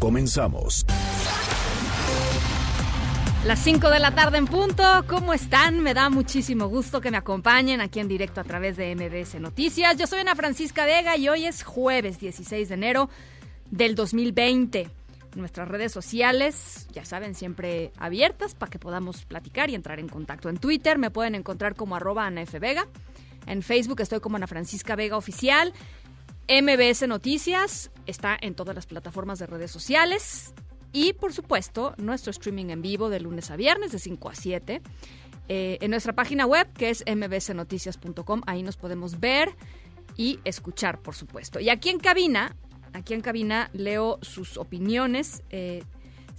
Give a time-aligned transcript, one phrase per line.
[0.00, 0.86] Comenzamos.
[3.44, 5.80] Las 5 de la tarde en punto, ¿cómo están?
[5.82, 9.98] Me da muchísimo gusto que me acompañen aquí en directo a través de MBS Noticias.
[9.98, 13.10] Yo soy Ana Francisca Vega y hoy es jueves 16 de enero
[13.70, 14.90] del 2020.
[15.36, 20.48] Nuestras redes sociales, ya saben, siempre abiertas para que podamos platicar y entrar en contacto.
[20.48, 22.44] En Twitter me pueden encontrar como arroba Ana.
[22.58, 22.86] Vega.
[23.46, 25.74] En Facebook estoy como Ana Francisca Vega Oficial.
[26.50, 30.52] MBS Noticias está en todas las plataformas de redes sociales.
[30.92, 34.82] Y por supuesto, nuestro streaming en vivo de lunes a viernes de 5 a 7.
[35.48, 38.42] eh, en nuestra página web que es mbsnoticias.com.
[38.46, 39.54] Ahí nos podemos ver
[40.16, 41.60] y escuchar, por supuesto.
[41.60, 42.56] Y aquí en cabina,
[42.94, 45.44] aquí en cabina leo sus opiniones.
[45.50, 45.84] eh,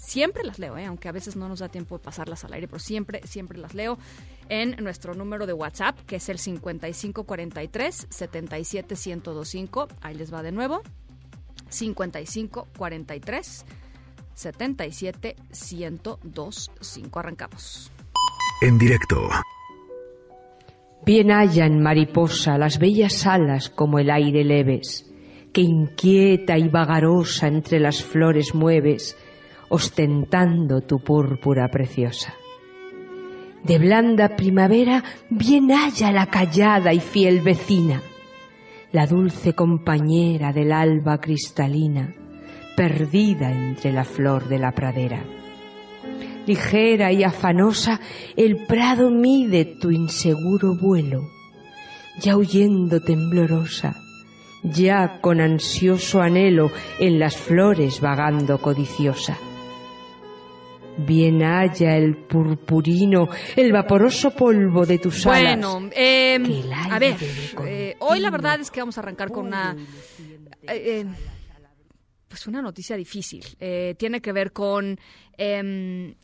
[0.02, 2.68] siempre las leo, eh, aunque a veces no nos da tiempo de pasarlas al aire,
[2.68, 4.00] pero siempre, siempre las leo
[4.52, 9.88] en nuestro número de WhatsApp, que es el 5543 77125.
[10.02, 10.82] Ahí les va de nuevo.
[11.70, 13.66] 5543
[14.34, 17.20] 77 1025.
[17.20, 17.92] Arrancamos.
[18.62, 19.30] En directo
[21.06, 25.10] Bien hallan, mariposa, las bellas alas como el aire leves,
[25.54, 29.18] que inquieta y vagarosa entre las flores mueves,
[29.70, 32.36] ostentando tu púrpura preciosa.
[33.64, 38.02] De blanda primavera bien halla la callada y fiel vecina,
[38.92, 42.14] la dulce compañera del alba cristalina,
[42.76, 45.24] perdida entre la flor de la pradera
[46.46, 48.00] ligera y afanosa,
[48.36, 51.30] el prado mide tu inseguro vuelo,
[52.20, 53.96] ya huyendo temblorosa,
[54.64, 59.38] ya con ansioso anhelo en las flores vagando codiciosa.
[61.06, 65.58] Bien halla el purpurino, el vaporoso polvo de tus alas.
[65.58, 67.16] Bueno, eh, el a ver,
[67.66, 69.76] eh, hoy la verdad es que vamos a arrancar con una,
[70.64, 71.06] eh, eh,
[72.28, 73.44] pues una noticia difícil.
[73.60, 74.98] Eh, tiene que ver con
[75.38, 76.16] em,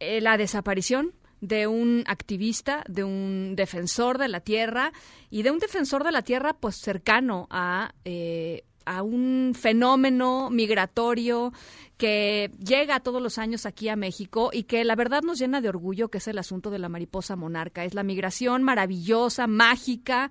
[0.00, 4.92] eh, la desaparición de un activista, de un defensor de la tierra
[5.30, 11.52] y de un defensor de la tierra pues cercano a, eh, a un fenómeno migratorio
[11.98, 15.68] que llega todos los años aquí a México y que la verdad nos llena de
[15.68, 17.84] orgullo, que es el asunto de la mariposa monarca.
[17.84, 20.30] Es la migración maravillosa, mágica,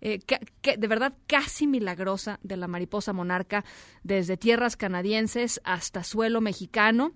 [0.00, 3.64] eh, que, de verdad casi milagrosa de la mariposa monarca
[4.02, 7.12] desde tierras canadienses hasta suelo mexicano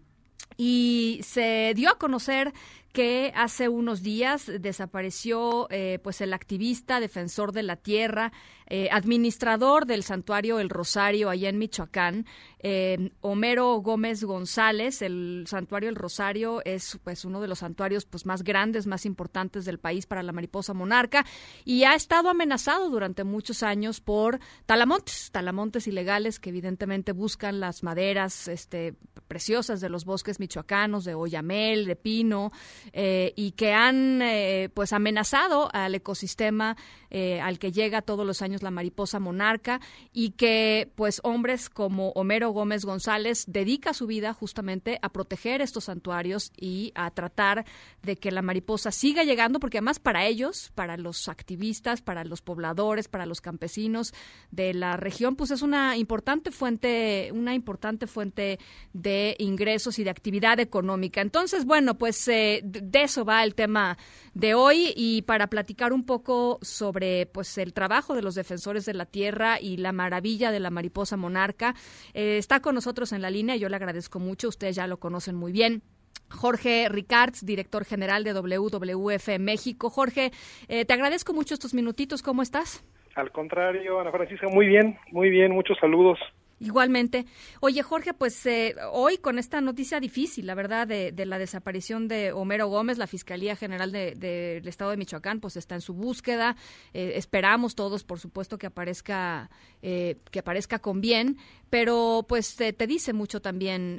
[0.57, 2.53] y se dio a conocer
[2.93, 8.33] que hace unos días desapareció eh, pues el activista defensor de la tierra
[8.73, 12.25] eh, administrador del santuario El Rosario allá en Michoacán
[12.61, 15.03] eh, Homero Gómez González.
[15.03, 19.65] El santuario El Rosario es pues uno de los santuarios pues más grandes más importantes
[19.65, 21.27] del país para la mariposa monarca
[21.65, 27.83] y ha estado amenazado durante muchos años por talamontes talamontes ilegales que evidentemente buscan las
[27.83, 28.95] maderas este
[29.27, 32.53] preciosas de los bosques michoacanos de oyamel de pino
[32.93, 36.77] eh, y que han eh, pues amenazado al ecosistema
[37.11, 39.81] eh, al que llega todos los años la mariposa monarca
[40.13, 45.85] y que pues hombres como Homero Gómez González dedica su vida justamente a proteger estos
[45.85, 47.65] santuarios y a tratar
[48.03, 52.43] de que la mariposa siga llegando porque además para ellos, para los activistas, para los
[52.43, 54.15] pobladores, para los campesinos
[54.51, 58.59] de la región pues es una importante fuente una importante fuente
[58.93, 61.21] de ingresos y de actividad económica.
[61.21, 63.99] Entonces, bueno, pues eh, de eso va el tema
[64.35, 68.95] de hoy y para platicar un poco sobre pues el trabajo de los defensores de
[68.95, 71.75] la tierra y la maravilla de la mariposa monarca,
[72.15, 75.37] eh, está con nosotros en la línea, yo le agradezco mucho, ustedes ya lo conocen
[75.37, 75.83] muy bien.
[76.31, 79.91] Jorge Ricards, director general de WWF México.
[79.91, 80.31] Jorge,
[80.69, 82.23] eh, te agradezco mucho estos minutitos.
[82.23, 82.85] ¿Cómo estás?
[83.17, 86.19] Al contrario, Ana Francisca, muy bien, muy bien, muchos saludos.
[86.61, 87.25] Igualmente.
[87.61, 92.07] Oye, Jorge, pues eh, hoy con esta noticia difícil, la verdad, de, de la desaparición
[92.07, 95.95] de Homero Gómez, la Fiscalía General del de, Estado de Michoacán, pues está en su
[95.95, 96.57] búsqueda.
[96.93, 99.49] Eh, esperamos todos, por supuesto, que aparezca,
[99.81, 101.39] eh, que aparezca con bien,
[101.71, 103.97] pero pues te, te dice mucho también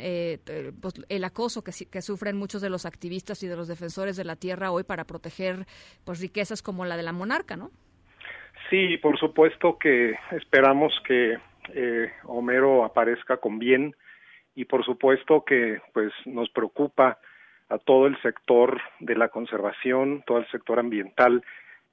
[0.80, 4.24] pues, el acoso que, que, sufren muchos de los activistas y de los defensores de
[4.24, 5.66] la tierra hoy para proteger
[6.04, 7.72] pues riquezas como la de la monarca, ¿no?
[8.70, 11.38] Sí, por supuesto que esperamos que
[11.74, 13.96] eh, Homero aparezca con bien
[14.56, 17.20] y por supuesto que pues nos preocupa
[17.70, 21.44] a todo el sector de la conservación, todo el sector ambiental,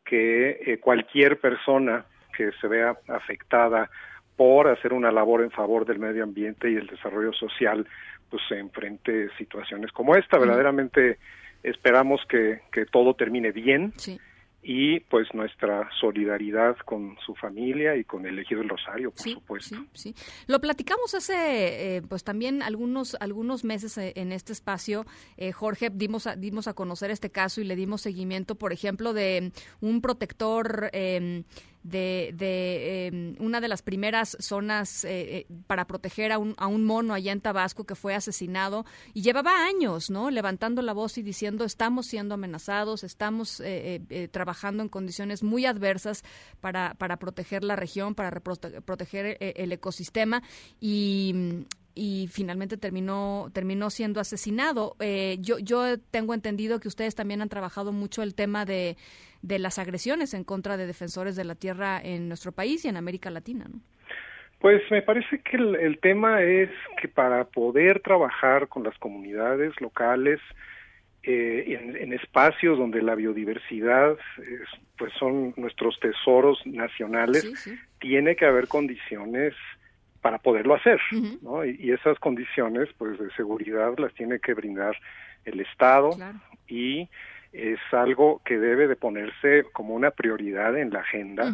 [0.05, 2.05] que eh, cualquier persona
[2.37, 3.89] que se vea afectada
[4.37, 7.87] por hacer una labor en favor del medio ambiente y el desarrollo social,
[8.31, 10.39] pues se enfrente situaciones como esta.
[10.39, 11.19] Verdaderamente
[11.63, 13.93] esperamos que, que todo termine bien.
[13.97, 14.19] Sí
[14.63, 19.77] y pues nuestra solidaridad con su familia y con el Ejido del Rosario, por supuesto.
[19.93, 20.45] Sí, sí.
[20.47, 25.07] Lo platicamos hace eh, pues también algunos algunos meses eh, en este espacio,
[25.37, 29.13] eh, Jorge, dimos a, dimos a conocer este caso y le dimos seguimiento, por ejemplo,
[29.13, 31.45] de un protector eh,
[31.89, 36.67] de, de em, una de las primeras zonas eh, eh, para proteger a un, a
[36.67, 40.31] un mono allá en Tabasco que fue asesinado y llevaba años, ¿no?
[40.31, 46.25] Levantando la voz y diciendo estamos siendo amenazados, estamos eh, trabajando en condiciones muy adversas
[46.61, 50.43] para, para proteger la región, para proteger el ecosistema
[50.81, 51.65] y,
[51.95, 54.97] y finalmente terminó terminó siendo asesinado.
[55.41, 58.97] yo yo tengo entendido que ustedes también han trabajado mucho el tema de
[59.43, 62.97] de las agresiones en contra de defensores de la tierra en nuestro país y en
[62.97, 63.81] América Latina, ¿no?
[64.61, 66.71] Pues me parece que el, tema es
[67.01, 70.41] que para poder trabajar con las comunidades locales
[71.23, 74.17] eh, en, espacios donde la biodiversidad
[74.97, 77.47] pues son nuestros tesoros nacionales,
[78.01, 79.55] tiene que haber condiciones
[80.21, 81.01] para poderlo hacer,
[81.41, 81.65] ¿no?
[81.65, 84.97] Y, esas condiciones, pues de seguridad las tiene que brindar
[85.45, 86.11] el Estado
[86.67, 87.09] y
[87.53, 91.53] es algo que debe de ponerse como una prioridad en la agenda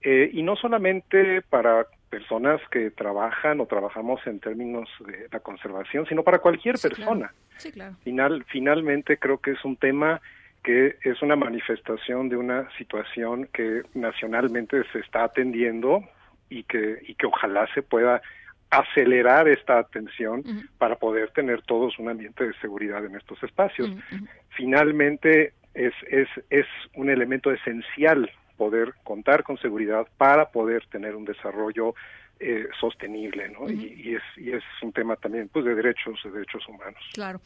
[0.00, 6.06] eh, y no solamente para personas que trabajan o trabajamos en términos de la conservación,
[6.06, 7.32] sino para cualquier persona.
[7.56, 7.96] Sí, claro.
[8.02, 10.20] Final, finalmente creo que es un tema
[10.62, 16.04] que es una manifestación de una situación que nacionalmente se está atendiendo
[16.48, 18.22] y que, y que ojalá se pueda
[18.72, 20.42] acelerar esta atención
[20.78, 23.90] para poder tener todos un ambiente de seguridad en estos espacios.
[24.56, 31.26] Finalmente, es, es, es un elemento esencial poder contar con seguridad para poder tener un
[31.26, 31.94] desarrollo
[32.44, 33.70] eh, sostenible, ¿no?
[33.70, 37.00] y, es, y es un tema también, pues, de derechos, de derechos humanos.
[37.12, 37.40] Claro.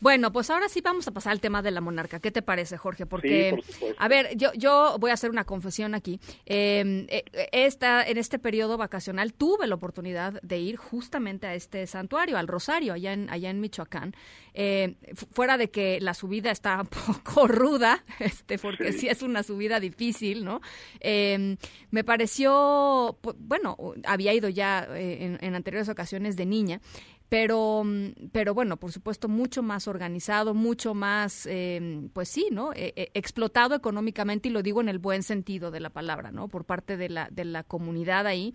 [0.00, 2.18] Bueno, pues ahora sí vamos a pasar al tema de la monarca.
[2.18, 3.04] ¿Qué te parece, Jorge?
[3.04, 3.58] Porque,
[3.98, 6.18] a ver, yo, yo voy a hacer una confesión aquí.
[6.46, 11.86] Em, eh, esta, en este periodo vacacional tuve la oportunidad de ir justamente a este
[11.86, 14.14] santuario, al Rosario, allá en, allá en Michoacán.
[14.54, 14.94] Eh,
[15.32, 19.78] fuera de que la subida está un poco ruda, este, porque sí, es una subida
[19.78, 20.60] difícil, ¿no?
[21.00, 21.56] Em,
[21.90, 26.80] me pareció, bueno, había ya eh, en, anteriores ocasiones de niña,
[27.28, 32.72] pero, mm, pero bueno, por supuesto, mucho más organizado, mucho más, em, pues sí, ¿no?
[32.74, 36.46] E, e, explotado económicamente, y lo digo en el buen sentido de la palabra, ¿no?
[36.46, 38.54] Por parte de la, de la comunidad ahí.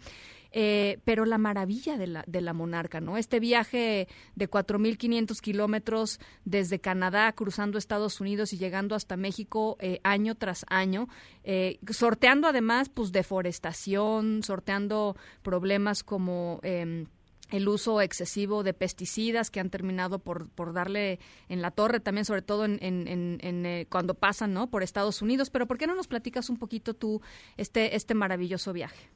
[0.56, 3.18] Eh, pero la maravilla de la, de la monarca, ¿no?
[3.18, 10.00] Este viaje de 4.500 kilómetros desde Canadá, cruzando Estados Unidos y llegando hasta México eh,
[10.04, 11.08] año tras año,
[11.44, 16.60] eh, sorteando además, pues, deforestación, sorteando problemas como...
[16.62, 17.08] Em,
[17.50, 21.20] el uso excesivo de pesticidas que han terminado por, darle
[21.50, 24.72] en la torre también, sobre todo en, en, cuando pasan ¿no?
[24.72, 25.52] por Estados Unidos.
[25.52, 27.22] Pero ¿por qué no nos platicas un poquito tú
[27.56, 29.12] este, este maravilloso viaje?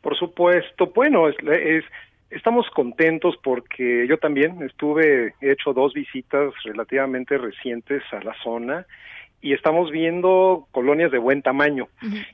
[0.00, 1.84] Por supuesto, bueno, es,
[2.30, 8.86] estamos contentos porque yo también estuve, he hecho dos visitas relativamente recientes a la zona
[9.42, 11.88] y estamos viendo colonias de buen tamaño.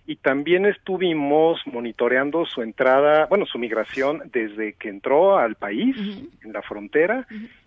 [0.07, 5.97] Y también estuvimos monitoreando su entrada, bueno, su migración desde que entró al país,
[6.43, 7.27] en la frontera,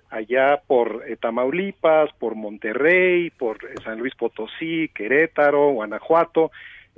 [0.09, 6.51] allá por eh, Tamaulipas, por Monterrey, por eh, San Luis Potosí, Querétaro, Guanajuato.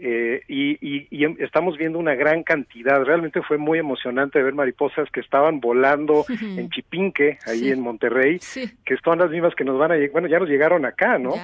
[0.04, 3.04] Eh, y, em, estamos viendo una gran cantidad.
[3.04, 6.26] Realmente fue muy emocionante ver mariposas que estaban volando
[6.58, 8.40] en Chipinque, ahí en Monterrey,
[8.84, 11.36] que son las mismas que nos van a llegar, bueno, ya nos llegaron acá, ¿no?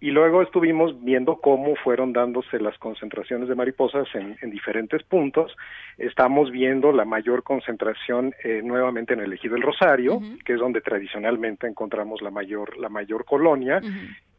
[0.00, 5.56] Y luego estuvimos viendo cómo fueron dándose las concentraciones de mariposas en, diferentes puntos.
[5.96, 10.82] Estamos viendo la mayor concentración eh, nuevamente en el Ejido del Rosario, que es donde
[10.82, 13.80] tradicionalmente encontramos la mayor, la mayor colonia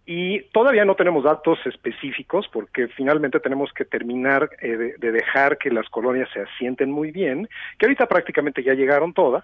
[0.08, 5.72] y todavía no tenemos datos específicos porque finalmente tenemos que terminar eh, de, dejar que
[5.72, 9.44] las colonias se asienten muy bien, que ahorita prácticamente ya llegaron todas,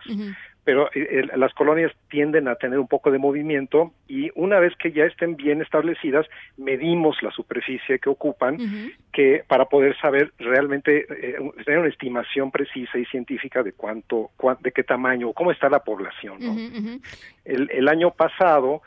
[0.63, 4.91] pero eh, las colonias tienden a tener un poco de movimiento y una vez que
[4.91, 6.27] ya estén bien establecidas,
[6.58, 13.00] medimos la superficie que ocupan, que para poder saber realmente eh, tener una estimación precisa
[13.00, 17.01] y científica de cuánto, de qué tamaño, cómo está la población.
[17.46, 18.84] El, el año pasado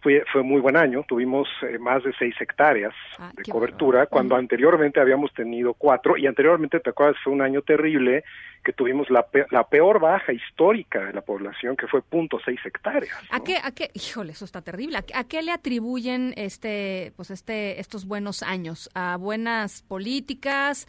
[0.00, 4.36] fue, fue muy buen año, tuvimos eh, más de seis hectáreas Ah, de cobertura, cuando
[4.36, 7.16] anteriormente habíamos tenido cuatro, y anteriormente, ¿te acuerdas?
[7.22, 8.22] Fue un año terrible
[8.64, 12.60] que tuvimos la, pe- la peor baja histórica de la población, que fue punto seis
[12.64, 13.16] hectáreas.
[13.30, 14.98] ¿A qué, a qué, híjole, eso está terrible.
[14.98, 18.90] ¿A qué, a qué le atribuyen este, pues este, estos buenos años?
[18.94, 20.86] ¿A buenas políticas?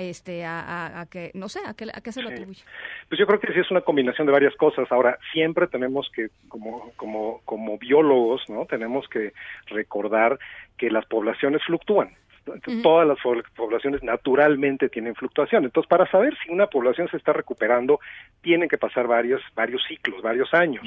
[0.00, 2.34] Este, a, a, a que, no sé, ¿a qué, a qué se lo Sí.
[2.34, 2.62] atribuye?
[3.08, 4.86] Pues yo creo que sí es una combinación de varias cosas.
[4.92, 8.64] Ahora, siempre tenemos que, como, como, como biólogos, ¿no?
[8.66, 9.32] Tenemos que
[9.66, 10.38] recordar
[10.76, 12.10] que las poblaciones fluctúan.
[12.46, 15.64] Entonces, Todas las po- poblaciones naturalmente tienen fluctuación.
[15.64, 18.00] Entonces, para saber si una población se está recuperando,
[18.40, 20.84] tienen que pasar varios, varios ciclos, varios años.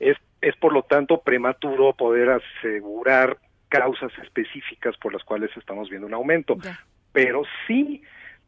[0.00, 3.36] es, es, por lo tanto, prematuro poder asegurar
[3.68, 6.56] causas específicas por las cuales estamos viendo un aumento.
[6.62, 6.80] Ya.
[7.12, 8.02] Pero sí,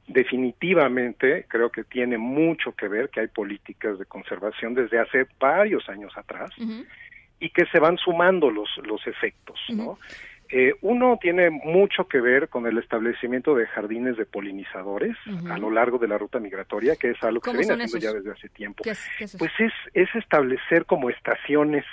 [0.08, 5.88] definitivamente, creo que tiene mucho que ver que hay políticas de conservación desde hace varios
[5.88, 6.50] años atrás
[7.38, 9.98] y que se van sumando los, los efectos, ¿no?
[10.54, 15.16] Eh, uno tiene mucho que ver con el establecimiento de jardines de polinizadores
[15.48, 17.96] a lo largo de la ruta migratoria, que es algo que se ¿Cómo viene haciendo
[17.96, 18.00] esos?
[18.02, 18.82] ya desde hace tiempo.
[18.84, 19.38] ¿Qué es, qué es eso?
[19.38, 21.86] Pues es, es establecer como estaciones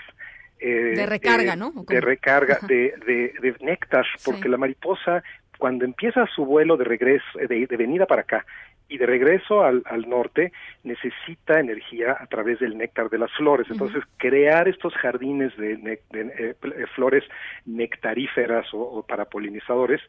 [0.59, 1.71] eh, De recarga, eh, ¿no?
[1.73, 4.49] ¿O De recarga, de, de, de néctar, porque Sí.
[4.49, 5.23] la mariposa,
[5.59, 8.45] cuando empieza su vuelo de regreso, eh, de, de venida para acá
[8.89, 10.51] y de regreso al, al norte,
[10.83, 13.67] necesita energía a través del néctar de las flores.
[13.69, 17.23] Entonces, crear estos jardines de, de, eh, eh, flores
[17.65, 20.01] nectaríferas o, o para polinizadores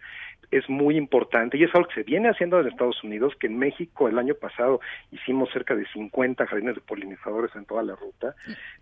[0.51, 3.59] es muy importante y es algo que se viene haciendo en Estados Unidos, que en
[3.59, 4.81] México el año pasado
[5.13, 8.35] hicimos cerca de 50 jardines de polinizadores en toda la ruta.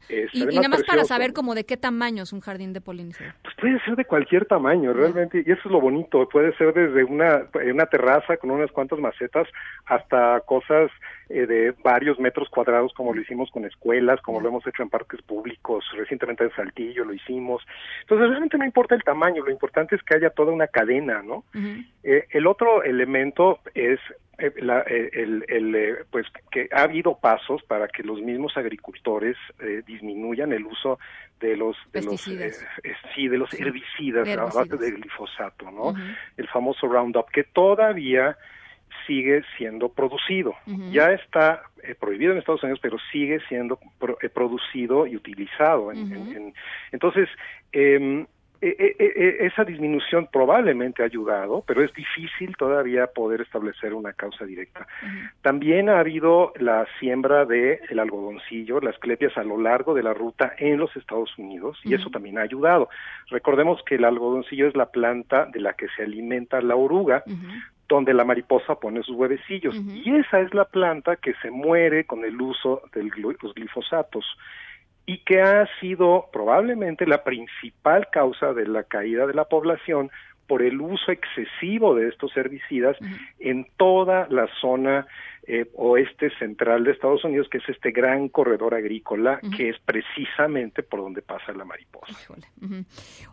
[0.08, 3.34] Eh, y, nada más para saber como de qué tamaño es un jardín de polinizador.
[3.42, 7.04] Pues puede ser de cualquier tamaño, realmente, y eso es lo bonito, puede ser desde
[7.04, 9.46] una, una terraza con unas cuantas macetas
[9.88, 10.90] hasta cosas
[11.28, 14.90] eh, de varios metros cuadrados, como lo hicimos con escuelas, como lo hemos hecho en
[14.90, 17.66] parques públicos, recientemente en Saltillo lo hicimos.
[18.02, 21.44] Entonces, realmente no importa el tamaño, lo importante es que haya toda una cadena, ¿no?
[22.02, 23.98] Eh, el otro elemento es
[24.38, 28.56] eh, la- eh, el, el, eh, pues que ha habido pasos para que los mismos
[28.56, 30.98] agricultores eh, disminuyan el uso
[31.40, 35.92] de los de los eh, eh, sí de los herbicidas, a base de glifosato, ¿no?
[36.36, 38.36] El famoso Roundup que todavía
[39.08, 40.54] sigue siendo producido.
[40.92, 45.90] Ya está eh, prohibido en Estados Unidos, pero sigue siendo pro- eh, producido y utilizado.
[45.90, 46.30] en- Ujú.
[46.36, 46.54] en-
[46.92, 47.28] entonces,
[47.72, 48.26] eh,
[48.60, 54.44] eh, eh, esa disminución probablemente ha ayudado, pero es difícil todavía poder establecer una causa
[54.44, 54.84] directa.
[55.42, 60.12] También ha habido la siembra de el algodoncillo, las clepias a lo largo de la
[60.12, 62.88] ruta en los Estados Unidos y eso también ha ayudado.
[63.28, 67.22] Recordemos que el algodoncillo es la planta de la que se alimenta la oruga.
[67.88, 69.74] Donde la mariposa pone sus huevecillos.
[69.76, 74.24] Y esa es la planta que se muere con el uso de los glifosatos
[75.06, 80.10] y que ha sido probablemente la principal causa de la caída de la población
[80.48, 82.96] por el uso excesivo de estos herbicidas
[83.38, 85.06] en toda la zona
[85.46, 90.82] eh, oeste central de Estados Unidos, que es este gran corredor agrícola, que es precisamente
[90.82, 92.14] por donde pasa la mariposa.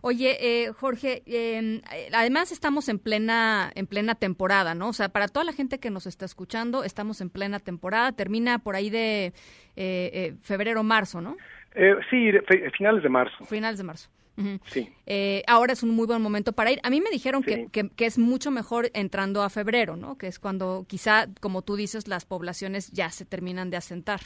[0.02, 4.88] Oye, eh, Jorge, eh, eh, además estamos en plena en plena temporada, ¿no?
[4.88, 8.12] O sea, para toda la gente que nos está escuchando, estamos en plena temporada.
[8.12, 9.32] Termina por ahí de
[9.76, 11.36] eh, eh, febrero, marzo, ¿no?
[11.74, 12.30] Eh, sí,
[12.76, 13.44] finales de marzo.
[13.44, 14.08] Finales de marzo.
[14.66, 14.88] Sí.
[15.06, 16.80] Eh, ahora es un muy buen momento para ir.
[16.82, 17.68] A mí me dijeron que, Sí.
[17.72, 20.18] que, que es mucho mejor entrando a febrero, ¿no?
[20.18, 24.20] Que es cuando quizá, como tú dices, las poblaciones ya se terminan de asentar.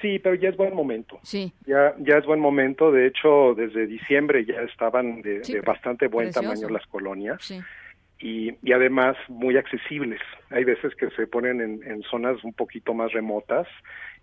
[0.00, 1.18] Sí, pero ya es buen momento.
[1.24, 1.52] Sí.
[1.66, 2.92] Ya, ya es buen momento.
[2.92, 6.48] De hecho, desde diciembre ya estaban de, Sí, de pre- bastante buen precioso.
[6.54, 7.60] tamaño las colonias Sí.
[8.20, 10.20] y, y además muy accesibles.
[10.50, 13.66] Hay veces que se ponen en, en zonas un poquito más remotas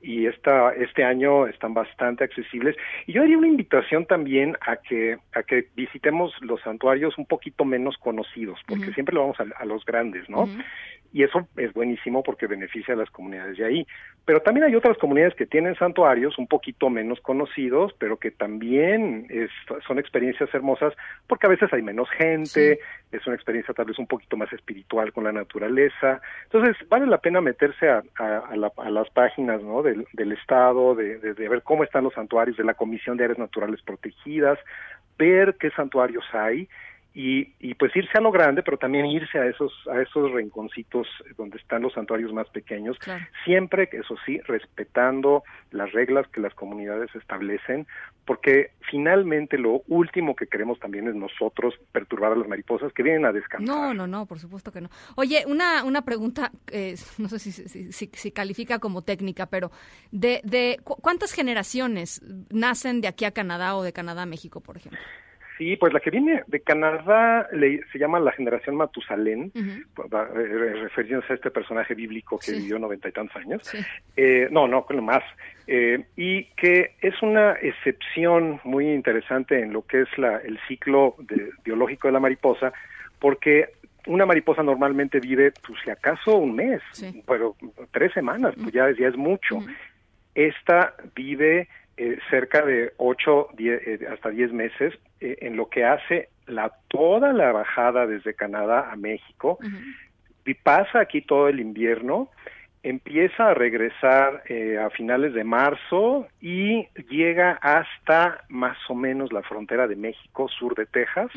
[0.01, 2.75] y esta, este año están bastante accesibles.
[3.07, 7.65] Y yo haría una invitación también a que, a que visitemos los santuarios un poquito
[7.65, 10.45] menos conocidos, porque siempre lo vamos a, a los grandes, ¿no?
[11.13, 13.87] Y eso es buenísimo porque beneficia a las comunidades de ahí.
[14.25, 19.25] Pero también hay otras comunidades que tienen santuarios un poquito menos conocidos, pero que también
[19.29, 19.51] es-
[19.87, 20.93] son experiencias hermosas
[21.27, 22.79] porque a veces hay menos gente,
[23.13, 26.19] es una experiencia tal vez un poquito más espiritual con la naturaleza.
[26.51, 29.83] Entonces, vale la pena meterse a, a- a la- a las páginas ¿no?
[29.85, 33.23] Del, del Estado, de, de- de ver cómo están los santuarios de la Comisión de
[33.23, 34.59] Áreas Naturales Protegidas,
[35.17, 36.67] ver qué santuarios hay
[37.17, 41.07] y, y pues irse a lo grande, pero también irse a esos a esos rinconcitos
[41.38, 43.25] donde están los santuarios más pequeños, Claro.
[43.45, 47.88] siempre, eso sí, respetando las reglas que las comunidades establecen,
[48.25, 53.25] porque finalmente lo último que queremos también es nosotros perturbar a las mariposas que vienen
[53.25, 53.65] a descansar.
[53.65, 54.89] No, no, no, por supuesto que no.
[55.15, 59.72] Oye, una, una pregunta, eh, no sé si, si, si- si califica como técnica, pero
[60.12, 64.60] de, de cu- ¿cuántas generaciones nacen de aquí a Canadá o de Canadá a México,
[64.62, 65.00] por ejemplo?
[65.57, 67.47] Sí, pues la que viene de Canadá
[67.91, 73.13] se llama la generación Matusalén, eh, refiriéndose a este personaje bíblico que vivió noventa y
[73.13, 73.62] tantos años.
[74.17, 75.24] Eh, no, no, más.
[75.67, 81.15] Eh, y que es una excepción muy interesante en lo que es la, el ciclo
[81.63, 82.74] biológico de la mariposa,
[83.19, 83.69] porque
[84.07, 86.81] una mariposa normalmente vive, pues si acaso un mes,
[87.25, 87.55] pero
[87.91, 89.59] tres semanas, pues ya, ya es mucho.
[90.35, 96.29] Esta vive eh, cerca de 8 eh, hasta 10 meses eh, en lo que hace
[96.45, 99.57] la toda la bajada desde Canadá a México
[100.45, 102.29] y pasa aquí todo el invierno
[102.83, 104.43] empieza a regresar
[104.79, 110.75] a finales de marzo y llega hasta más o menos la frontera de México, sur
[110.75, 111.31] de Texas,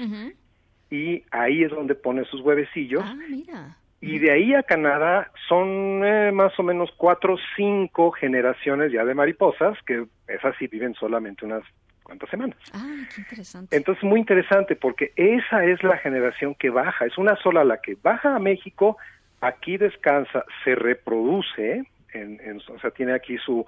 [0.91, 3.03] y ahí es donde pone sus huevecillos.
[3.03, 3.79] Ah, mira.
[4.01, 9.05] Y de ahí a Canadá son eh, más o menos cuatro o cinco generaciones ya
[9.05, 11.65] de mariposas, que esas sí viven solamente unas
[12.05, 12.57] cuantas semanas.
[12.73, 13.77] Ah, qué interesante.
[13.77, 17.97] Entonces, muy interesante porque esa es la generación que baja, es una sola la que
[18.01, 18.97] baja a México,
[19.41, 23.67] aquí descansa, se reproduce, en, o sea, tiene aquí su,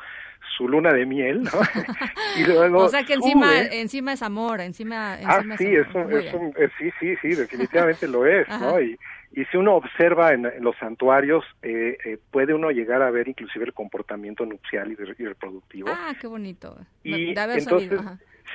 [0.56, 1.50] su luna de miel, ¿no?
[2.38, 6.70] y luego o sea que encima, encima es amor, encima, ah, sí, es, un, eh,
[6.78, 8.80] sí, sí, sí, definitivamente lo es, ¿no?
[8.80, 8.98] Y,
[9.32, 13.64] y si uno observa en, los santuarios, eh, eh, puede uno llegar a ver inclusive
[13.64, 15.88] el comportamiento nupcial y, reproductivo.
[15.90, 16.76] Ah, qué bonito.
[17.04, 18.00] Y entonces,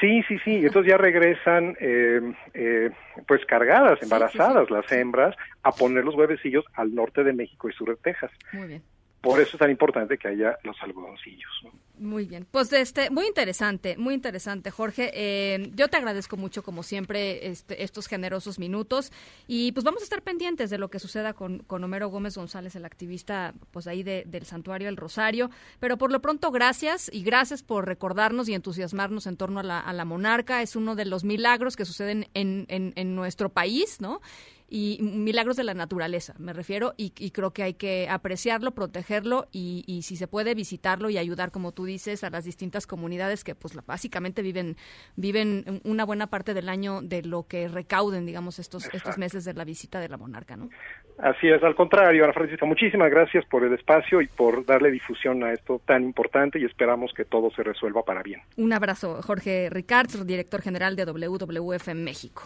[0.01, 0.65] sí, sí, sí.
[0.65, 2.91] Entonces ya regresan, eh,
[3.25, 7.89] pues cargadas, embarazadas las hembras, a poner los huevecillos al norte de México y sur
[7.89, 8.31] de Texas.
[8.51, 8.83] Muy bien.
[9.25, 11.51] Por eso es tan importante que haya los algodoncillos.
[11.97, 15.09] Muy bien, pues este, muy interesante, muy interesante, Jorge.
[15.15, 19.11] Eh, yo te agradezco mucho, como siempre, este, estos generosos minutos
[19.47, 22.75] y pues vamos a estar pendientes de lo que suceda con, con Homero Gómez González,
[22.75, 25.49] el activista, pues ahí del Santuario El Rosario.
[25.79, 30.05] Pero por lo pronto, gracias y gracias por recordarnos y entusiasmarnos en torno a la,
[30.05, 30.61] monarca.
[30.61, 34.21] Es uno de los milagros que suceden en, en, en nuestro país, ¿no?
[34.67, 39.83] Y milagros de la naturaleza, me refiero, y, creo que hay que apreciarlo, protegerlo y,
[39.87, 43.55] y, si se puede visitarlo y ayudar, como tú dices, a las distintas comunidades que
[43.55, 44.75] pues básicamente viven
[45.15, 49.53] viven una buena parte del año de lo que recauden, digamos, estos estos meses de
[49.53, 50.69] la visita de la monarca, ¿no?
[51.17, 55.43] Así es, al contrario, Ana Francisca, muchísimas gracias por el espacio y por darle difusión
[55.43, 58.41] a esto tan importante y esperamos que todo se resuelva para bien.
[58.57, 62.43] Un abrazo, Jorge Ricards, director general de WWF en México.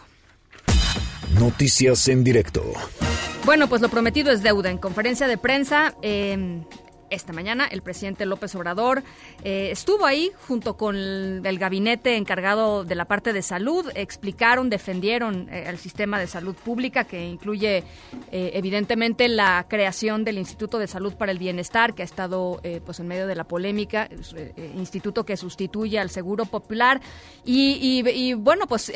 [1.39, 2.63] Noticias en directo.
[3.45, 4.69] Bueno, pues lo prometido es deuda.
[4.69, 6.61] En conferencia de prensa, eh,
[7.09, 9.03] esta mañana el presidente López Obrador
[9.43, 15.49] eh, estuvo ahí junto con el, gabinete encargado de la parte de salud, explicaron, defendieron
[15.49, 17.83] eh, el sistema de salud pública que incluye
[18.31, 22.99] eh, evidentemente la creación del Instituto de Salud para el Bienestar que ha estado pues
[22.99, 24.09] en medio de la polémica,
[24.75, 27.01] instituto que sustituye al Seguro Popular.
[27.45, 28.91] Y, bueno pues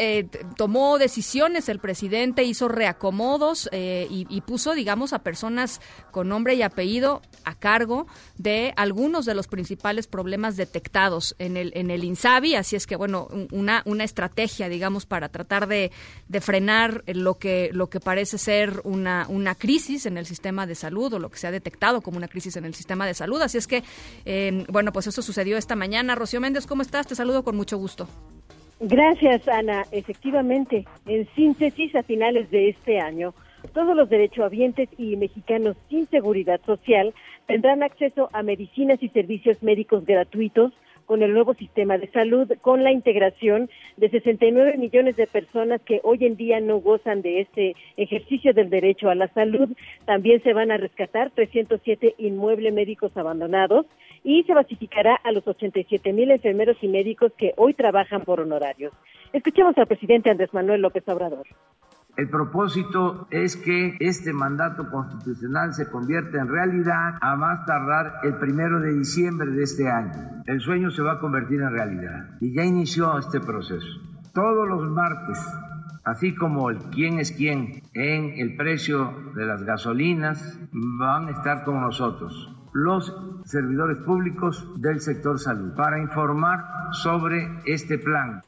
[0.58, 7.22] tomó decisiones el presidente, hizo reacomodos y puso digamos a personas con nombre y apellido
[7.44, 8.03] a cargo
[8.38, 12.96] de algunos de los principales problemas detectados en el, en el INSABI, así es que,
[12.96, 15.92] bueno, una, una estrategia, digamos, para tratar de,
[16.28, 20.76] de frenar lo que, lo que parece ser una, una crisis en el sistema de
[20.76, 23.42] salud o lo que se ha detectado como una crisis en el sistema de salud.
[23.42, 23.84] Así es que,
[24.26, 26.16] eh, bueno, pues eso sucedió esta mañana.
[26.16, 27.08] Rocío Méndez, ¿cómo estás?
[27.08, 28.08] Te saludo con mucho gusto.
[28.80, 29.86] Gracias, Ana.
[29.92, 33.34] Efectivamente, en síntesis, a finales de este año,
[33.74, 37.14] todos los derechohabientes y mexicanos sin seguridad social
[37.48, 40.74] tendrán acceso a medicinas y servicios médicos gratuitos
[41.06, 46.00] con el nuevo sistema de salud, con la integración de 69 millones de personas que
[46.04, 49.70] hoy en día no gozan de este ejercicio del derecho a la salud.
[50.06, 53.86] También se van a rescatar 307 inmuebles médicos abandonados
[54.24, 58.94] y se basificará a los 87 mil enfermeros y médicos que hoy trabajan por honorarios.
[59.34, 61.48] Escuchemos al presidente Andrés Manuel López Obrador.
[62.16, 68.36] El propósito es que este mandato constitucional se convierta en realidad a más tardar el
[68.36, 70.44] primero de diciembre de este año.
[70.46, 73.88] El sueño se va a convertir en realidad y ya inició este proceso.
[74.32, 75.40] Todos los martes,
[76.04, 81.64] así como el quién es quién en el precio de las gasolinas, van a estar
[81.64, 88.42] con nosotros los servidores públicos del sector salud para informar sobre este plan.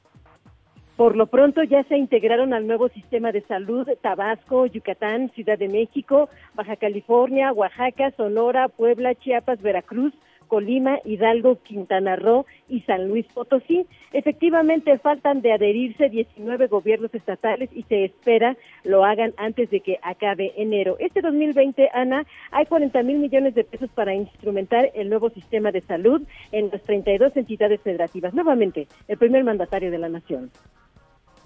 [0.96, 5.68] Por lo pronto ya se integraron al nuevo sistema de salud Tabasco, Yucatán, Ciudad de
[5.68, 10.14] México, Baja California, Oaxaca, Sonora, Puebla, Chiapas, Veracruz,
[10.48, 13.86] Colima, Hidalgo, Quintana Roo y San Luis Potosí.
[14.14, 18.56] Efectivamente, faltan de adherirse 19 gobiernos estatales y se espera
[18.86, 20.96] lo hagan antes de que acabe enero.
[21.00, 25.82] Este 2020, Ana, hay 40 mil millones de pesos para instrumentar el nuevo sistema de
[25.82, 26.22] salud
[26.54, 28.34] en las 32 entidades federativas.
[28.34, 30.52] Nuevamente, el primer mandatario de la nación.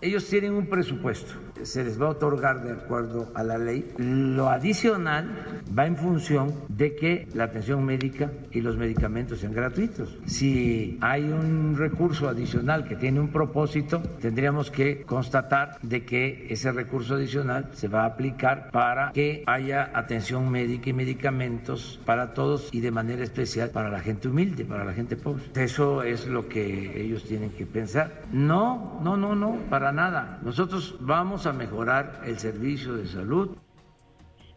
[0.01, 3.85] Ellos tienen un presupuesto, se les va a otorgar de acuerdo a la ley.
[3.97, 10.17] Lo adicional va en función de que la atención médica y los medicamentos sean gratuitos.
[10.25, 16.71] Si hay un recurso adicional que tiene un propósito, tendríamos que constatar de que ese
[16.71, 22.69] recurso adicional se va a aplicar para que haya atención médica y medicamentos para todos
[22.71, 25.43] y de manera especial para la gente humilde, para la gente pobre.
[25.55, 28.21] Eso es lo que ellos tienen que pensar.
[28.31, 30.39] No, no, no, no, para nada.
[30.43, 33.57] Nosotros vamos a mejorar el servicio de salud.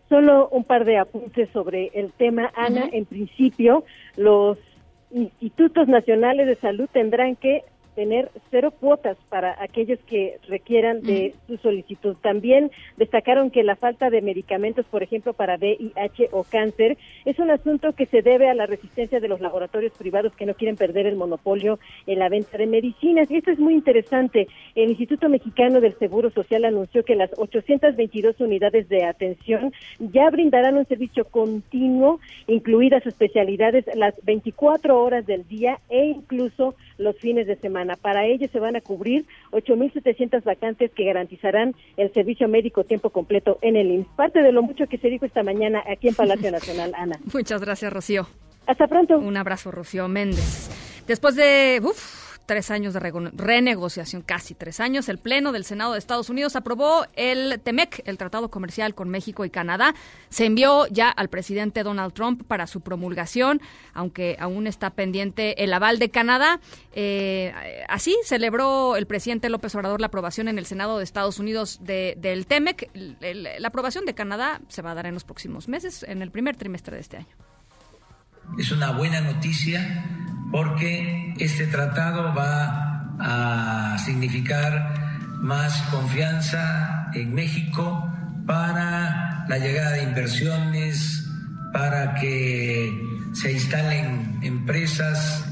[0.09, 2.89] Solo un par de apuntes sobre el tema, Ana.
[2.93, 3.85] En principio,
[4.17, 4.59] los
[5.11, 7.65] institutos nacionales de salud tendrán que
[7.95, 12.17] tener cero cuotas para aquellos que requieran de su solicitud.
[12.23, 17.51] También destacaron que la falta de medicamentos, por ejemplo, para VIH o cáncer, es un
[17.51, 21.07] asunto que se debe a la resistencia de los laboratorios privados que no quieren perder
[21.07, 23.31] el monopolio en la venta de medicinas.
[23.31, 24.49] Y esto es muy interesante.
[24.75, 30.77] El Instituto Mexicano del Seguro Social anunció que las 822 unidades de atención ya brindarán
[30.77, 37.57] un servicio continuo, incluidas especialidades las 24 horas del día e incluso los fines de
[37.57, 37.82] semana.
[38.01, 43.59] Para ello se van a cubrir 8.700 vacantes que garantizarán el servicio médico tiempo completo
[43.63, 44.09] en el IMSS.
[44.17, 47.19] Parte de lo mucho que se dijo esta mañana aquí en Palacio Nacional, Ana.
[47.33, 48.27] Muchas gracias, Rocío.
[48.67, 49.19] Hasta pronto.
[49.19, 50.71] Un abrazo, Rocío Méndez.
[51.07, 51.81] Después de
[52.47, 57.07] tres años de renegociación, casi tres años, el Pleno del Senado de Estados Unidos aprobó
[57.15, 59.95] el TEMEC, el Tratado Comercial con México y Canadá.
[60.29, 63.61] Se envió ya al presidente Donald Trump para su promulgación,
[63.95, 66.61] aunque aún está pendiente el aval de Canadá.
[66.93, 67.53] Eh,
[67.89, 72.47] así celebró el presidente López Obrador la aprobación en el Senado de Estados Unidos del
[72.47, 72.91] TEMEC.
[73.21, 76.57] la aprobación de Canadá se va a dar en los próximos meses, en el primer
[76.57, 77.37] trimestre de este año.
[78.59, 80.05] Es una buena noticia
[80.53, 84.95] porque este tratado va a significar
[85.41, 88.09] más confianza en México
[88.47, 91.27] para la llegada de inversiones,
[91.73, 92.93] para que
[93.33, 95.45] se instalen empresas,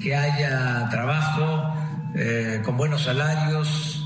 [0.00, 1.74] que haya trabajo
[2.14, 4.04] eh, con buenos salarios,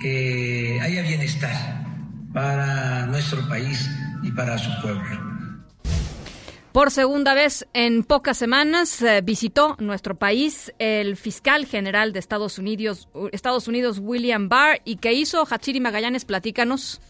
[0.00, 1.84] que haya bienestar
[2.32, 3.90] para nuestro país
[4.22, 5.33] y para su pueblo.
[6.74, 12.58] Por segunda vez en pocas semanas eh, visitó nuestro país el fiscal general de Estados
[12.58, 14.80] Unidos, Estados Unidos, William Barr.
[14.84, 16.24] ¿Y qué hizo Hachiri Magallanes?
[16.24, 17.00] Platícanos.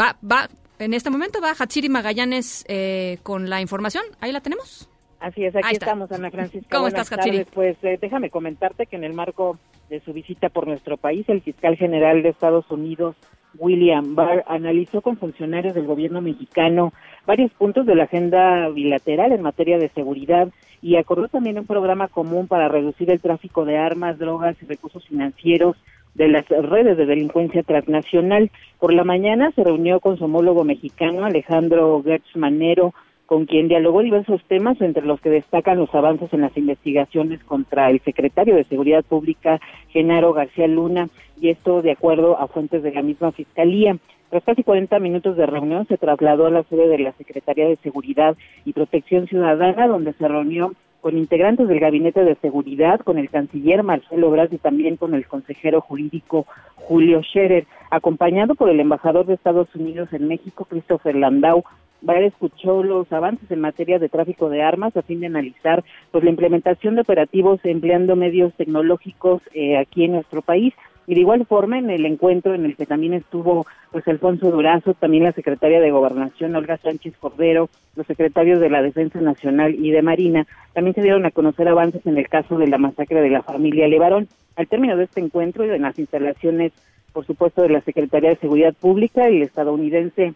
[0.00, 0.48] Va, va,
[0.78, 4.04] en este momento va Hachiri Magallanes eh, con la información.
[4.18, 4.88] Ahí la tenemos.
[5.20, 6.74] Así es, aquí estamos, Ana Francisca.
[6.74, 7.44] ¿Cómo estás, Hachiri?
[7.44, 9.58] Pues eh, déjame comentarte que en el marco
[9.92, 13.14] de su visita por nuestro país, el fiscal general de Estados Unidos,
[13.58, 16.94] William Barr analizó con funcionarios del gobierno mexicano
[17.26, 20.48] varios puntos de la agenda bilateral en materia de seguridad
[20.80, 25.06] y acordó también un programa común para reducir el tráfico de armas, drogas y recursos
[25.06, 25.76] financieros
[26.14, 28.50] de las redes de delincuencia transnacional.
[28.80, 32.94] Por la mañana se reunió con su homólogo mexicano Alejandro Gertz Manero,
[33.32, 37.88] con quien dialogó diversos temas, entre los que destacan los avances en las investigaciones contra
[37.88, 41.08] el secretario de Seguridad Pública, Genaro García Luna,
[41.40, 43.96] y esto de acuerdo a fuentes de la misma Fiscalía.
[44.28, 47.76] Tras casi 40 minutos de reunión, se trasladó a la sede de la Secretaría de
[47.76, 53.30] Seguridad y Protección Ciudadana, donde se reunió con integrantes del Gabinete de Seguridad, con el
[53.30, 59.24] canciller Marcelo Obras y también con el consejero jurídico Julio Scherer, acompañado por el embajador
[59.24, 61.64] de Estados Unidos en México, Christopher Landau,
[62.02, 66.24] Bayer escuchó los avances en materia de tráfico de armas a fin de analizar pues
[66.24, 70.74] la implementación de operativos empleando medios tecnológicos eh, aquí en nuestro país
[71.06, 74.94] y de igual forma en el encuentro en el que también estuvo pues Alfonso Durazo,
[74.94, 79.90] también la secretaria de Gobernación Olga Sánchez Cordero, los secretarios de la Defensa Nacional y
[79.90, 83.30] de Marina, también se dieron a conocer avances en el caso de la masacre de
[83.30, 84.28] la familia Levarón.
[84.56, 86.72] Al término de este encuentro y en las instalaciones,
[87.12, 90.34] por supuesto, de la Secretaría de Seguridad Pública, el estadounidense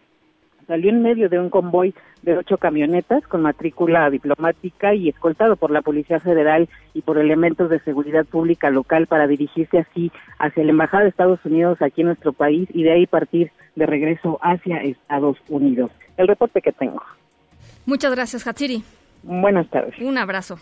[0.67, 5.71] salió en medio de un convoy de ocho camionetas con matrícula diplomática y escoltado por
[5.71, 10.71] la Policía Federal y por elementos de seguridad pública local para dirigirse así hacia la
[10.71, 14.79] Embajada de Estados Unidos aquí en nuestro país y de ahí partir de regreso hacia
[14.79, 15.91] Estados Unidos.
[16.17, 17.03] El reporte que tengo.
[17.85, 18.83] Muchas gracias, Hatsiri.
[19.23, 19.95] Buenas tardes.
[20.01, 20.59] Un abrazo.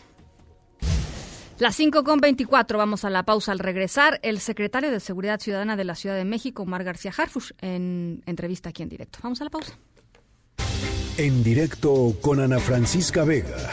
[1.60, 4.18] Las 5 con 24, vamos a la pausa al regresar.
[4.22, 8.70] El secretario de Seguridad Ciudadana de la Ciudad de México, Omar García Harfush, en entrevista
[8.70, 9.20] aquí en directo.
[9.22, 9.78] Vamos a la pausa.
[11.16, 13.70] En directo con Ana Francisca Vega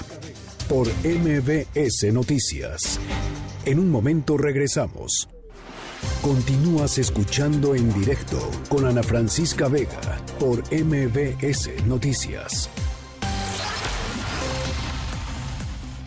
[0.69, 2.99] por MBS Noticias.
[3.65, 5.27] En un momento regresamos.
[6.21, 8.37] Continúas escuchando en directo
[8.69, 12.69] con Ana Francisca Vega por MBS Noticias.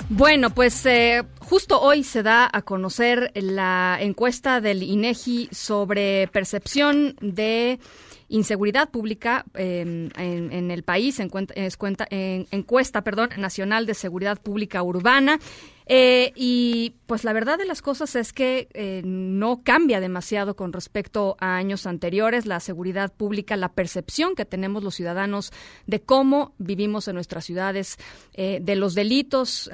[0.08, 7.16] Bueno, pues eh, justo hoy se da a conocer la encuesta del INEGI sobre percepción
[7.20, 7.80] de
[8.28, 15.38] inseguridad pública em, en, el país, en, en, encuesta perdón, nacional de seguridad pública urbana.
[15.86, 20.72] Eh, y pues la verdad de las cosas es que eh, no cambia demasiado con
[20.72, 22.46] respecto a años anteriores.
[22.46, 25.52] La seguridad pública, la percepción que tenemos los ciudadanos
[25.86, 27.98] de cómo vivimos en nuestras ciudades,
[28.32, 29.70] eh, de los delitos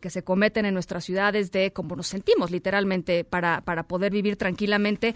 [0.00, 4.36] que se cometen en nuestras ciudades, de cómo nos sentimos literalmente para, para poder vivir
[4.36, 5.14] tranquilamente,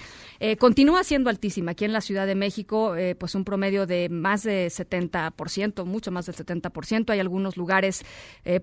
[0.59, 1.73] continúa siendo altísima.
[1.73, 6.27] Aquí en la Ciudad de México, pues un promedio de más de 70%, mucho más
[6.27, 7.11] del 70%.
[7.11, 8.05] Hay algunos lugares,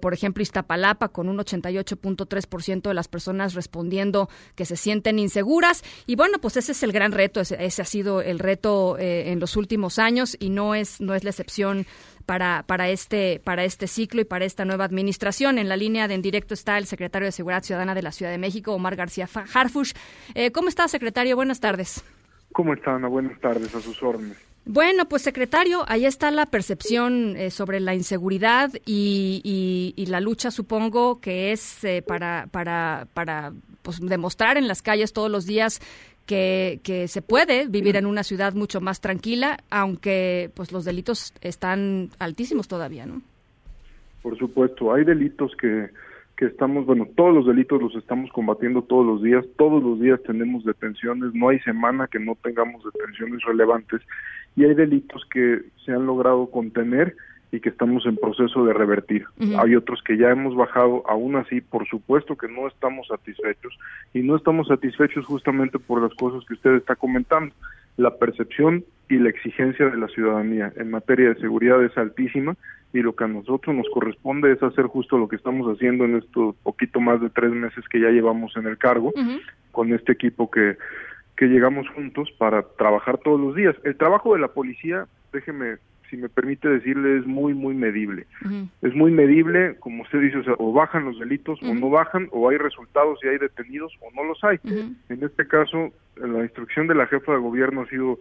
[0.01, 5.83] por ejemplo, Iztapalapa, con un 80 88.3% de las personas respondiendo que se sienten inseguras.
[6.07, 9.39] Y bueno, pues ese es el gran reto, ese, ha sido el reto eh, en
[9.39, 11.85] los últimos años y no es, no es la excepción
[12.25, 15.57] para, para, este, para este ciclo y para esta nueva administración.
[15.57, 18.31] En la línea de en directo está el secretario de Seguridad Ciudadana de la Ciudad
[18.31, 19.93] de México, Omar García Harfush.
[20.35, 21.35] Eh, ¿Cómo está, secretario?
[21.35, 22.03] Buenas tardes.
[22.51, 23.07] ¿Cómo está, Ana?
[23.07, 24.50] Buenas tardes, a sus órdenes.
[24.65, 31.19] Bueno, pues secretario, ahí está la percepción eh, sobre la inseguridad y, la lucha, supongo,
[31.19, 35.79] que es eh, para, para, para pues, demostrar en las calles todos los días
[36.27, 41.33] que, que, se puede vivir en una ciudad mucho más tranquila, aunque pues los delitos
[41.41, 43.21] están altísimos todavía, ¿no?
[44.21, 45.89] Por supuesto, hay delitos que
[46.41, 50.19] que estamos, bueno, todos los delitos los estamos combatiendo todos los días, todos los días
[50.25, 54.01] tenemos detenciones, no hay semana que no tengamos detenciones relevantes.
[54.55, 57.15] Y hay delitos que se han logrado contener
[57.51, 59.23] y que estamos en proceso de revertir.
[59.59, 63.77] Hay otros que ya hemos bajado, aún así, por supuesto que no estamos satisfechos.
[64.15, 67.53] Y no estamos satisfechos justamente por las cosas que usted está comentando.
[67.97, 72.55] La percepción y la exigencia de la ciudadanía en materia de seguridad es altísima
[72.93, 76.17] y lo que a nosotros nos corresponde es hacer justo lo que estamos haciendo en
[76.17, 79.11] estos poquito más de tres meses que ya llevamos en el cargo
[79.71, 80.77] con este equipo que,
[81.37, 83.75] que llegamos juntos para trabajar todos los días.
[83.83, 85.77] El trabajo de la policía, déjeme,
[86.11, 88.27] si me permite decirle, es muy, muy medible.
[88.81, 92.27] Es muy medible, como usted dice, o, sea, o bajan los delitos o no bajan,
[92.31, 94.59] o hay resultados y hay detenidos o no los hay.
[94.63, 98.19] En este caso, la instrucción de la jefa de gobierno ha sido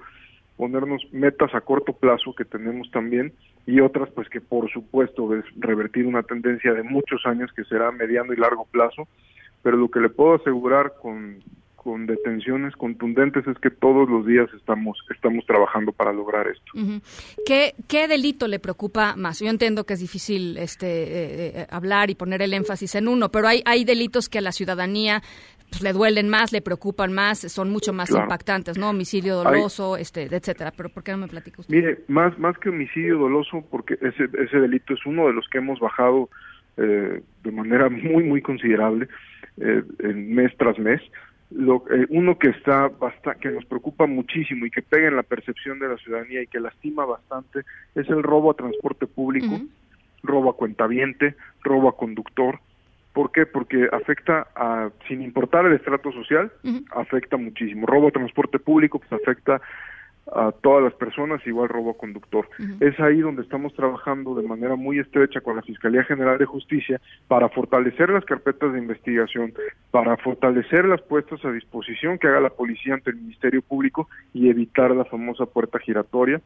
[0.57, 3.33] ponernos metas a corto plazo que tenemos también
[3.67, 7.91] y otras pues que por supuesto es revertir una tendencia de muchos años que será
[7.91, 9.09] mediano y largo plazo,
[9.63, 11.39] pero lo que le puedo asegurar con,
[11.83, 16.73] con detenciones contundentes es que todos los días estamos estamos trabajando para lograr esto.
[17.47, 19.41] ¿Qué, ¿Qué delito le preocupa más?
[19.41, 23.31] Yo entiendo que es difícil este eh, eh, hablar y poner el énfasis en uno,
[23.31, 25.23] pero hay hay delitos que a la ciudadanía
[25.71, 28.91] pues, le duelen más, le preocupan más, son mucho más impactantes, ¿no?
[28.91, 30.75] Homicidio doloso, este, etcétera.
[30.77, 31.75] Pero ¿por qué no me platica usted?
[31.75, 35.59] Mire, más más que homicidio doloso, porque ese ese delito es uno de los que
[35.59, 36.29] hemos bajado
[36.77, 39.09] eh, de manera muy muy considerable
[39.57, 41.01] eh, mes tras mes.
[41.51, 45.25] Lo, eh, uno que está bastante, que nos preocupa muchísimo y que pega en la
[45.25, 47.61] percepción de la ciudadanía y que lastima bastante
[47.95, 49.61] es el robo a transporte público,
[50.23, 52.61] robo a cuentaviente, robo a conductor,
[53.13, 53.45] ¿Por qué?
[53.45, 56.53] Porque afecta a, sin importar el estrato social,
[56.93, 57.87] afecta muchísimo.
[57.87, 59.61] Robo a transporte público, pues afecta
[60.27, 62.49] a todas las personas, igual robo a conductor.
[62.79, 67.01] Es ahí donde estamos trabajando de manera muy estrecha con la Fiscalía General de Justicia
[67.27, 69.53] para fortalecer las carpetas de investigación,
[69.91, 74.49] para fortalecer las puestas a disposición que haga la policía ante el Ministerio Público y
[74.49, 76.41] evitar la famosa puerta giratoria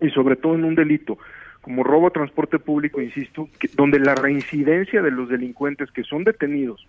[0.00, 1.16] y sobre todo en un delito
[1.60, 6.86] como robo a transporte público, insisto, donde la reincidencia de los delincuentes que son detenidos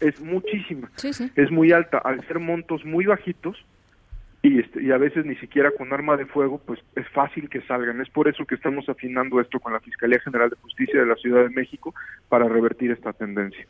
[0.00, 0.90] es muchísima,
[1.36, 3.62] es muy alta, al ser montos muy bajitos,
[4.42, 7.60] y, este, y a veces ni siquiera con arma de fuego, pues es fácil que
[7.62, 8.00] salgan.
[8.00, 11.14] Es por eso que estamos afinando esto con la Fiscalía General de Justicia de la
[11.16, 11.94] Ciudad de México
[12.30, 13.66] para revertir esta tendencia.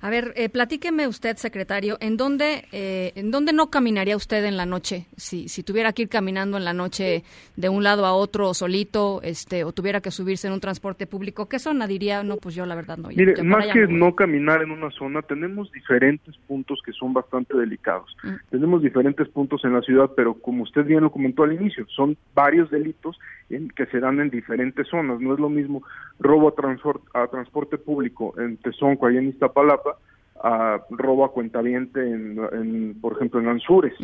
[0.00, 4.56] A ver, eh, platíqueme usted, secretario, ¿en dónde, eh, ¿en dónde no caminaría usted en
[4.56, 5.06] la noche?
[5.16, 7.24] Si, si tuviera que ir caminando en la noche
[7.56, 11.48] de un lado a otro solito, este, o tuviera que subirse en un transporte público,
[11.48, 12.22] ¿qué zona diría?
[12.22, 13.08] No, pues yo la verdad no.
[13.08, 18.16] Mire, más que no caminar en una zona, tenemos diferentes puntos que son bastante delicados.
[18.22, 18.34] Mm.
[18.50, 22.16] Tenemos diferentes puntos en la ciudad pero como usted bien lo comentó al inicio, son
[22.34, 23.18] varios delitos
[23.50, 25.20] en, que se dan en diferentes zonas.
[25.20, 25.82] No es lo mismo
[26.18, 29.98] robo a, a transporte público en Tezonco, ahí en Iztapalapa,
[30.42, 33.94] a robo a cuentaviente, en, por ejemplo, en Anzures,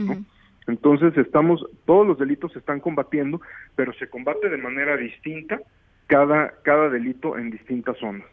[0.67, 3.41] Entonces estamos, todos los delitos se están combatiendo,
[3.75, 5.61] pero se combate de manera distinta
[6.07, 8.27] cada, cada delito en distintas zonas.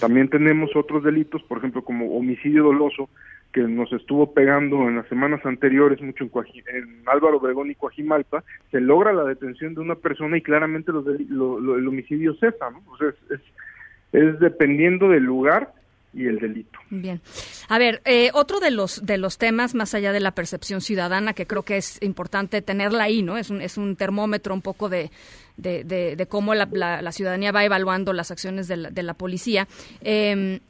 [0.00, 3.08] También tenemos otros delitos, por ejemplo, como homicidio doloso,
[3.56, 8.82] que nos estuvo pegando en las semanas anteriores mucho en, Álvaro Obregón y Coajimalpa, se
[8.82, 12.82] logra la detención de una persona y claramente los el homicidio cesa, ¿no?
[13.00, 13.40] es,
[14.12, 15.72] es, dependiendo del lugar
[16.12, 16.78] y el delito.
[16.90, 17.22] Bien.
[17.70, 21.32] A ver, eh, otro de los de los temas más allá de la percepción ciudadana
[21.32, 23.38] que creo que es importante tenerla ahí, ¿no?
[23.38, 25.10] Es un es un termómetro un poco de
[25.56, 29.66] de, de, cómo la, la, ciudadanía va evaluando las acciones de la, de la policía.
[30.02, 30.60] Eh,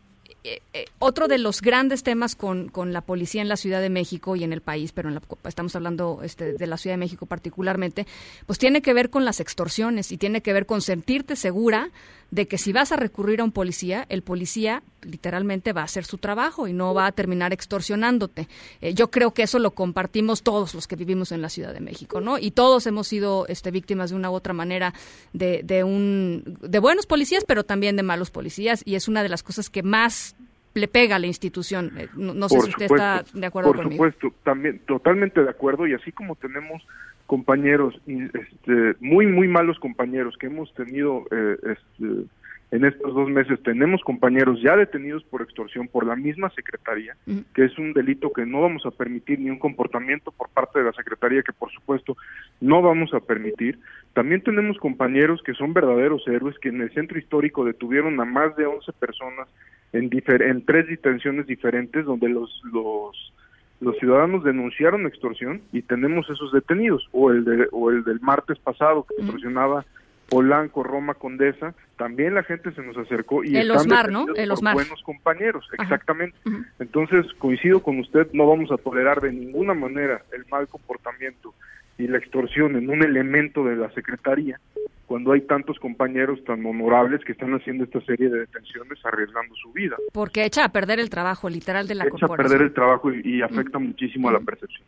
[0.47, 3.91] eh, eh, otro de los grandes temas con, con, la policía en la Ciudad de
[3.91, 7.27] México y en el país, pero en estamos hablando este, de la Ciudad de México
[7.27, 8.07] particularmente,
[8.47, 11.91] pues tiene que ver con las extorsiones y tiene que ver con sentirte segura
[12.31, 16.05] de que si vas a recurrir a un policía, el policía literalmente va a hacer
[16.05, 18.49] su trabajo y no va a terminar extorsionándote.
[18.81, 21.81] Eh, yo creo que eso lo compartimos todos los que vivimos en la Ciudad de
[21.81, 22.39] México, ¿no?
[22.39, 24.93] Y todos hemos sido este, víctimas de una u otra manera
[25.33, 29.29] de, de, un, de buenos policías, pero también de malos policías, y es una de
[29.29, 30.35] las cosas que más
[30.77, 31.93] le pega a la institución.
[31.97, 34.03] Eh, no, sé si usted está de acuerdo conmigo.
[34.03, 36.83] Por supuesto, también totalmente de acuerdo y así como tenemos
[37.27, 42.27] compañeros, este, muy, muy malos compañeros que hemos tenido eh, este,
[42.73, 47.17] en estos dos meses, tenemos compañeros ya detenidos por extorsión por la misma Secretaría,
[47.55, 50.87] que es un delito que no vamos a permitir, ni un comportamiento por parte de
[50.87, 52.17] la Secretaría que por supuesto
[52.61, 53.79] no vamos a permitir.
[54.15, 58.57] También tenemos compañeros que son verdaderos héroes, que en el centro histórico detuvieron a más
[58.57, 59.49] de 11 personas
[59.93, 63.33] en, en tres detenciones diferentes, donde los, los
[63.81, 68.59] los ciudadanos denunciaron extorsión y tenemos esos detenidos o el de, o el del martes
[68.59, 69.85] pasado que extorsionaba
[70.29, 74.27] Polanco, Roma, Condesa, también la gente se nos acercó y el Osmar, ¿no?
[74.35, 74.75] El Osmar.
[74.75, 76.37] buenos compañeros, exactamente.
[76.81, 81.55] Entonces, coincido con usted, no vamos a tolerar de ninguna manera el mal comportamiento
[81.97, 84.61] y la extorsión en un elemento de la Secretaría
[85.07, 89.73] cuando hay tantos compañeros tan honorables que están haciendo esta serie de detenciones arriesgando su
[89.73, 89.97] vida.
[90.13, 93.41] Porque echa a perder el trabajo literal de la echa a perder el trabajo y,
[93.43, 94.85] afecta muchísimo a la percepción.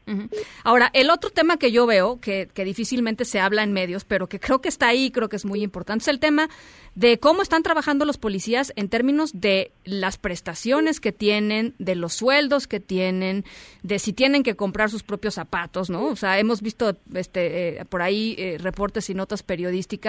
[0.65, 4.27] Ahora, el otro tema que yo veo, que, que difícilmente se habla en medios, pero
[4.27, 6.49] que creo que está ahí, creo que es muy importante, es el tema
[6.97, 12.15] de cómo están trabajando los policías en términos de las prestaciones que tienen, de los
[12.15, 13.45] sueldos que tienen,
[13.85, 16.07] de si tienen que comprar sus propios zapatos, ¿no?
[16.07, 20.08] O sea, hemos visto este, eh, por ahí eh, reportes y notas periodísticas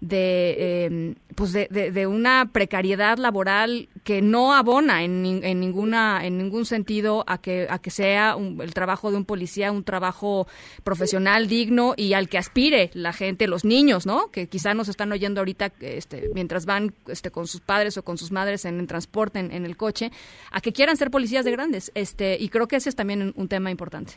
[0.00, 6.38] de, em, pues de, de, una precariedad laboral que no abona en, en, ninguna, en
[6.38, 10.46] ningún sentido a que, a que sea el trabajo de un policía un trabajo
[10.82, 14.30] profesional digno y al que aspire la gente, los niños, ¿no?
[14.30, 18.18] Que quizá nos están oyendo ahorita este, mientras van este, con sus padres o con
[18.18, 20.10] sus madres en el transporte, en, el coche,
[20.50, 21.90] a que quieran ser policías de grandes.
[21.94, 24.14] Este, y creo que ese es también un tema importante.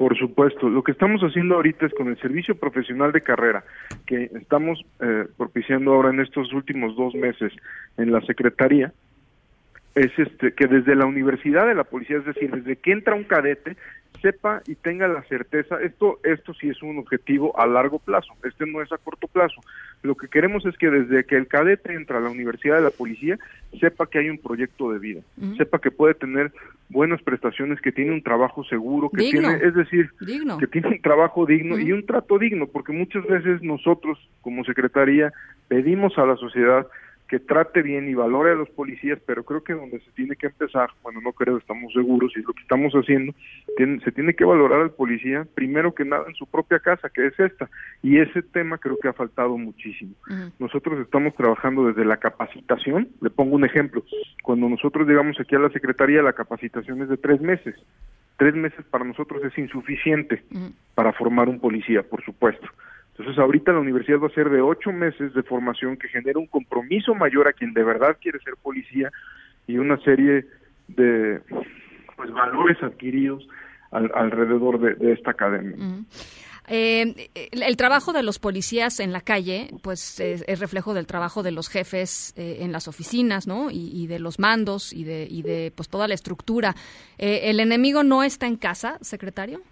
[0.00, 3.64] Por supuesto, lo que estamos haciendo ahorita es con el servicio profesional de carrera
[4.06, 7.52] que estamos eh, propiciando ahora en estos últimos dos meses
[7.98, 8.94] en la Secretaría,
[9.94, 13.24] es este que desde la universidad de la policía, es decir, desde que entra un
[13.24, 13.76] cadete,
[14.20, 18.66] sepa y tenga la certeza, esto, esto sí es un objetivo a largo plazo, este
[18.66, 19.60] no es a corto plazo.
[20.02, 22.90] Lo que queremos es que desde que el cadete entra a la Universidad de la
[22.90, 23.38] Policía,
[23.78, 25.20] sepa que hay un proyecto de vida,
[25.56, 26.52] sepa que puede tener
[26.88, 30.10] buenas prestaciones, que tiene un trabajo seguro, que tiene, es decir,
[30.58, 35.32] que tiene un trabajo digno y un trato digno, porque muchas veces nosotros como Secretaría
[35.68, 36.86] pedimos a la sociedad
[37.30, 40.48] que trate bien y valore a los policías, pero creo que donde se tiene que
[40.48, 43.32] empezar, bueno, no creo, estamos seguros, y lo que estamos haciendo,
[43.76, 47.38] se tiene que valorar al policía primero que nada en su propia casa, que es
[47.38, 47.70] esta,
[48.02, 50.12] y ese tema creo que ha faltado muchísimo.
[50.58, 54.02] Nosotros estamos trabajando desde la capacitación, le pongo un ejemplo,
[54.42, 57.76] cuando nosotros llegamos aquí a la Secretaría, la capacitación es de tres meses,
[58.38, 60.42] tres meses para nosotros es insuficiente
[60.96, 62.66] para formar un policía, por supuesto.
[63.10, 66.46] Entonces ahorita la universidad va a ser de ocho meses de formación que genera un
[66.46, 69.10] compromiso mayor a quien de verdad quiere ser policía
[69.66, 70.46] y una serie
[70.88, 71.40] de
[72.16, 73.46] pues valores adquiridos
[73.90, 75.76] alrededor de, esta academia.
[76.72, 81.50] Eh, el, trabajo de los policías en la calle, pues es, reflejo del trabajo de
[81.50, 83.70] los jefes eh, en las oficinas, ¿no?
[83.72, 86.76] Y, de los mandos y de, y de pues toda la estructura.
[87.18, 89.62] Eh, ¿El enemigo no está en casa, secretario?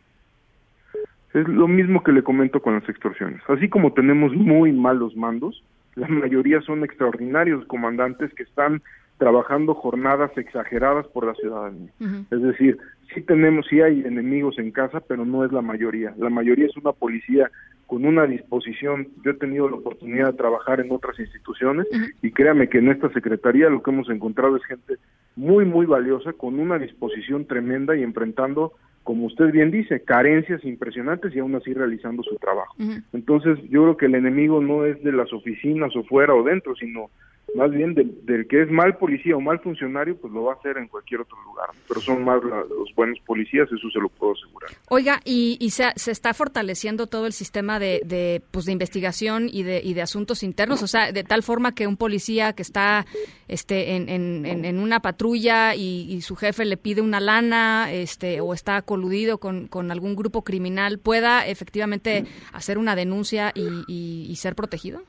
[1.39, 3.41] Es lo mismo que le comento con las extorsiones.
[3.49, 5.63] Así como tenemos muy malos mandos,
[5.95, 8.83] la mayoría son extraordinarios comandantes que están
[9.19, 11.91] trabajando jornadas exageradas por la ciudadanía.
[12.31, 12.79] Es decir,
[13.15, 16.15] sí tenemos, sí hay enemigos en casa, pero no es la mayoría.
[16.19, 17.51] La mayoría es una policía
[17.89, 19.09] con una disposición.
[19.25, 21.87] Yo he tenido la oportunidad de trabajar en otras instituciones
[22.23, 24.97] y créame que en esta secretaría lo que hemos encontrado es gente
[25.35, 28.75] muy, muy valiosa, con una disposición tremenda y enfrentando
[29.05, 32.77] como usted bien dice, carencias impresionantes y aún así realizando su trabajo.
[33.15, 36.77] Entonces, yo creo que el enemigo no es de las oficinas o fuera o dentro,
[36.77, 37.09] sino
[37.55, 40.77] más bien del, que es mal policía o mal funcionario, pues lo va a hacer
[40.77, 44.71] en cualquier otro lugar, pero son más los buenos policías, eso se lo puedo asegurar.
[44.89, 49.49] Oiga, y, y se, se, está fortaleciendo todo el sistema de, de, pues, de investigación
[49.51, 52.63] y de, y de asuntos internos, o sea, de tal forma que un policía que
[52.63, 53.07] está
[53.49, 58.53] este, en, en, en una patrulla y, su jefe le pide una lana este, o
[58.53, 64.55] está coludido con, con algún grupo criminal, pueda efectivamente hacer una denuncia y, y ser
[64.55, 65.03] protegido?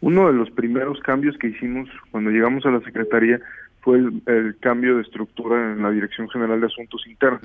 [0.00, 3.40] Uno de los primeros cambios que hicimos cuando llegamos a la Secretaría
[3.80, 7.42] fue el, cambio de estructura en la Dirección General de Asuntos Internos.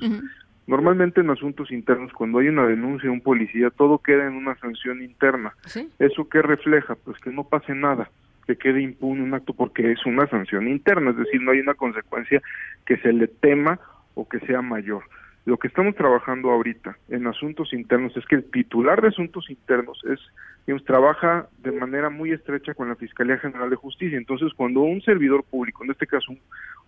[0.66, 4.56] Normalmente en asuntos internos, cuando hay una denuncia de un policía, todo queda en una
[4.56, 5.54] sanción interna.
[5.98, 6.96] ¿Eso qué refleja?
[6.96, 8.10] Pues que no pase nada,
[8.46, 11.74] que quede impune un acto porque es una sanción interna, es decir, no hay una
[11.74, 12.42] consecuencia
[12.84, 13.78] que se le tema
[14.14, 15.04] o que sea mayor.
[15.44, 20.02] Lo que estamos trabajando ahorita en asuntos internos es que el titular de asuntos internos
[20.04, 20.18] es
[20.66, 24.18] digamos, trabaja de manera muy estrecha con la Fiscalía General de Justicia.
[24.18, 26.34] Entonces, cuando un servidor público, en este caso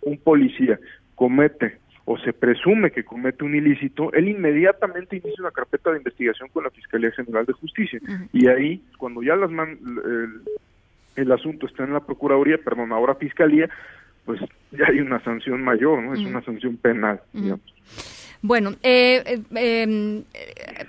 [0.02, 0.78] un, policía,
[1.14, 6.48] comete o se presume que comete un ilícito, él inmediatamente inicia una carpeta de investigación
[6.48, 8.00] con la Fiscalía General de Justicia.
[8.32, 9.50] Y ahí, cuando ya las
[11.16, 13.68] el, asunto está en la Procuraduría, perdón, ahora Fiscalía,
[14.24, 14.40] pues
[14.72, 16.14] ya hay una sanción mayor, ¿no?
[16.14, 17.74] Es una sanción penal, digamos.
[18.40, 20.22] Bueno, eh, eh, em,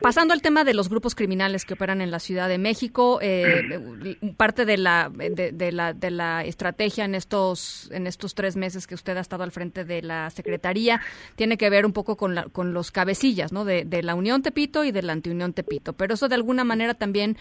[0.02, 4.18] pasando al tema de los grupos criminales que operan en la Ciudad de México, eh,
[4.38, 8.94] parte de la, de, la de la estrategia en estos en estos tres meses que
[8.94, 11.02] usted ha estado al frente de la secretaría
[11.36, 13.66] tiene que ver un poco con, la, con los cabecillas, ¿no?
[13.66, 15.94] De, la Unión Tepito y de la Antiunión Tepito.
[15.94, 17.38] Pero eso de alguna manera también,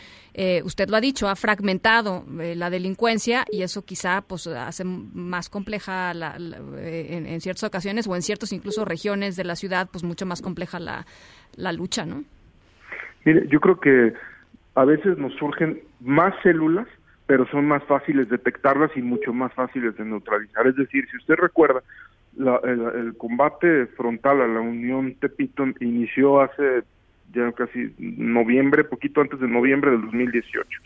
[0.64, 6.10] usted lo ha dicho, ha fragmentado la delincuencia y eso quizá pues hace más compleja
[6.10, 10.42] en, en ciertas ocasiones o en ciertas incluso regiones de la ciudad pues mucho más
[10.42, 11.06] compleja la,
[11.56, 12.24] la lucha, ¿no?
[13.24, 14.14] Mire, yo creo que
[14.74, 16.86] a veces nos surgen más células,
[17.26, 20.66] pero son más fáciles detectarlas y mucho más fáciles de neutralizar.
[20.66, 21.82] Es decir, si usted recuerda,
[22.38, 26.84] el, combate frontal a la Unión Tepito inició hace
[27.34, 30.80] ya casi noviembre, poquito antes de noviembre del 2018,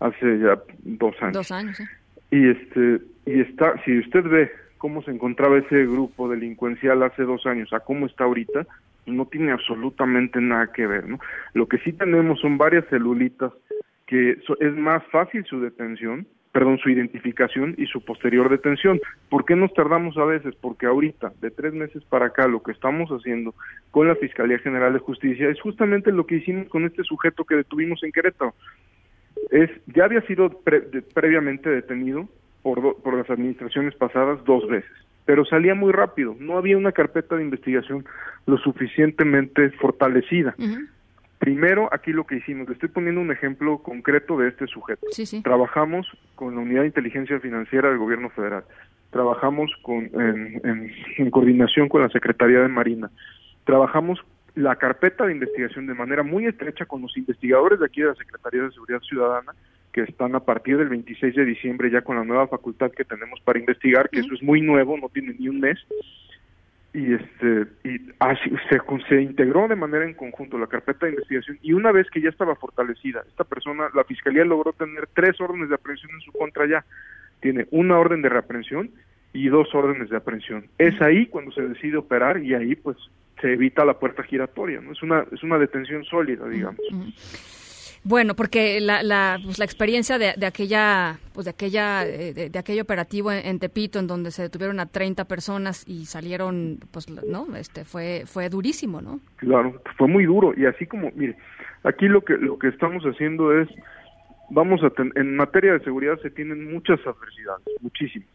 [0.00, 1.32] hace ya dos años.
[1.32, 1.80] Dos años.
[2.30, 4.52] Y este y está, si usted ve
[4.84, 8.66] cómo se encontraba ese grupo delincuencial hace dos años a cómo está ahorita,
[9.06, 11.18] no tiene absolutamente nada que ver, ¿no?
[11.54, 13.50] Lo que sí tenemos son varias celulitas
[14.06, 19.00] que es más fácil su detención, perdón, su identificación y su posterior detención.
[19.30, 20.54] ¿Por qué nos tardamos a veces?
[20.54, 23.54] Porque ahorita, de tres meses para acá, lo que estamos haciendo
[23.90, 27.56] con la Fiscalía General de Justicia es justamente lo que hicimos con este sujeto que
[27.56, 28.52] detuvimos en Querétaro.
[29.50, 30.60] Es, ya había sido
[31.14, 32.28] previamente detenido,
[32.64, 34.90] por, por las administraciones pasadas dos veces,
[35.26, 38.04] pero salía muy rápido, no había una carpeta de investigación
[38.46, 40.56] lo suficientemente fortalecida.
[41.38, 45.06] Primero, aquí lo que hicimos, le estoy poniendo un ejemplo concreto de este sujeto.
[45.42, 46.06] Trabajamos
[46.36, 48.64] con la Unidad de Inteligencia Financiera del Gobierno Federal,
[49.10, 53.10] trabajamos con, en, en coordinación con la Secretaría de Marina,
[53.64, 58.08] trabajamos la carpeta de investigación de manera muy estrecha con los investigadores de aquí de
[58.08, 59.52] la Secretaría de Seguridad Ciudadana
[59.94, 63.40] que están a partir del 26 de diciembre ya con la nueva facultad que tenemos
[63.42, 65.78] para investigar, que eso es muy nuevo, no tiene ni un mes.
[66.92, 71.60] Y este y así, se, se integró de manera en conjunto la carpeta de investigación
[71.62, 75.68] y una vez que ya estaba fortalecida, esta persona, la fiscalía logró tener tres órdenes
[75.68, 76.84] de aprehensión en su contra ya.
[77.38, 78.90] Tiene una orden de reaprehensión
[79.32, 80.66] y dos órdenes de aprehensión.
[80.76, 82.96] Es ahí cuando se decide operar y ahí pues
[83.40, 84.90] se evita la puerta giratoria, ¿no?
[84.90, 86.80] Es una es una detención sólida, digamos.
[88.06, 92.58] Bueno, porque la, la, pues la experiencia de, de, aquella, pues de aquella, eh, de,
[92.58, 97.56] aquel operativo en, Tepito, en donde se detuvieron a 30 personas y salieron, pues, no,
[97.56, 99.20] este, fue, fue durísimo, ¿no?
[99.36, 101.36] Claro, fue muy duro y así como, mire,
[101.82, 103.68] aquí lo que, lo que estamos haciendo es,
[104.50, 108.28] vamos a, en materia de seguridad se tienen muchas adversidades, muchísimas.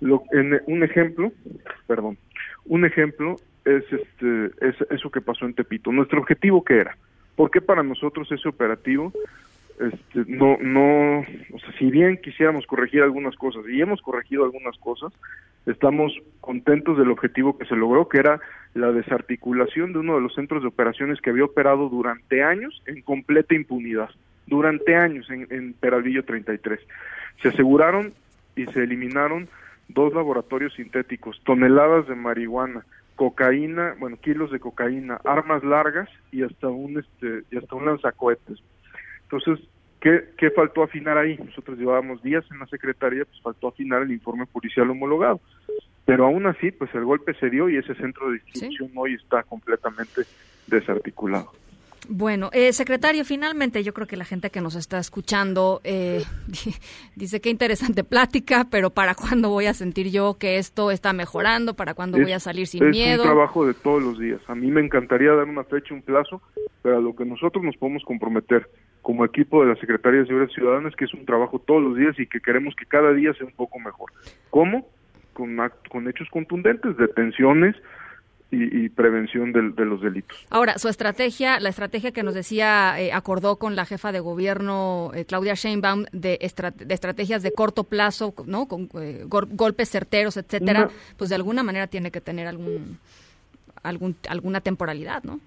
[0.00, 1.32] Lo, en, un ejemplo,
[1.86, 2.18] perdón,
[2.66, 5.92] un ejemplo es este, es eso que pasó en Tepito.
[5.92, 6.96] Nuestro objetivo qué era?
[7.38, 9.12] ¿Por qué para nosotros ese operativo
[9.78, 14.76] este, no, no, o sea, si bien quisiéramos corregir algunas cosas y hemos corregido algunas
[14.78, 15.12] cosas,
[15.64, 18.40] estamos contentos del objetivo que se logró, que era
[18.74, 23.02] la desarticulación de uno de los centros de operaciones que había operado durante años en
[23.02, 24.10] completa impunidad,
[24.48, 26.80] durante años en, en Peralvillo 33.
[27.40, 28.14] Se aseguraron
[28.56, 29.48] y se eliminaron
[29.86, 32.84] dos laboratorios sintéticos, toneladas de marihuana,
[33.18, 38.62] cocaína, bueno, kilos de cocaína, armas largas y hasta un este y hasta un lanzacohetes.
[39.24, 39.58] Entonces,
[40.00, 41.36] ¿qué, ¿qué faltó afinar ahí?
[41.36, 45.40] Nosotros llevábamos días en la secretaría, pues faltó afinar el informe policial homologado.
[46.04, 49.42] Pero aún así, pues el golpe se dio y ese centro de distribución hoy está
[49.42, 50.22] completamente
[50.68, 51.50] desarticulado.
[52.10, 56.24] Bueno, eh, secretario, finalmente yo creo que la gente que nos está escuchando eh,
[57.16, 61.74] dice que interesante plática, pero ¿para cuándo voy a sentir yo que esto está mejorando?
[61.74, 63.24] ¿Para cuándo voy a salir sin miedo?
[63.24, 64.40] Es un trabajo de todos los días.
[64.48, 66.40] A mí me encantaría dar una fecha, un plazo,
[66.82, 68.70] pero a lo que nosotros nos podemos comprometer
[69.02, 71.96] como equipo de la Secretaría de Seguridad Ciudadana es que es un trabajo todos los
[71.96, 74.12] días y que queremos que cada día sea un poco mejor.
[74.48, 74.88] ¿Cómo?
[75.34, 75.58] Con,
[75.90, 77.76] con hechos contundentes, detenciones,
[78.50, 80.46] y, prevención de, los delitos.
[80.48, 85.10] Ahora, su estrategia, la estrategia que nos decía, eh, acordó con la jefa de gobierno,
[85.14, 88.66] eh, Claudia Sheinbaum, de, de, estrategias de corto plazo, ¿no?
[88.66, 90.88] Con eh, golpes certeros, etcétera,
[91.18, 92.98] pues de alguna manera tiene que tener algún,
[93.82, 95.40] algún alguna temporalidad, ¿no?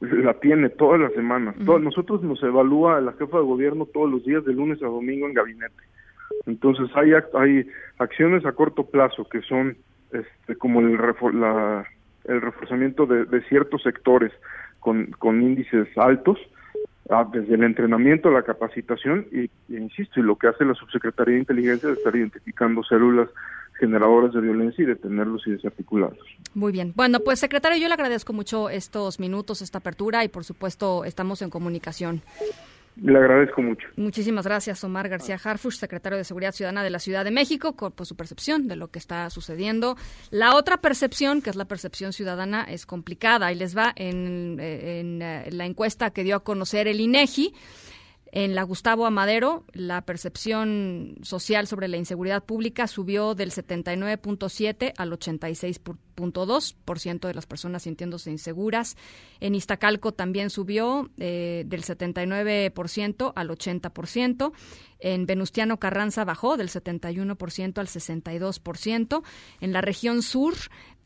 [0.00, 1.56] La tiene todas las semanas.
[1.58, 5.34] nosotros nos evalúa la jefa de gobierno todos los días, de lunes a domingo en
[5.34, 5.82] gabinete.
[6.46, 9.76] Entonces hay, hay acciones a corto plazo que son
[10.12, 10.98] este, como el,
[11.34, 11.86] la,
[12.24, 14.32] el reforzamiento de, ciertos sectores
[14.80, 16.38] con, con índices altos,
[17.10, 21.40] ah, desde el entrenamiento, la capacitación y, insisto, y lo que hace la Subsecretaría de
[21.40, 23.28] Inteligencia es estar identificando células
[23.78, 26.26] generadoras de violencia y detenerlos y desarticularlos.
[26.54, 26.92] Muy bien.
[26.96, 31.42] Bueno, pues secretario, yo le agradezco mucho estos minutos, esta apertura y por supuesto estamos
[31.42, 32.22] en comunicación.
[33.00, 33.86] Le agradezco mucho.
[33.96, 38.06] Muchísimas gracias, Omar García Harfush, secretario de Seguridad Ciudadana de la Ciudad de México, por
[38.06, 39.96] su percepción de lo que está sucediendo.
[40.30, 45.22] La otra percepción, que es la percepción ciudadana, es complicada y les va en, en
[45.22, 47.54] eh, la encuesta que dio a conocer el INEGI.
[48.30, 55.12] En la Gustavo Amadero, la percepción social sobre la inseguridad pública subió del 79.7 al
[55.12, 58.98] 86.2% de las personas sintiéndose inseguras.
[59.40, 64.52] En Iztacalco también subió eh, del 79% al 80%.
[65.00, 69.22] En Venustiano Carranza bajó del 71% al 62%.
[69.60, 70.54] En la región sur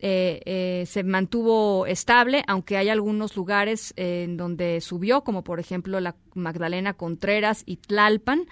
[0.05, 6.01] eh, eh, se mantuvo estable, aunque hay algunos lugares en donde subió, como por ejemplo
[6.01, 8.45] la Magdalena Contreras y Tlalpan.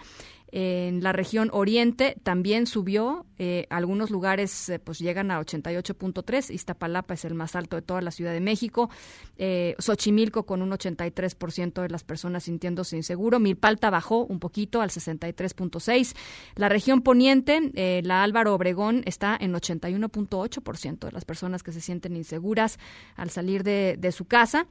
[0.51, 7.13] En la región oriente también subió, eh, algunos lugares eh, pues llegan a 88.3, Iztapalapa
[7.13, 8.89] es el más alto de toda la Ciudad de México,
[9.37, 14.89] eh, Xochimilco con un 83% de las personas sintiéndose inseguro, Milpalta bajó un poquito al
[14.89, 16.15] 63.6,
[16.55, 17.71] la región poniente,
[18.03, 22.77] la Álvaro Obregón está en 81.8% de las personas que se sienten inseguras
[23.15, 24.67] al salir de su casa.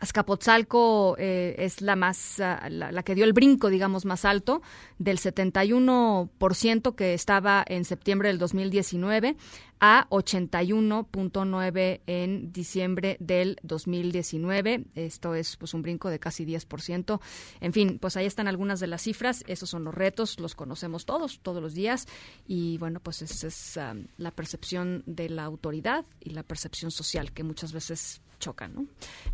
[0.00, 4.62] Azcapotzalco eh, es la más, ah, la, que dio el brinco, digamos, más alto,
[4.98, 9.36] del 71% que estaba en septiembre del 2019
[9.78, 14.86] a 81.9 en diciembre del 2019.
[14.94, 17.20] Esto es pues un brinco de casi 10%.
[17.60, 19.44] En fin, pues ahí están algunas de las cifras.
[19.48, 22.06] Esos son los retos, los conocemos todos, todos los días.
[22.46, 27.32] Y bueno, pues esa es ah, la percepción de la autoridad y la percepción social
[27.32, 28.86] que muchas veces chocan, ¿no?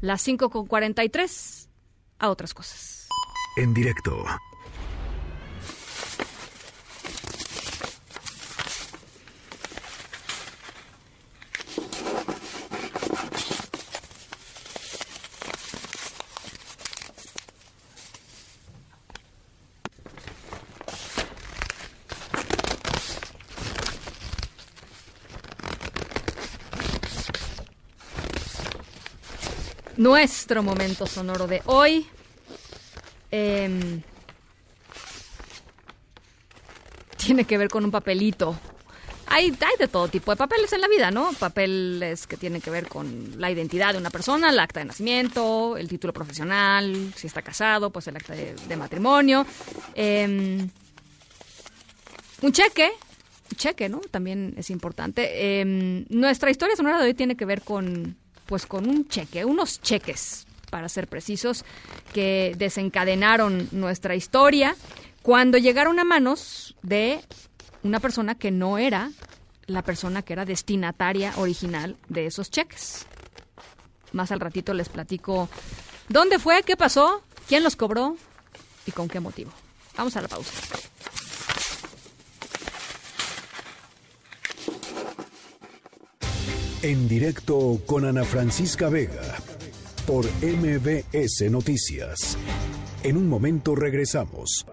[0.03, 1.71] Las 5 con 43
[2.19, 3.09] a otras cosas.
[3.57, 4.23] En directo.
[30.07, 32.07] Nuestro momento sonoro de hoy.
[33.29, 34.01] Em,
[37.17, 38.57] tiene que ver con un papelito.
[39.27, 41.33] Hay, hay de todo tipo de papeles en la vida, ¿no?
[41.33, 45.77] Papeles que tienen que ver con la identidad de una persona, el acta de nacimiento,
[45.77, 49.45] el título profesional, si está casado, pues el acta de, matrimonio.
[49.97, 50.71] Em,
[52.43, 52.93] un cheque,
[53.51, 53.99] un cheque, ¿no?
[54.09, 55.61] También es importante.
[55.61, 58.17] Em, nuestra historia sonora de hoy tiene que ver con
[58.47, 61.65] pues con un cheque, unos cheques, para ser precisos,
[62.13, 64.77] que desencadenaron nuestra historia
[65.23, 67.21] cuando llegaron a manos de
[67.83, 69.11] una persona que no era
[69.67, 73.07] la persona que era destinataria original de esos cheques.
[74.13, 75.49] Más al ratito les platico
[76.09, 78.17] dónde fue, qué pasó, quién los cobró
[78.87, 79.51] y con qué motivo.
[79.97, 80.53] Vamos a la pausa.
[86.83, 89.23] En directo con Ana Francisca Vega
[90.07, 92.37] por MBS Noticias.
[93.03, 94.67] En un momento regresamos.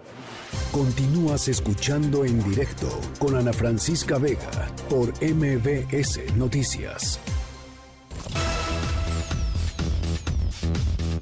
[0.71, 2.89] Continúas escuchando en directo
[3.19, 7.19] con Ana Francisca Vega por MBS Noticias.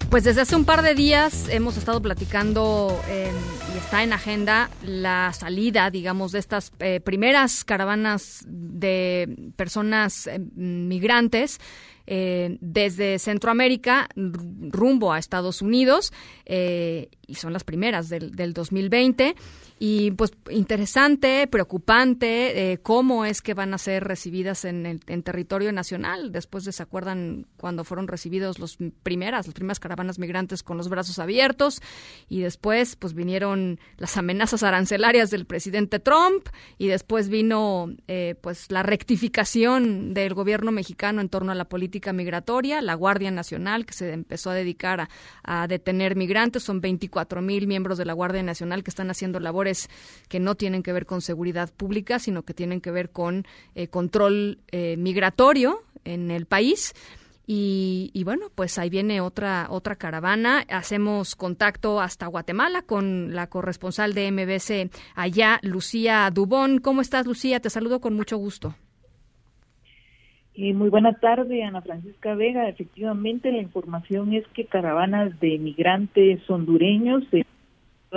[0.10, 5.34] Pues desde hace un par de días hemos estado platicando y está en agenda la
[5.34, 11.60] salida, digamos, de estas eh, primeras caravanas de personas eh, migrantes
[12.08, 16.14] eh, desde Centroamérica rumbo a Estados Unidos
[16.46, 19.36] eh, y son las primeras del, del 2020
[19.84, 25.24] y pues interesante, preocupante, eh, cómo es que van a ser recibidas en, el, en
[25.24, 26.32] territorio nacional.
[26.32, 30.88] Después de, ¿se acuerdan cuando fueron recibidos los primeras, las primeras caravanas migrantes con los
[30.88, 31.82] brazos abiertos?
[32.30, 38.70] Y después, pues vinieron las amenazas arancelarias del presidente Trump y después vino, eh, pues,
[38.70, 43.94] la rectificación del gobierno mexicano en torno a la política migratoria, la Guardia Nacional que
[43.94, 45.10] se empezó a dedicar a,
[45.42, 46.62] a detener migrantes.
[46.62, 49.70] Son 24 mil miembros de la Guardia Nacional que están haciendo labores
[50.28, 53.45] que no tienen que ver con seguridad pública, sino que tienen que ver con
[53.76, 56.93] eh, control eh, migratorio en el país.
[57.53, 60.63] Y, bueno, pues ahí viene otra otra caravana.
[60.69, 66.78] Hacemos contacto hasta Guatemala con la corresponsal de MBC allá, Lucía Dubón.
[66.78, 67.59] ¿Cómo estás, Lucía?
[67.59, 68.76] Te saludo con mucho gusto.
[70.53, 72.69] Eh, muy buena tarde, Ana Francisca Vega.
[72.69, 77.24] Efectivamente, la información es que caravanas de migrantes hondureños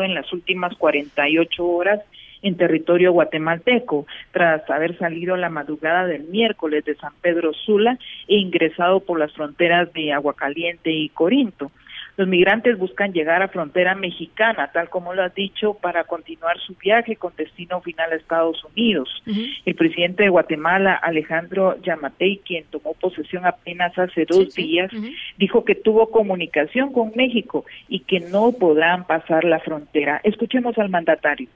[0.02, 2.00] en las últimas 48 horas
[2.42, 8.36] en territorio guatemalteco, tras haber salido la madrugada del miércoles de San Pedro Sula e
[8.36, 11.70] ingresado por las fronteras de Aguacaliente y Corinto.
[12.16, 16.74] Los migrantes buscan llegar a frontera mexicana, tal como lo has dicho, para continuar su
[16.74, 19.22] viaje con destino final a Estados Unidos.
[19.64, 24.90] El presidente de Guatemala, Alejandro Yamatei, quien tomó posesión apenas hace dos días,
[25.38, 30.20] dijo que tuvo comunicación con México y que no podrán pasar la frontera.
[30.22, 31.48] Escuchemos al mandatario.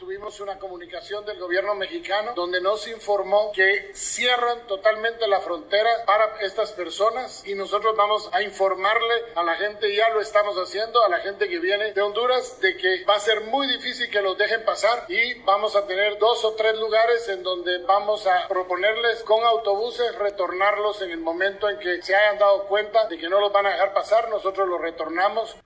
[0.00, 6.40] Tuvimos una comunicación del gobierno mexicano donde nos informó que cierran totalmente la frontera para
[6.40, 11.10] estas personas y nosotros vamos a informarle a la gente, ya lo estamos haciendo, a
[11.10, 14.38] la gente que viene de Honduras, de que va a ser muy difícil que los
[14.38, 19.22] dejen pasar y vamos a tener dos o tres lugares en donde vamos a proponerles
[19.24, 23.38] con autobuses retornarlos en el momento en que se hayan dado cuenta de que no
[23.38, 25.56] los van a dejar pasar, nosotros los retornamos.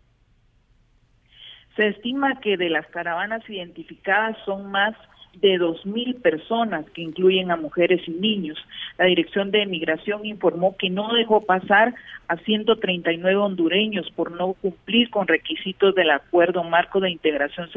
[1.76, 4.94] Se estima que de las caravanas identificadas son más
[5.40, 8.58] de 2.000 personas, que incluyen a mujeres y niños.
[8.98, 11.94] La Dirección de Migración informó que no dejó pasar
[12.28, 17.68] a 139 hondureños por no cumplir con requisitos del Acuerdo Marco de Integración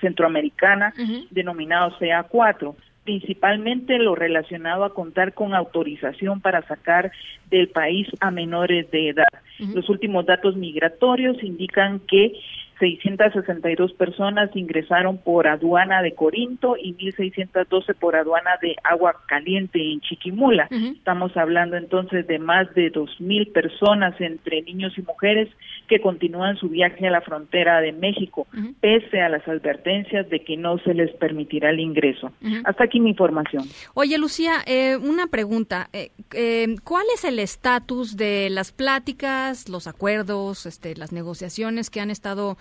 [0.00, 0.92] Centroamericana,
[1.30, 7.12] denominado CA4 principalmente lo relacionado a contar con autorización para sacar
[7.48, 9.24] del país a menores de edad.
[9.58, 12.32] Los últimos datos migratorios indican que
[12.78, 20.00] 662 personas ingresaron por aduana de Corinto y 1.612 por aduana de Agua Caliente en
[20.00, 20.68] Chiquimula.
[20.70, 25.48] Estamos hablando entonces de más de 2.000 personas entre niños y mujeres
[25.88, 28.46] que continúan su viaje a la frontera de México,
[28.80, 32.32] pese a las advertencias de que no se les permitirá el ingreso.
[32.64, 33.64] Hasta aquí mi información.
[33.94, 35.88] Oye, Lucía, eh, una pregunta.
[35.92, 42.00] Eh, eh, ¿Cuál es el estatus de las pláticas, los acuerdos, este, las negociaciones que
[42.00, 42.56] han estado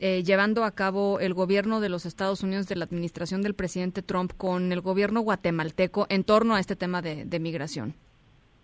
[0.00, 4.02] eh, llevando a cabo el gobierno de los Estados Unidos de la administración del presidente
[4.02, 7.94] Trump con el gobierno guatemalteco en torno a este tema de, migración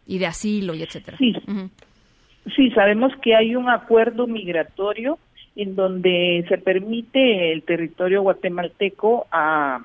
[0.07, 1.17] y de asilo y etcétera.
[1.19, 1.35] Sí.
[2.55, 5.19] sí, sabemos que hay un acuerdo migratorio
[5.57, 9.81] en donde se permite el territorio guatemalteco a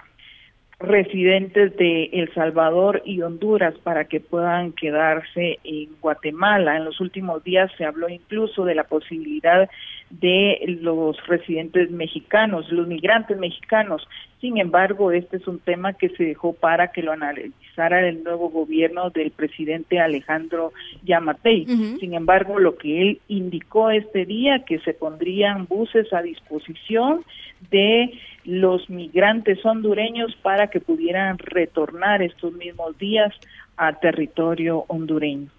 [0.79, 6.77] residentes de El Salvador y Honduras para que puedan quedarse en Guatemala.
[6.77, 9.69] En los últimos días se habló incluso de la posibilidad
[10.09, 14.07] de los residentes mexicanos, los migrantes mexicanos.
[14.39, 18.49] Sin embargo, este es un tema que se dejó para que lo analizara el nuevo
[18.49, 20.71] gobierno del presidente Alejandro
[21.03, 21.65] Yamatei.
[21.99, 27.23] Sin embargo, lo que él indicó este día que se pondrían buses a disposición
[27.69, 28.13] de
[28.49, 33.31] los migrantes hondureños para que pudieran retornar estos mismos días
[33.77, 35.49] a territorio hondureño.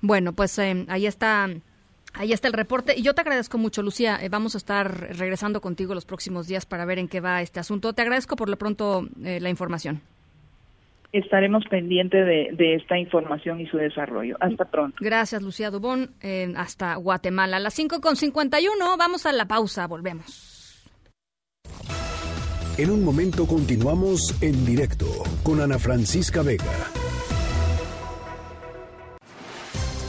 [0.00, 1.48] Bueno, pues eh, ahí está.
[2.16, 2.94] Ahí está el reporte.
[2.96, 4.18] Y yo te agradezco mucho, Lucía.
[4.22, 7.58] Eh, vamos a estar regresando contigo los próximos días para ver en qué va este
[7.58, 7.92] asunto.
[7.92, 10.00] Te agradezco por lo pronto eh, la información.
[11.10, 14.36] Estaremos pendientes de, esta información y su desarrollo.
[14.38, 14.96] Hasta pronto.
[15.00, 16.14] Gracias, Lucía Dubón.
[16.56, 17.56] hasta Guatemala.
[17.56, 19.88] A las 5.51 vamos a la pausa.
[19.88, 20.54] Volvemos.
[22.76, 25.06] En un momento continuamos en directo
[25.44, 26.64] con Ana Francisca Vega.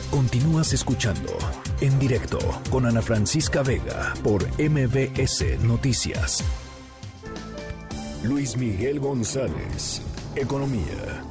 [0.09, 1.37] Continúas escuchando
[1.79, 2.39] en directo
[2.71, 6.43] con Ana Francisca Vega por MBS Noticias.
[8.23, 10.01] Luis Miguel González,
[10.35, 11.23] Economía.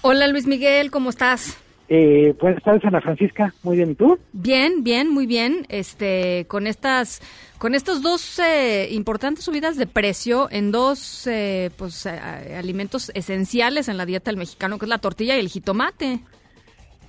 [0.00, 1.61] Hola Luis Miguel, ¿cómo estás?
[1.94, 3.52] Eh, buenas tardes, Ana Francisca.
[3.62, 4.18] Muy bien, ¿y tú?
[4.32, 5.66] Bien, bien, muy bien.
[5.68, 7.20] Este, con estas,
[7.58, 13.90] con estos dos eh, importantes subidas de precio en dos, eh, pues, eh, alimentos esenciales
[13.90, 16.20] en la dieta del mexicano, que es la tortilla y el jitomate.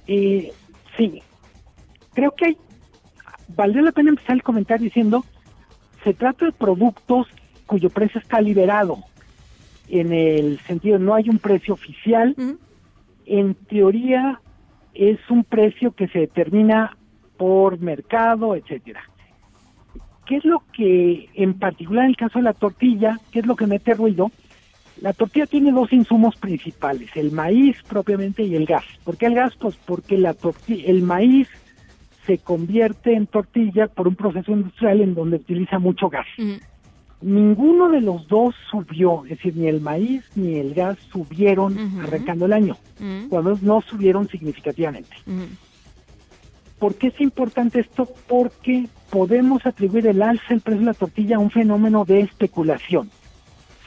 [0.05, 0.51] Eh,
[0.97, 1.23] sí,
[2.13, 2.57] creo que hay,
[3.55, 5.23] valdría la pena empezar el comentario diciendo,
[6.03, 7.27] se trata de productos
[7.67, 8.97] cuyo precio está liberado,
[9.87, 12.35] en el sentido no hay un precio oficial,
[13.25, 14.41] en teoría
[14.93, 16.97] es un precio que se determina
[17.37, 19.03] por mercado, etcétera.
[20.25, 23.55] ¿Qué es lo que, en particular en el caso de la tortilla, qué es lo
[23.55, 24.31] que mete ruido?
[25.01, 28.85] La tortilla tiene dos insumos principales, el maíz propiamente y el gas.
[29.03, 29.53] ¿Por qué el gas?
[29.59, 31.49] Pues porque la tortilla, el maíz
[32.25, 36.27] se convierte en tortilla por un proceso industrial en donde utiliza mucho gas.
[37.23, 42.45] Ninguno de los dos subió, es decir, ni el maíz ni el gas subieron arrancando
[42.45, 42.77] el año,
[43.29, 45.15] cuando no subieron significativamente.
[46.79, 48.09] ¿Por qué es importante esto?
[48.27, 53.09] Porque podemos atribuir el alza del precio de la tortilla a un fenómeno de especulación.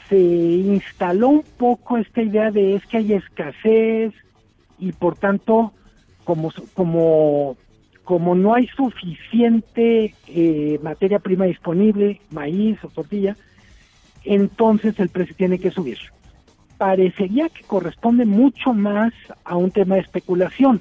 [0.09, 4.15] Se instaló un poco esta idea de es que hay escasez
[4.79, 5.73] y por tanto,
[6.25, 7.57] como, como,
[8.07, 13.37] como no hay suficiente eh, materia prima disponible, maíz o tortilla,
[14.25, 15.99] entonces el precio tiene que subir.
[16.79, 19.13] Parecería que corresponde mucho más
[19.45, 20.81] a un tema de especulación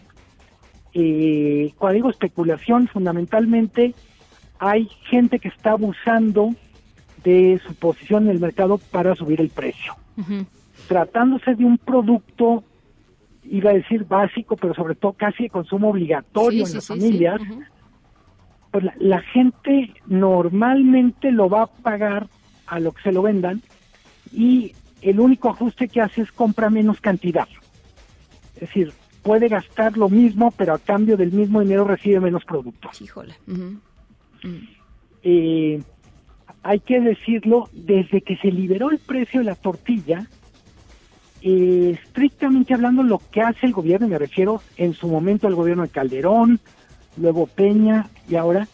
[0.98, 3.94] eh, cuando digo especulación, fundamentalmente
[4.60, 6.56] hay gente que está abusando
[7.22, 9.94] de su posición en el mercado para subir el precio.
[10.88, 12.64] Tratándose de un producto,
[13.50, 17.42] iba a decir básico, pero sobre todo casi de consumo obligatorio Sí, en las familias,
[18.72, 22.28] pues la, la gente normalmente lo va a pagar
[22.68, 23.62] a lo que se lo vendan
[24.32, 27.48] y el único ajuste que hace es compra menos cantidad.
[28.56, 33.02] Es decir, puede gastar lo mismo, pero a cambio del mismo dinero recibe menos productos.
[33.02, 33.36] Híjole.
[35.24, 35.82] Eh,
[36.62, 40.28] hay que decirlo, desde que se liberó el precio de la tortilla,
[41.48, 45.84] eh, estrictamente hablando, lo que hace el gobierno, me refiero en su momento al gobierno
[45.84, 46.60] de Calderón,
[47.18, 48.68] luego Peña y ahora,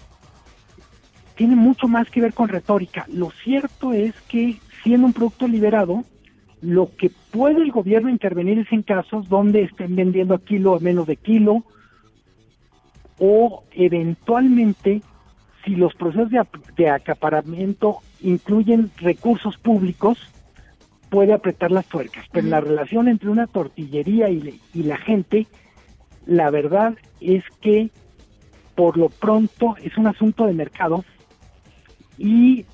[1.35, 3.05] tiene mucho más que ver con retórica.
[3.11, 6.05] Lo cierto es que siendo un producto liberado,
[6.61, 10.79] lo que puede el gobierno intervenir es en casos donde estén vendiendo a kilo o
[10.79, 11.65] menos de kilo,
[13.19, 15.01] o eventualmente
[15.65, 16.29] si los procesos
[16.77, 20.17] de acaparamiento incluyen recursos públicos,
[21.11, 22.25] puede apretar las tuercas.
[22.31, 25.45] Pero la relación entre una tortillería y, y la gente,
[26.25, 27.91] la verdad es que
[28.73, 31.05] por lo pronto es un asunto de mercado
[32.17, 32.65] y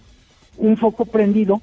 [0.56, 1.62] un foco prendido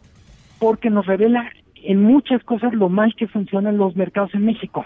[0.59, 4.85] porque nos revela en muchas cosas lo mal que funcionan los mercados en México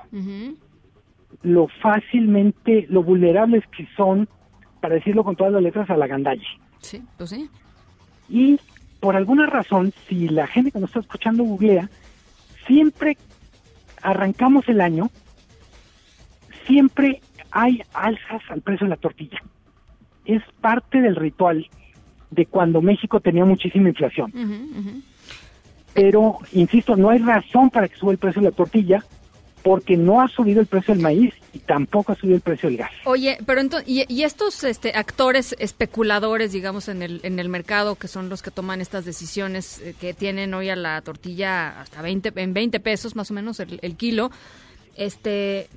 [1.43, 4.29] lo fácilmente, lo vulnerables que son,
[4.81, 6.47] para decirlo con todas las letras, a la gandalle.
[6.81, 7.49] Sí, pues sí.
[8.29, 8.59] Y
[9.01, 11.89] por alguna razón, si la gente que nos está escuchando googlea,
[12.67, 13.17] siempre
[14.03, 15.11] arrancamos el año,
[16.67, 17.21] siempre
[17.51, 19.43] hay alzas al precio de la tortilla.
[20.25, 21.67] Es parte del ritual
[22.31, 24.33] de cuando México tenía muchísima inflación.
[25.95, 29.03] Pero, insisto, no hay razón para que suba el precio de la tortilla,
[29.69, 32.79] porque no ha subido el precio del maíz y tampoco ha subido el precio del
[32.79, 32.91] gas.
[33.05, 37.95] Oye, pero entonces, y, y estos este, actores especuladores, digamos, en el, en el mercado,
[37.97, 42.01] que son los que toman estas decisiones, eh, que tienen hoy a la tortilla hasta
[42.01, 44.31] 20, en 20 pesos más o menos el, el kilo,
[44.97, 45.69] este, eh,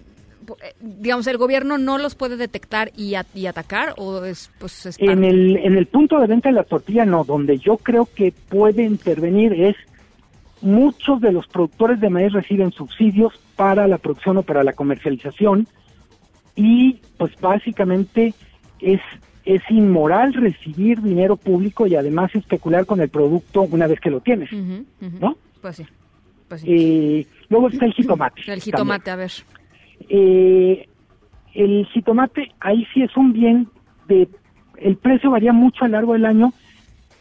[0.79, 4.95] digamos, el gobierno no los puede detectar y, a- y atacar, o es, pues, es
[4.99, 7.25] En el, en el punto de venta de la tortilla, no.
[7.25, 9.75] Donde yo creo que puede intervenir es
[10.61, 15.67] muchos de los productores de maíz reciben subsidios para la producción o para la comercialización
[16.55, 18.33] y pues básicamente
[18.79, 19.01] es
[19.43, 24.19] es inmoral recibir dinero público y además especular con el producto una vez que lo
[24.19, 24.85] tienes, ujú.
[25.19, 25.35] ¿no?
[25.61, 25.85] Pues sí.
[26.47, 26.67] Pues sí.
[26.69, 28.41] Eh, luego está el jitomate.
[28.45, 29.31] el jitomate, a ver.
[30.09, 30.87] Eh,
[31.53, 33.67] el jitomate, ahí sí es un bien
[34.07, 34.27] de,
[34.77, 36.53] el precio varía mucho a lo largo del año,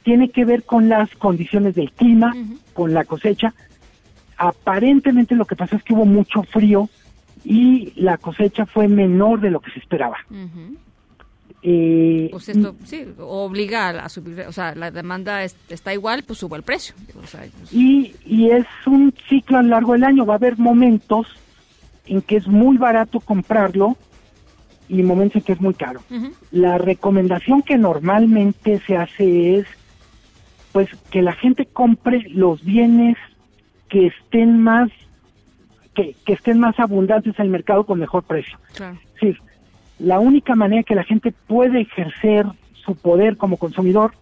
[0.03, 2.34] tiene que ver con las condiciones del clima,
[2.72, 3.53] con la cosecha.
[4.36, 6.88] Aparentemente lo que pasa es que hubo mucho frío
[7.44, 10.16] y la cosecha fue menor de lo que se esperaba.
[10.30, 10.76] Ujú.
[11.62, 16.38] Eh, Pues esto, sí, obliga a, subir, o sea, la demanda es- está igual, pues
[16.38, 16.94] sube el precio.
[17.22, 20.24] O sea, pues, y, y es un ciclo a lo largo del año.
[20.24, 21.26] Va a haber momentos
[22.07, 23.96] en que es muy barato comprarlo
[24.88, 26.01] y momentos en que es muy caro.
[26.51, 29.66] La recomendación que normalmente se hace es
[30.73, 33.16] pues que la gente compre los bienes
[33.89, 34.91] que estén más
[35.95, 38.59] que, que estén más abundantes en el mercado con mejor precio.
[38.75, 38.97] Claro.
[39.07, 39.43] Es decir,
[39.99, 42.47] la única manera que la gente puede ejercer
[42.85, 44.12] su poder como consumidor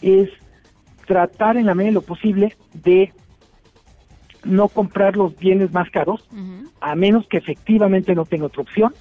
[0.00, 0.30] es
[1.06, 3.12] tratar en la medida de lo posible de
[4.44, 6.26] no comprar los bienes más caros,
[6.80, 8.94] a menos que efectivamente no tenga otra opción.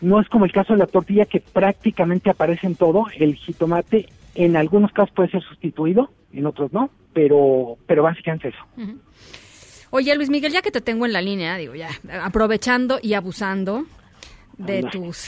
[0.00, 3.06] No es como el caso de la tortilla que prácticamente aparece en todo.
[3.18, 4.06] El jitomate
[4.36, 8.94] en algunos casos puede ser sustituido, en otros no, pero, pero básicamente eso.
[9.90, 11.88] Oye, Luis Miguel, ya que te tengo en la línea, digo ya,
[12.22, 13.86] aprovechando y abusando,
[14.58, 15.26] de tus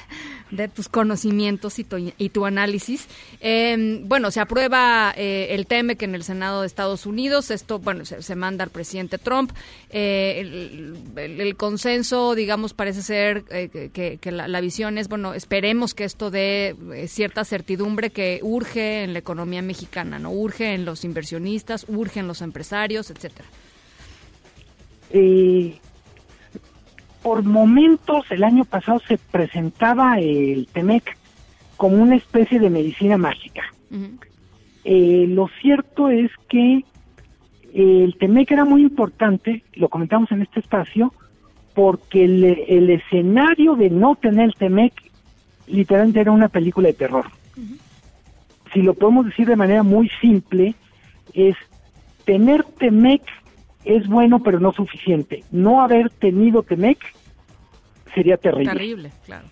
[0.50, 3.08] de, tus conocimientos y tu, y tu análisis.
[3.40, 7.50] Em, bueno, se aprueba eh, el TEMEC en el Senado de Estados Unidos.
[7.50, 9.52] Esto, bueno, se, manda al presidente Trump.
[9.90, 16.30] Eh, el, consenso, digamos, parece ser eh, que, la, visión es, bueno, esperemos que esto
[16.30, 16.76] dé
[17.08, 20.30] cierta certidumbre que urge en la economía mexicana, ¿no?
[20.30, 23.48] Urge en los inversionistas, urge en los empresarios, etcétera.
[25.10, 25.78] Eh,
[27.22, 31.16] por momentos el año pasado se presentaba el TEMEC
[31.76, 33.62] como una especie de medicina mágica.
[34.84, 36.84] Eh, lo cierto es que
[37.72, 41.12] el TEMEC era muy importante, lo comentamos en este espacio,
[41.74, 44.92] porque el, escenario de no tener el TEMEC
[45.68, 47.26] literalmente era una película de terror.
[48.72, 50.74] Si lo podemos decir de manera muy simple,
[51.34, 51.56] es
[52.24, 53.22] tener TEMEC
[53.88, 55.42] es bueno pero no suficiente.
[55.50, 56.98] No haber tenido Temec
[58.14, 58.72] sería terrible.
[58.72, 59.46] Terrible, claro.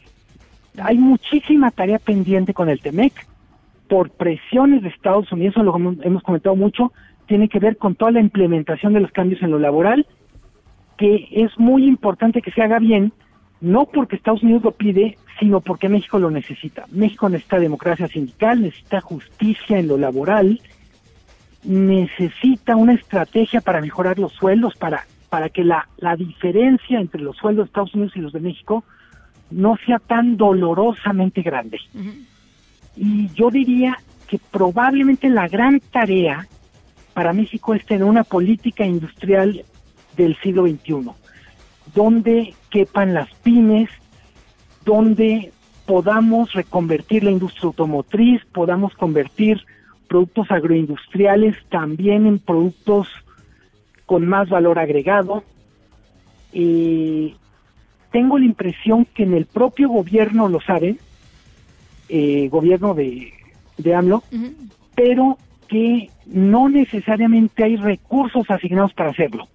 [0.78, 3.26] Hay muchísima tarea pendiente con el Temec
[3.89, 6.93] por presiones de Estados Unidos, eso lo hemos comentado mucho,
[7.26, 10.07] tiene que ver con toda la implementación de los cambios en lo laboral,
[10.99, 13.12] que es muy importante que se haga bien,
[13.61, 16.84] no porque Estados Unidos lo pide, sino porque México lo necesita.
[16.91, 20.61] México necesita democracia sindical, necesita justicia en lo laboral,
[21.66, 27.36] necesita una estrategia para mejorar los sueldos, para, para que la, la diferencia entre los
[27.36, 28.84] sueldos de Estados Unidos y los de México
[29.50, 31.78] no sea tan dolorosamente grande.
[32.96, 33.98] Y yo diría
[34.28, 36.46] que probablemente la gran tarea
[37.14, 39.64] para México es tener una política industrial
[40.16, 41.10] del siglo XXI,
[41.94, 43.90] donde quepan las pymes,
[44.84, 45.52] donde
[45.86, 49.64] podamos reconvertir la industria automotriz, podamos convertir
[50.09, 53.09] productos agroindustriales, también en productos
[54.07, 55.44] con más valor agregado.
[56.52, 60.98] tengo la impresión que en el propio gobierno lo saben,
[62.09, 63.32] eh, gobierno de,
[63.78, 64.22] de AMLO,
[64.94, 65.38] pero
[65.68, 69.48] que no necesariamente hay recursos asignados para hacerlo.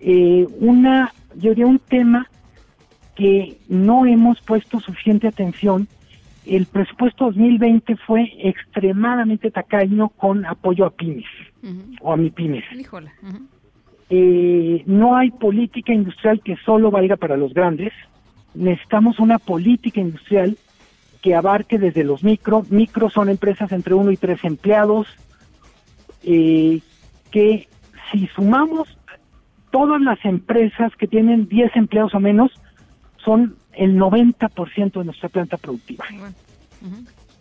[0.00, 2.28] Eh, una, yo diría un tema
[3.14, 5.86] que no hemos puesto suficiente atención
[6.46, 11.26] el presupuesto 2020 fue extremadamente tacaño con apoyo a pymes
[12.00, 12.64] o a mi pymes.
[14.10, 17.92] Eh, no hay política industrial que solo valga para los grandes.
[18.54, 20.58] Necesitamos una política industrial
[21.22, 22.64] que abarque desde los micro.
[22.68, 25.06] Micro son empresas entre uno y tres empleados.
[26.24, 26.80] Eh,
[27.30, 27.68] que
[28.10, 28.88] si sumamos
[29.70, 32.52] todas las empresas que tienen 10 empleados o menos,
[33.24, 36.04] son el 90% de nuestra planta productiva.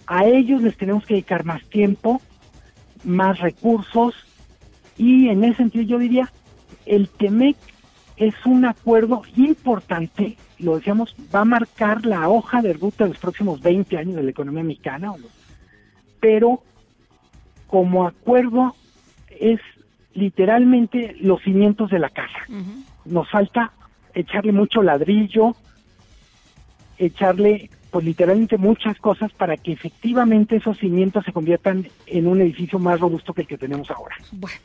[0.07, 2.21] A ellos les tenemos que dedicar más tiempo,
[3.03, 4.13] más recursos
[4.97, 6.31] y en ese sentido yo diría,
[6.85, 7.57] el TEMEC
[8.17, 13.19] es un acuerdo importante, lo decíamos, va a marcar la hoja de ruta de los
[13.19, 15.13] próximos 20 años de la economía mexicana,
[16.19, 16.61] pero
[17.67, 18.75] como acuerdo
[19.39, 19.59] es
[20.13, 22.45] literalmente los cimientos de la casa.
[23.05, 23.71] Nos falta
[24.13, 25.55] echarle mucho ladrillo,
[27.05, 32.79] echarle pues literalmente muchas cosas para que efectivamente esos cimientos se conviertan en un edificio
[32.79, 34.15] más robusto que el que tenemos ahora.
[34.31, 34.57] Bueno,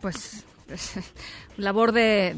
[0.00, 0.46] pues
[1.58, 2.34] labor de,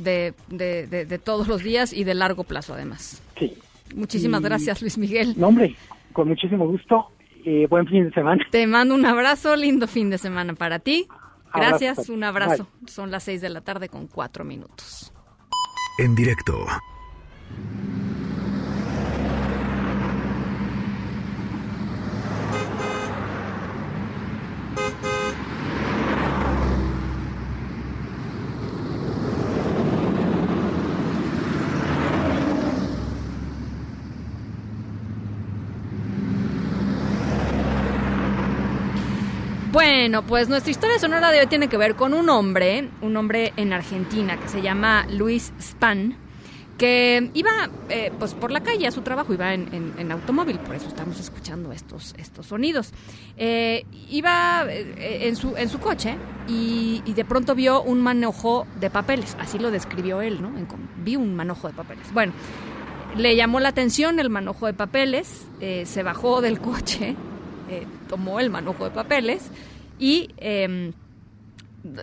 [0.48, 3.22] de, todos los días y de largo plazo además.
[3.38, 3.54] Sí.
[3.94, 5.34] Muchísimas gracias Luis Miguel.
[5.36, 5.76] No, hombre,
[6.12, 7.08] con muchísimo gusto.
[7.44, 8.44] Eh, buen fin de semana.
[8.50, 11.06] Te mando un abrazo, lindo fin de semana para ti.
[11.54, 12.66] Gracias, un abrazo.
[12.86, 15.12] Son las seis de la tarde con cuatro minutos.
[15.98, 16.66] En directo.
[40.12, 43.72] Bueno, pues nuestra historia sonora de tiene que ver con un hombre, un hombre en
[43.72, 46.18] Argentina que se llama Luis Span,
[46.76, 50.86] que iba eh, pues por la calle a su trabajo, iba en, automóvil, por eso
[50.86, 52.92] estamos escuchando estos, estos sonidos.
[53.38, 58.90] Eh, iba eh, en, su, en su coche y, de pronto vio un manojo de
[58.90, 60.52] papeles, así lo describió él, ¿no?
[60.98, 62.12] vi un manojo de papeles.
[62.12, 62.34] Bueno,
[63.16, 67.16] le llamó la atención el manojo de papeles, se bajó del coche,
[68.10, 69.50] tomó el manojo de papeles
[70.02, 70.92] y em,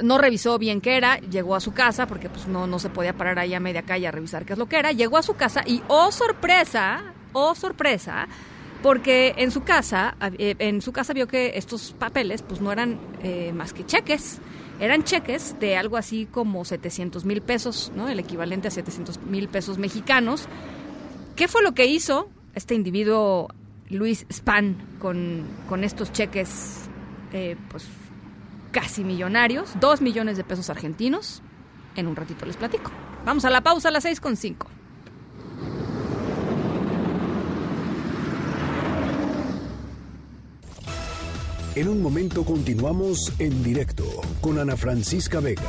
[0.01, 3.11] no revisó bien qué era, llegó a su casa, porque pues no, no se podía
[3.11, 5.33] parar ahí a media calle a revisar qué es lo que era, llegó a su
[5.33, 8.29] casa y, oh sorpresa, oh sorpresa,
[8.81, 12.97] porque en su casa, eh, en su casa vio que estos papeles pues no eran
[13.21, 14.39] eh, más que cheques,
[14.79, 18.07] eran cheques de algo así como 700 mil pesos, ¿no?
[18.07, 20.47] El equivalente a 700 mil pesos mexicanos.
[21.35, 23.49] ¿Qué fue lo que hizo este individuo
[23.89, 26.88] Luis Span con, con estos cheques
[27.33, 27.85] eh, pues
[28.71, 31.41] casi millonarios, dos millones de pesos argentinos.
[31.95, 32.91] En un ratito les platico.
[33.25, 34.67] Vamos a la pausa a las seis con cinco.
[41.75, 44.03] En un momento continuamos en directo
[44.41, 45.61] con Ana Francisca Vega.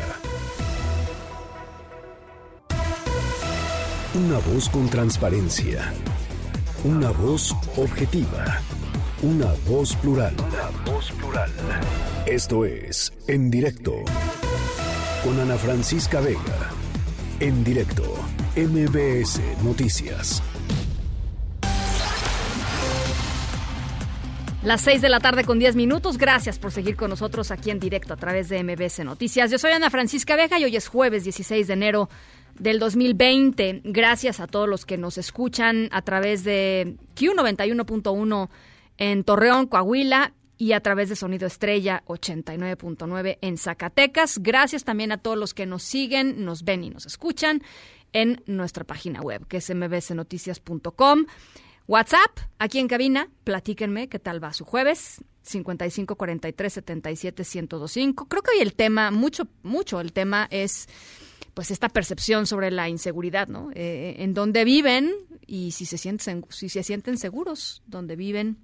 [4.14, 5.92] Una voz con transparencia.
[6.82, 8.61] Una voz objetiva.
[9.22, 10.34] Una voz plural.
[10.38, 11.50] Una voz plural.
[12.24, 13.96] Esto es En Directo
[15.22, 16.70] con Ana Francisca Vega.
[17.38, 18.02] En directo,
[18.56, 20.42] MBS Noticias.
[24.62, 26.16] Las 6 de la tarde con 10 minutos.
[26.16, 29.50] Gracias por seguir con nosotros aquí en directo a través de MBS Noticias.
[29.50, 32.08] Yo soy Ana Francisca Vega y hoy es jueves 16 de enero
[32.58, 33.82] del 2020.
[33.84, 38.48] Gracias a todos los que nos escuchan a través de Q91.1
[39.01, 44.38] en Torreón, Coahuila, y a través de Sonido Estrella 89.9 en Zacatecas.
[44.40, 47.62] Gracias también a todos los que nos siguen, nos ven y nos escuchan
[48.12, 51.24] en nuestra página web, que es mbcnoticias.com.
[51.86, 55.24] WhatsApp, aquí en cabina, platíquenme qué tal va su jueves.
[55.42, 58.28] 55 43 77 1025.
[58.28, 60.88] Creo que hoy el tema, mucho, mucho el tema es
[61.55, 63.70] pues esta percepción sobre la inseguridad, ¿no?
[63.74, 65.11] Eh, en dónde viven
[65.46, 68.59] y si se sienten, si se sienten seguros, donde viven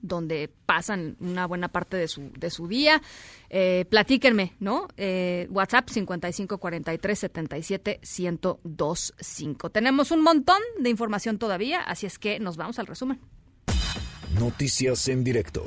[0.00, 3.02] donde pasan una buena parte de su, de su día.
[3.50, 4.88] Eh, platíquenme, ¿no?
[4.96, 9.70] Eh, WhatsApp 5543 77 1025.
[9.70, 13.20] Tenemos un montón de información todavía, así es que nos vamos al resumen.
[14.38, 15.64] Noticias en directo.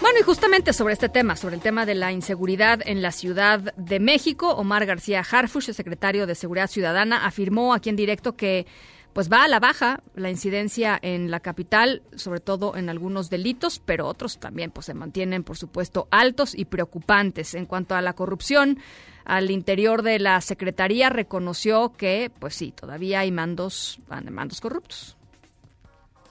[0.00, 3.74] Bueno, y justamente sobre este tema, sobre el tema de la inseguridad en la Ciudad
[3.76, 8.66] de México, Omar García Harfush, el secretario de Seguridad Ciudadana, afirmó aquí en directo que
[9.12, 13.80] pues va a la baja la incidencia en la capital, sobre todo en algunos delitos,
[13.80, 17.54] pero otros también pues se mantienen, por supuesto, altos y preocupantes.
[17.54, 18.78] En cuanto a la corrupción,
[19.24, 24.00] al interior de la Secretaría reconoció que, pues sí, todavía hay mandos,
[24.30, 25.16] mandos corruptos.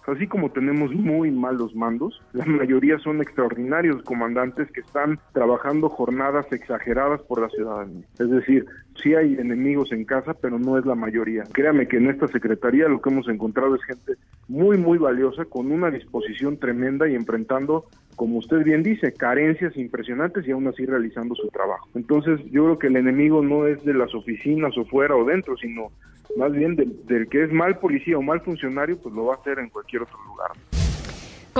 [0.08, 6.52] Así como tenemos muy malos mandos, la mayoría son extraordinarios comandantes que están trabajando jornadas
[6.52, 8.06] exageradas por la ciudadanía.
[8.18, 8.66] Es decir,
[9.02, 11.44] sí hay enemigos en casa, pero no es la mayoría.
[11.52, 14.14] Créame que en esta secretaría lo que hemos encontrado es gente
[14.48, 17.86] muy, muy valiosa, con una disposición tremenda y enfrentando,
[18.16, 21.88] como usted bien dice, carencias impresionantes y aún así realizando su trabajo.
[21.96, 25.56] Entonces, yo creo que el enemigo no es de las oficinas o fuera o dentro,
[25.58, 25.92] sino
[26.38, 29.60] más bien del, que es mal policía o mal funcionario, pues lo va a hacer
[29.60, 30.52] en cualquier otro lugar.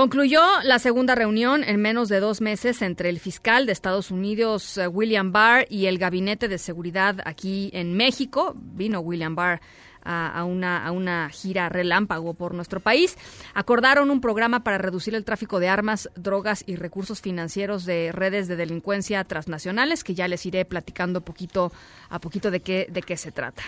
[0.00, 4.78] Concluyó la segunda reunión en menos de dos meses entre el fiscal de Estados Unidos,
[4.78, 8.54] eh, William Barr, y el gabinete de seguridad aquí en México.
[8.56, 9.60] Vino William Barr
[10.02, 13.18] a, una, a una gira relámpago por nuestro país.
[13.52, 18.48] Acordaron un programa para reducir el tráfico de armas, drogas y recursos financieros de redes
[18.48, 21.72] de delincuencia transnacionales, que ya les iré platicando poquito
[22.08, 23.64] a poquito de qué, de qué se trata.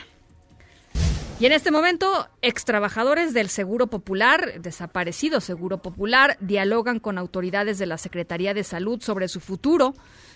[1.40, 7.78] Y en este momento, ex trabajadores del Seguro Popular, desaparecido Seguro Popular, dialogan con autoridades
[7.78, 9.94] de la Secretaría de Salud sobre su futuro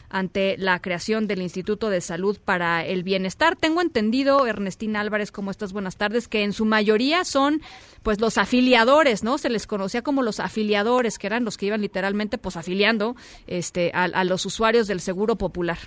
[0.08, 3.54] ante la creación del Instituto de Salud para el Bienestar.
[3.54, 7.60] Tengo entendido, Ernestina Álvarez, como estas buenas tardes, que en su mayoría son
[8.02, 9.38] pues los afiliadores, ¿no?
[9.38, 13.14] Se les conocía como los afiliadores, que eran los que iban literalmente pues afiliando
[13.46, 15.78] este a, a los usuarios del Seguro Popular.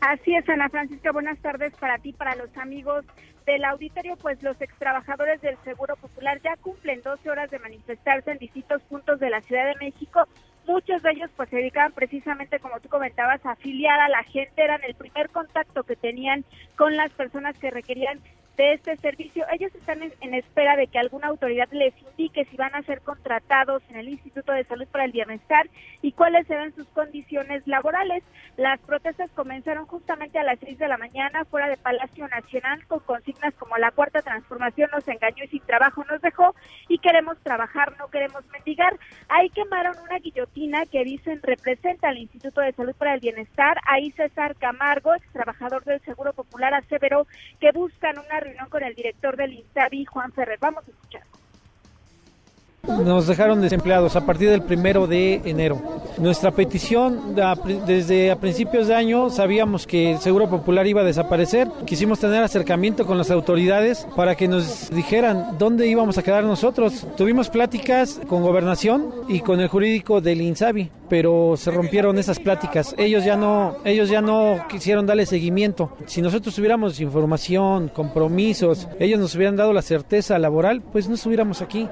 [0.00, 3.04] Así es, Ana Francisca, buenas tardes para ti, para los amigos
[3.50, 8.38] del auditorio, pues los extrabajadores del Seguro Popular ya cumplen 12 horas de manifestarse en
[8.38, 10.28] distintos puntos de la Ciudad de México.
[10.66, 14.62] Muchos de ellos pues se dedicaban precisamente, como tú comentabas, a afiliar a la gente,
[14.62, 16.44] eran el primer contacto que tenían
[16.76, 18.20] con las personas que requerían
[18.60, 19.46] de este servicio.
[19.50, 23.82] Ellos están en, espera de que alguna autoridad les indique si van a ser contratados
[23.88, 25.70] en el Instituto de Salud para el Bienestar
[26.02, 28.22] y cuáles serán sus condiciones laborales.
[28.58, 33.00] Las protestas comenzaron justamente a las 6 de la mañana fuera de Palacio Nacional con
[33.00, 36.54] consignas como la cuarta transformación nos engañó y sin trabajo nos dejó
[36.86, 38.94] y queremos trabajar, no queremos mendigar.
[39.30, 43.78] Ahí quemaron una guillotina que dicen representa al Instituto de Salud para el Bienestar.
[43.86, 47.26] Ahí César Camargo, ex trabajador del Seguro Popular, aseveró
[47.58, 50.58] que buscan una con el director del INSABI, Juan Ferrer.
[50.60, 51.22] Vamos a escuchar.
[52.86, 55.80] Nos dejaron desempleados a partir del primero de enero.
[56.18, 57.34] Nuestra petición
[57.86, 61.68] desde a principios de año sabíamos que el Seguro Popular iba a desaparecer.
[61.86, 67.06] Quisimos tener acercamiento con las autoridades para que nos dijeran dónde íbamos a quedar nosotros.
[67.16, 72.94] Tuvimos pláticas con gobernación y con el jurídico del INSABI, pero se rompieron esas pláticas.
[72.98, 75.92] Ellos ya no, ellos ya no quisieron darle seguimiento.
[76.06, 81.62] Si nosotros tuviéramos información, compromisos, ellos nos hubieran dado la certeza laboral, pues no estuviéramos
[81.62, 81.88] aquí.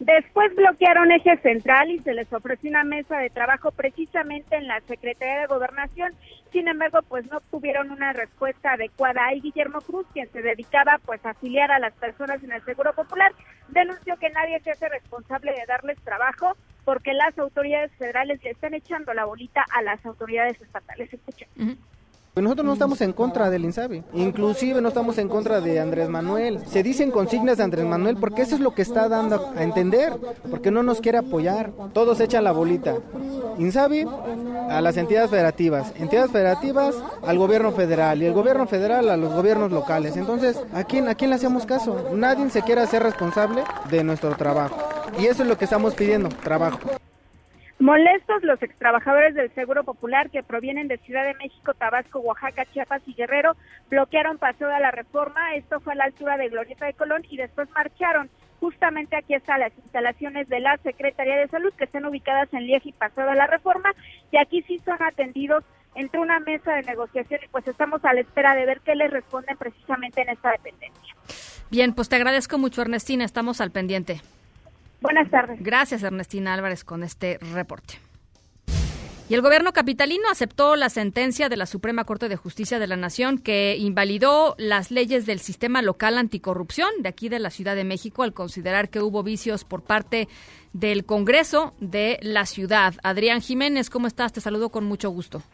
[0.00, 4.80] Después bloquearon eje central y se les ofreció una mesa de trabajo precisamente en la
[4.88, 6.14] Secretaría de Gobernación.
[6.52, 9.34] Sin embargo, pues no tuvieron una respuesta adecuada.
[9.34, 12.94] Y Guillermo Cruz, quien se dedicaba pues a afiliar a las personas en el Seguro
[12.94, 13.32] Popular,
[13.68, 18.72] denunció que nadie se hace responsable de darles trabajo porque las autoridades federales le están
[18.72, 21.12] echando la bolita a las autoridades estatales.
[21.12, 21.48] Escuchen.
[22.36, 26.60] Nosotros no estamos en contra del INSABI, inclusive no estamos en contra de Andrés Manuel.
[26.66, 30.12] Se dicen consignas de Andrés Manuel porque eso es lo que está dando a entender,
[30.48, 31.72] porque no nos quiere apoyar.
[31.92, 32.94] Todos echan la bolita.
[33.58, 34.06] INSABI
[34.70, 36.94] a las entidades federativas, entidades federativas
[37.26, 40.16] al gobierno federal y el gobierno federal a los gobiernos locales.
[40.16, 42.10] Entonces, ¿a quién, a quién le hacemos caso?
[42.14, 44.78] Nadie se quiere hacer responsable de nuestro trabajo.
[45.18, 46.78] Y eso es lo que estamos pidiendo, trabajo.
[47.80, 53.00] Molestos los extrabajadores del Seguro Popular que provienen de Ciudad de México, Tabasco, Oaxaca, Chiapas
[53.06, 53.56] y Guerrero
[53.88, 55.54] bloquearon Paseo de la Reforma.
[55.54, 58.28] Esto fue a la altura de Glorieta de Colón y después marcharon.
[58.60, 62.86] Justamente aquí están las instalaciones de la Secretaría de Salud que están ubicadas en Lieja
[62.86, 63.94] y Paseo de la Reforma
[64.30, 65.64] y aquí sí son atendidos
[65.94, 69.10] entre una mesa de negociación y pues estamos a la espera de ver qué les
[69.10, 71.14] responden precisamente en esta dependencia.
[71.70, 74.20] Bien, pues te agradezco mucho Ernestina, estamos al pendiente.
[75.00, 75.62] Buenas tardes.
[75.62, 77.98] Gracias, Ernestina Álvarez, con este reporte.
[79.30, 82.96] Y el gobierno capitalino aceptó la sentencia de la Suprema Corte de Justicia de la
[82.96, 87.84] Nación que invalidó las leyes del sistema local anticorrupción de aquí de la Ciudad de
[87.84, 90.26] México al considerar que hubo vicios por parte
[90.72, 92.94] del Congreso de la ciudad.
[93.04, 94.32] Adrián Jiménez, ¿cómo estás?
[94.32, 95.44] Te saludo con mucho gusto.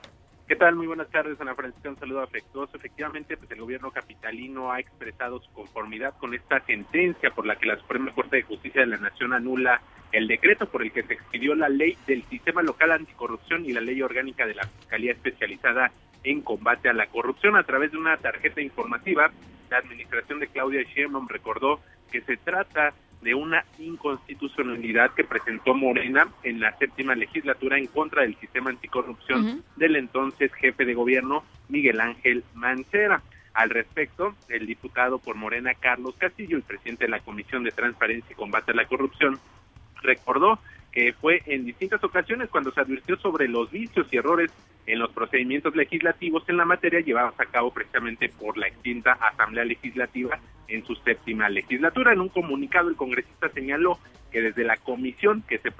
[0.46, 0.76] ¿Qué tal?
[0.76, 1.88] Muy buenas tardes, Ana Francisca.
[1.88, 2.76] Un saludo afectuoso.
[2.76, 7.66] Efectivamente, pues el gobierno capitalino ha expresado su conformidad con esta sentencia por la que
[7.66, 9.80] la Suprema Corte de Justicia de la Nación anula
[10.12, 13.80] el decreto por el que se expidió la ley del sistema local anticorrupción y la
[13.80, 15.90] ley orgánica de la Fiscalía Especializada
[16.22, 17.56] en combate a la corrupción.
[17.56, 19.32] A través de una tarjeta informativa,
[19.68, 21.80] la administración de Claudia Sheinbaum recordó
[22.12, 22.94] que se trata
[23.26, 29.64] de una inconstitucionalidad que presentó Morena en la séptima legislatura en contra del sistema anticorrupción
[29.74, 33.20] del entonces jefe de gobierno Miguel Ángel Mancera.
[33.52, 38.30] Al respecto, el diputado por Morena Carlos Castillo, el presidente de la Comisión de Transparencia
[38.30, 39.40] y Combate a la Corrupción,
[40.02, 40.60] recordó
[40.92, 44.52] que fue en distintas ocasiones cuando se advirtió sobre los vicios y errores
[44.86, 49.64] en los procedimientos legislativos en la materia llevados a cabo precisamente por la extinta Asamblea
[49.64, 52.12] Legislativa en su séptima legislatura.
[52.12, 53.98] En un comunicado el congresista señaló
[54.30, 55.70] que desde la comisión que se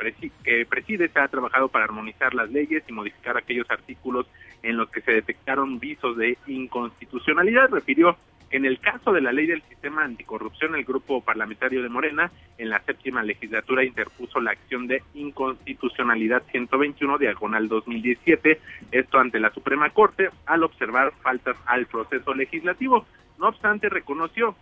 [0.45, 4.27] que preside se ha trabajado para armonizar las leyes y modificar aquellos artículos
[4.63, 7.71] en los que se detectaron visos de inconstitucionalidad.
[7.71, 8.17] Refirió
[8.51, 12.71] en el caso de la ley del sistema anticorrupción, el grupo parlamentario de Morena en
[12.71, 18.61] la séptima legislatura interpuso la acción de inconstitucionalidad 121 diagonal 2017,
[18.93, 23.05] esto ante la Suprema Corte, al observar faltas al proceso legislativo.
[23.39, 24.55] No obstante, reconoció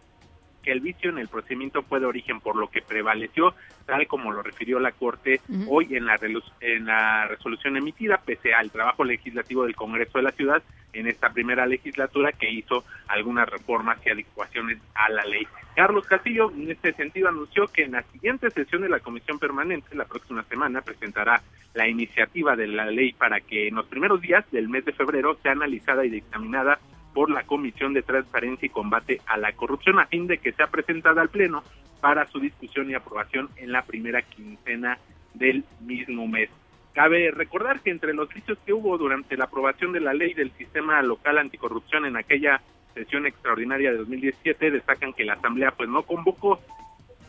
[0.63, 3.55] que el vicio en el procedimiento fue de origen por lo que prevaleció,
[3.85, 6.19] tal como lo refirió la Corte hoy en la,
[6.61, 10.63] en la resolución emitida, pese al trabajo legislativo del Congreso de la Ciudad
[10.95, 15.47] en esta primera legislatura que hizo algunas reformas y adecuaciones a la ley.
[15.75, 19.95] Carlos Castillo, en este sentido, anunció que en la siguiente sesión de la Comisión Permanente,
[19.95, 21.43] la próxima semana, presentará
[21.75, 25.37] la iniciativa de la ley para que en los primeros días del mes de febrero
[25.43, 26.79] sea analizada y dictaminada
[27.13, 30.69] por la Comisión de Transparencia y Combate a la Corrupción a fin de que sea
[30.69, 31.63] presentada al Pleno
[32.01, 34.99] para su discusión y aprobación en la primera quincena
[35.33, 36.51] del mismo mes.
[36.95, 40.53] Cabe recordar que entre los vicios que hubo durante la aprobación de la ley del
[40.53, 42.63] sistema local anticorrupción en aquella
[42.95, 46.61] sesión extraordinaria de 2017 destacan que la Asamblea pues no convocó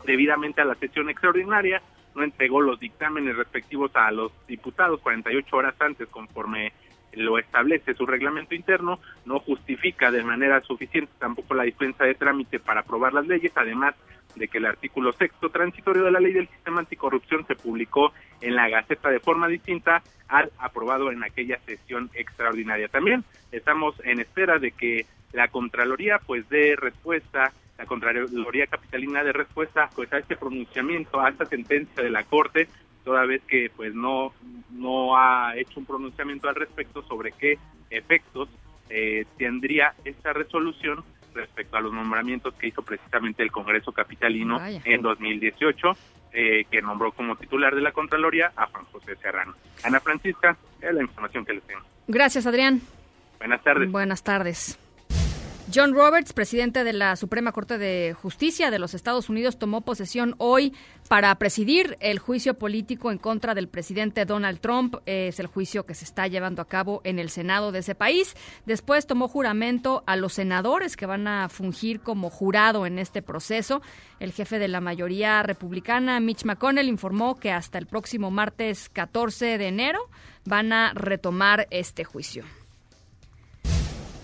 [0.04, 1.82] debidamente a la sesión extraordinaria,
[2.14, 6.72] no entregó los dictámenes respectivos a los diputados 48 horas antes conforme
[7.14, 12.60] lo establece su reglamento interno, no justifica de manera suficiente tampoco la dispensa de trámite
[12.60, 13.96] para aprobar las leyes, además
[14.36, 18.54] de que el artículo sexto transitorio de la ley del sistema anticorrupción se publicó en
[18.54, 22.88] la Gaceta de forma distinta al aprobado en aquella sesión extraordinaria.
[22.88, 29.32] También estamos en espera de que la Contraloría pues dé respuesta, la Contraloría Capitalina de
[29.32, 32.68] respuesta pues a este pronunciamiento, a esta sentencia de la Corte,
[33.04, 34.32] toda vez que pues no,
[34.70, 37.58] no ha hecho un pronunciamiento al respecto sobre qué
[37.90, 38.48] efectos
[38.88, 41.04] eh, tendría esta resolución
[41.36, 45.96] respecto a los nombramientos que hizo precisamente el Congreso Capitalino en 2018,
[46.32, 49.54] eh, que nombró como titular de la Contraloría a Juan José Serrano.
[49.84, 51.82] Ana Francisca, es la información que les tengo.
[52.08, 52.80] Gracias, Adrián.
[53.38, 53.90] Buenas tardes.
[53.90, 54.78] Buenas tardes.
[55.74, 60.36] John Roberts, presidente de la Suprema Corte de Justicia de los Estados Unidos, tomó posesión
[60.38, 60.72] hoy
[61.08, 64.94] para presidir el juicio político en contra del presidente Donald Trump.
[65.06, 68.36] Es el juicio que se está llevando a cabo en el Senado de ese país.
[68.64, 73.82] Después tomó juramento a los senadores que van a fungir como jurado en este proceso.
[74.20, 79.58] El jefe de la mayoría republicana, Mitch McConnell, informó que hasta el próximo martes 14
[79.58, 79.98] de enero
[80.44, 82.44] van a retomar este juicio.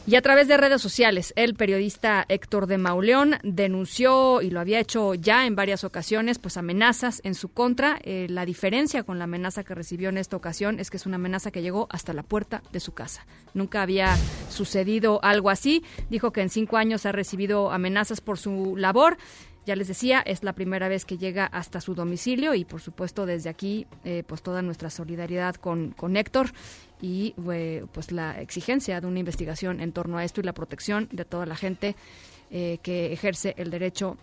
[0.05, 4.81] Y a través de redes sociales, el periodista Héctor de Mauleón denunció, y lo había
[4.81, 8.01] hecho ya en varias ocasiones, pues amenazas en su contra.
[8.03, 11.17] Eh, la diferencia con la amenaza que recibió en esta ocasión es que es una
[11.17, 13.25] amenaza que llegó hasta la puerta de su casa.
[13.55, 14.17] Nunca había
[14.51, 15.85] sucedido algo así.
[16.11, 19.19] Dijo que en cinco años ha recibido amenazas por su labor.
[19.65, 23.27] Ya les decía, es la primera vez que llega hasta su domicilio y por supuesto
[23.27, 26.51] desde aquí eh, pues toda nuestra solidaridad con, con Héctor
[27.01, 31.09] y eh, pues la exigencia de una investigación en torno a esto y la protección
[31.13, 31.95] de toda la gente
[32.51, 34.17] eh, que ejerce el derecho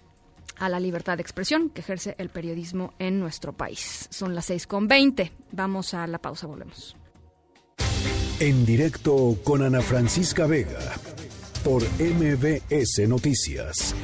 [0.58, 4.08] a la libertad de expresión, que ejerce el periodismo en nuestro país.
[4.10, 5.32] Son las seis con veinte.
[5.52, 6.96] Vamos a la pausa, volvemos.
[8.40, 10.80] En directo con Ana Francisca Vega
[11.64, 13.96] por MBS Noticias.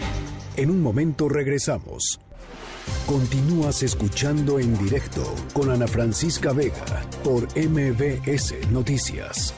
[0.58, 2.20] En un momento regresamos.
[3.06, 5.22] Continúas escuchando en directo
[5.52, 9.54] con Ana Francisca Vega por MBS Noticias.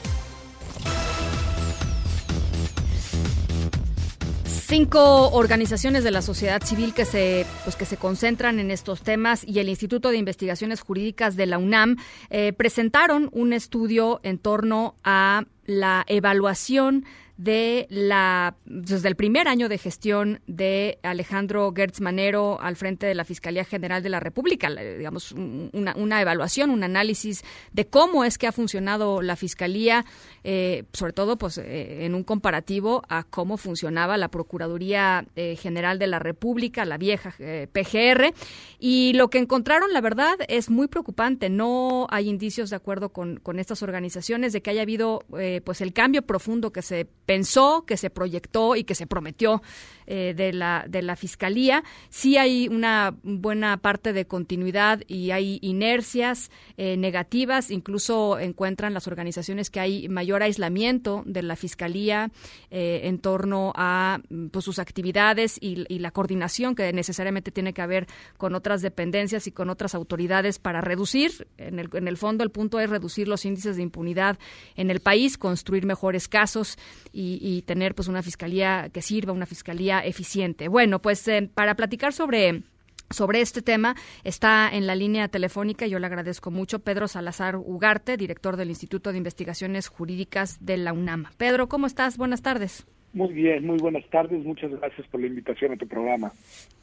[4.44, 9.44] Cinco organizaciones de la sociedad civil que se, pues, que se concentran en estos temas
[9.46, 11.96] y el Instituto de Investigaciones Jurídicas de la UNAM
[12.28, 17.04] eh, presentaron un estudio en torno a la evaluación
[17.38, 23.14] de la desde el primer año de gestión de Alejandro Gertz Manero al frente de
[23.14, 28.38] la Fiscalía General de la República, digamos una, una evaluación, un análisis de cómo es
[28.38, 30.04] que ha funcionado la Fiscalía,
[30.42, 36.00] eh, sobre todo pues eh, en un comparativo a cómo funcionaba la Procuraduría eh, General
[36.00, 37.34] de la República, la vieja
[37.72, 38.34] PGR,
[38.80, 41.50] y lo que encontraron, la verdad, es muy preocupante.
[41.50, 45.20] No hay indicios de acuerdo con, con estas organizaciones de que haya habido
[45.64, 49.60] pues el cambio profundo que se pensó, que se proyectó y que se prometió
[50.06, 51.84] eh, de, la, de la Fiscalía.
[52.08, 57.70] Sí hay una buena parte de continuidad y hay inercias eh, negativas.
[57.70, 62.30] Incluso encuentran las organizaciones que hay mayor aislamiento de la Fiscalía
[62.70, 67.82] eh, en torno a pues, sus actividades y, y la coordinación que necesariamente tiene que
[67.82, 68.06] haber
[68.38, 72.50] con otras dependencias y con otras autoridades para reducir, en el, en el fondo el
[72.50, 74.38] punto es reducir los índices de impunidad
[74.76, 76.78] en el país, construir mejores casos
[77.12, 77.17] y,
[77.66, 80.68] tener pues una fiscalía que sirva, una fiscalía eficiente.
[80.68, 82.62] Bueno, pues eh, para platicar sobre
[83.10, 88.18] sobre este tema está en la línea telefónica, yo le agradezco mucho, Pedro Salazar Ugarte,
[88.18, 91.26] director del Instituto de Investigaciones Jurídicas de la UNAM.
[91.38, 92.18] Pedro, ¿cómo estás?
[92.18, 92.86] Buenas tardes.
[93.14, 94.44] Muy bien, muy buenas tardes.
[94.44, 96.30] Muchas gracias por la invitación a tu programa.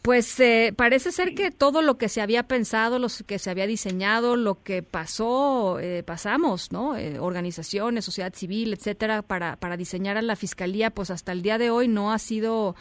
[0.01, 3.67] Pues eh, parece ser que todo lo que se había pensado, lo que se había
[3.67, 6.97] diseñado, lo que pasó, eh, pasamos, ¿no?
[6.97, 11.57] Eh, organizaciones, sociedad civil, etcétera, para, para diseñar a la fiscalía, pues hasta el día
[11.57, 12.75] de hoy no ha sido,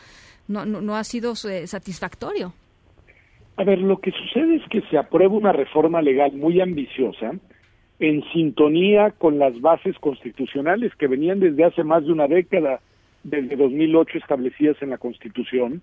[0.48, 2.54] no, no, no ha sido satisfactorio.
[3.56, 7.32] A ver, lo que sucede es que se aprueba una reforma legal muy ambiciosa
[8.00, 12.80] en sintonía con las bases constitucionales que venían desde hace más de una década
[13.24, 15.82] desde 2008 establecidas en la Constitución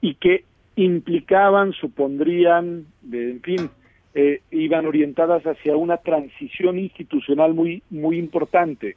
[0.00, 0.44] y que
[0.76, 3.70] implicaban, supondrían, de, en fin,
[4.14, 8.96] eh, iban orientadas hacia una transición institucional muy muy importante.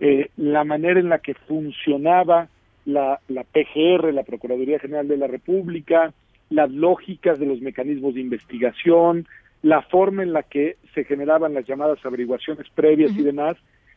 [0.00, 2.48] Eh, la manera en la que funcionaba
[2.84, 6.12] la, la PGR, la Procuraduría General de la República,
[6.50, 9.26] las lógicas de los mecanismos de investigación,
[9.62, 13.56] la forma en la que se generaban las llamadas averiguaciones previas y demás,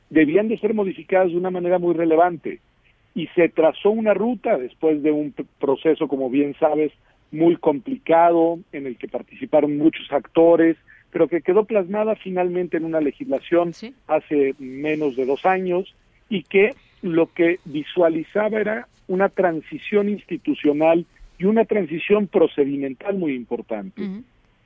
[0.10, 2.60] debían de ser modificadas de una manera muy relevante
[3.14, 6.92] y se trazó una ruta después de un proceso, como bien sabes,
[7.32, 10.78] muy complicado, en el que participaron muchos actores,
[11.12, 13.74] pero que quedó plasmada finalmente en una legislación
[14.08, 15.94] hace menos de dos años
[16.30, 21.06] y que lo que visualizaba era una transición institucional
[21.38, 24.04] y una transición procedimental muy importante.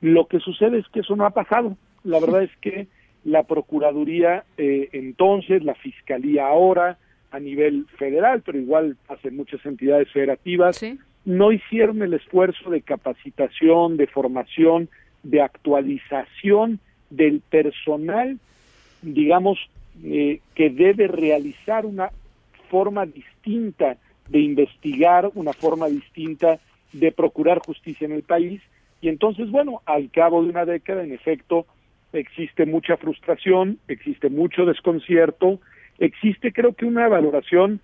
[0.01, 1.77] Lo que sucede es que eso no ha pasado.
[2.03, 2.87] La verdad es que
[3.23, 6.97] la Procuraduría eh, entonces, la Fiscalía ahora,
[7.35, 10.81] a nivel federal, pero igual hacen muchas entidades federativas,
[11.25, 14.87] no hicieron el esfuerzo de capacitación, de formación,
[15.23, 16.79] de actualización
[17.09, 18.39] del personal,
[19.01, 19.59] digamos,
[20.03, 22.09] eh, que debe realizar una
[22.69, 23.97] forma distinta
[24.29, 26.59] de investigar, una forma distinta
[26.93, 28.61] de procurar justicia en el país.
[29.01, 31.65] Y entonces, bueno, al cabo de una década, en efecto,
[32.13, 35.59] existe mucha frustración, existe mucho desconcierto,
[35.99, 37.81] existe creo que una valoración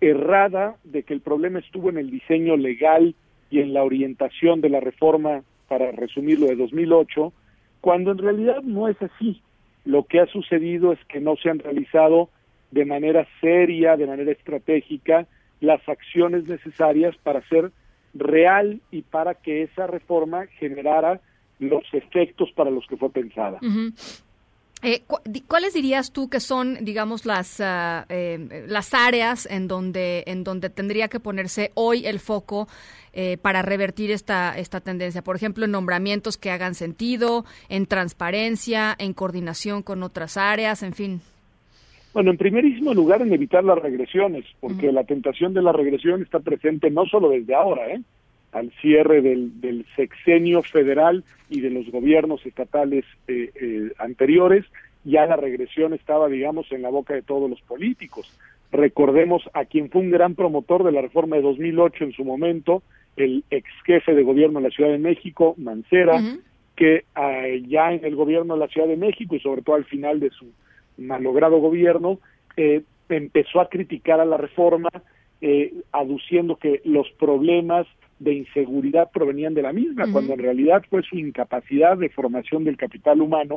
[0.00, 3.14] errada de que el problema estuvo en el diseño legal
[3.50, 7.32] y en la orientación de la reforma, para resumirlo, de 2008,
[7.80, 9.40] cuando en realidad no es así.
[9.84, 12.30] Lo que ha sucedido es que no se han realizado
[12.70, 15.26] de manera seria, de manera estratégica,
[15.60, 17.70] las acciones necesarias para hacer
[18.14, 21.20] real y para que esa reforma generara
[21.58, 23.58] los efectos para los que fue pensada.
[24.84, 25.02] Eh,
[25.48, 30.68] ¿Cuáles dirías tú que son, digamos, las ah, eh, las áreas en donde en donde
[30.68, 32.68] tendría que ponerse hoy el foco
[33.14, 35.22] eh, para revertir esta esta tendencia?
[35.22, 40.92] Por ejemplo, en nombramientos que hagan sentido, en transparencia, en coordinación con otras áreas, en
[40.92, 41.20] fin.
[42.12, 46.40] Bueno, en primerísimo lugar, en evitar las regresiones, porque la tentación de la regresión está
[46.40, 48.02] presente no solo desde ahora, ¿eh?
[48.54, 54.64] Al cierre del, del, sexenio federal y de los gobiernos estatales eh, eh, anteriores,
[55.02, 58.32] ya la regresión estaba, digamos, en la boca de todos los políticos.
[58.70, 62.82] Recordemos a quien fue un gran promotor de la reforma de 2008 en su momento,
[63.16, 66.20] el ex jefe de gobierno de la Ciudad de México, Mancera,
[66.76, 69.84] que eh, ya en el gobierno de la Ciudad de México y sobre todo al
[69.84, 70.46] final de su
[70.96, 72.20] malogrado gobierno,
[73.08, 74.90] empezó a criticar a la reforma,
[75.92, 77.86] aduciendo que los problemas
[78.18, 82.76] de inseguridad provenían de la misma, cuando en realidad fue su incapacidad de formación del
[82.76, 83.56] capital humano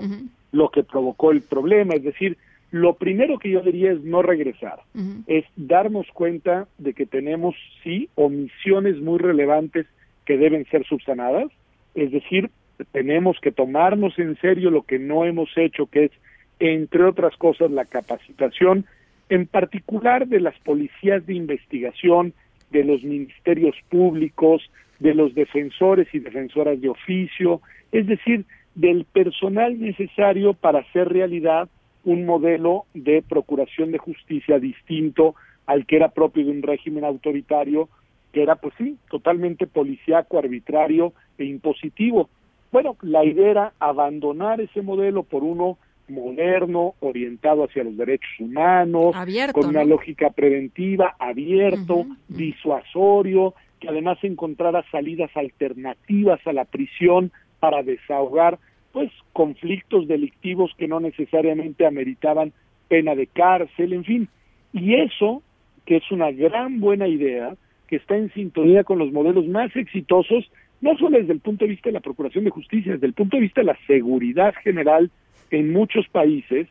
[0.51, 1.93] lo que provocó el problema.
[1.93, 2.37] Es decir,
[2.71, 4.79] lo primero que yo diría es no regresar,
[5.27, 9.85] es darnos cuenta de que tenemos, sí, omisiones muy relevantes
[10.25, 11.47] que deben ser subsanadas,
[11.95, 12.49] es decir,
[12.91, 16.11] tenemos que tomarnos en serio lo que no hemos hecho, que es,
[16.59, 18.85] entre otras cosas, la capacitación,
[19.29, 22.33] en particular de las policías de investigación,
[22.71, 24.61] de los ministerios públicos,
[24.99, 27.61] de los defensores y defensoras de oficio,
[27.91, 28.45] es decir,
[28.75, 31.69] del personal necesario para hacer realidad
[32.03, 35.35] un modelo de procuración de justicia distinto
[35.65, 37.89] al que era propio de un régimen autoritario,
[38.31, 42.29] que era, pues sí, totalmente policíaco, arbitrario e impositivo.
[42.71, 45.77] Bueno, la idea era abandonar ese modelo por uno
[46.09, 49.15] moderno, orientado hacia los derechos humanos,
[49.53, 57.83] con una lógica preventiva, abierto, disuasorio, que además encontrara salidas alternativas a la prisión para
[57.83, 58.59] desahogar
[58.91, 62.53] pues conflictos delictivos que no necesariamente ameritaban
[62.87, 64.29] pena de cárcel, en fin.
[64.73, 65.43] Y eso,
[65.85, 67.55] que es una gran buena idea,
[67.87, 70.49] que está en sintonía con los modelos más exitosos,
[70.81, 73.37] no solo desde el punto de vista de la Procuración de Justicia, desde el punto
[73.37, 75.11] de vista de la seguridad general
[75.51, 76.67] en muchos países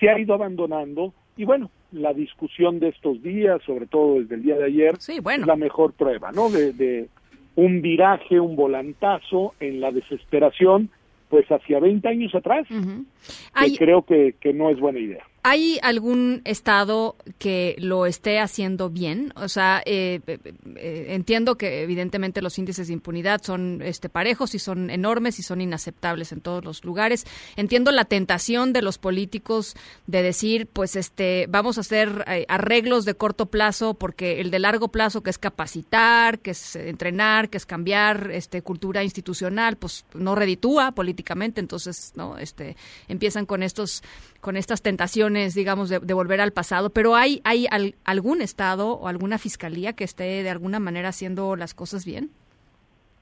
[0.00, 4.42] se ha ido abandonando y bueno, la discusión de estos días, sobre todo desde el
[4.42, 6.48] día de ayer, es la mejor prueba, ¿no?
[6.50, 7.08] De,
[7.56, 10.90] un viraje, un volantazo en la desesperación,
[11.28, 15.24] pues hacia 20 años atrás, que creo que, que no es buena idea.
[15.46, 19.30] ¿Hay algún estado que lo esté haciendo bien?
[19.36, 20.38] O sea, eh, eh,
[20.76, 25.42] eh, entiendo que evidentemente los índices de impunidad son este, parejos y son enormes y
[25.42, 27.26] son inaceptables en todos los lugares.
[27.56, 29.76] Entiendo la tentación de los políticos
[30.06, 34.88] de decir, pues, este, vamos a hacer arreglos de corto plazo porque el de largo
[34.88, 40.34] plazo, que es capacitar, que es entrenar, que es cambiar este, cultura institucional, pues no
[40.36, 41.60] reditúa políticamente.
[41.60, 44.02] Entonces, no, este, empiezan con estos,
[44.44, 47.66] con estas tentaciones digamos, de, volver al pasado, pero ¿hay, hay
[48.04, 52.28] algún Estado o alguna fiscalía que esté de alguna manera haciendo las cosas bien?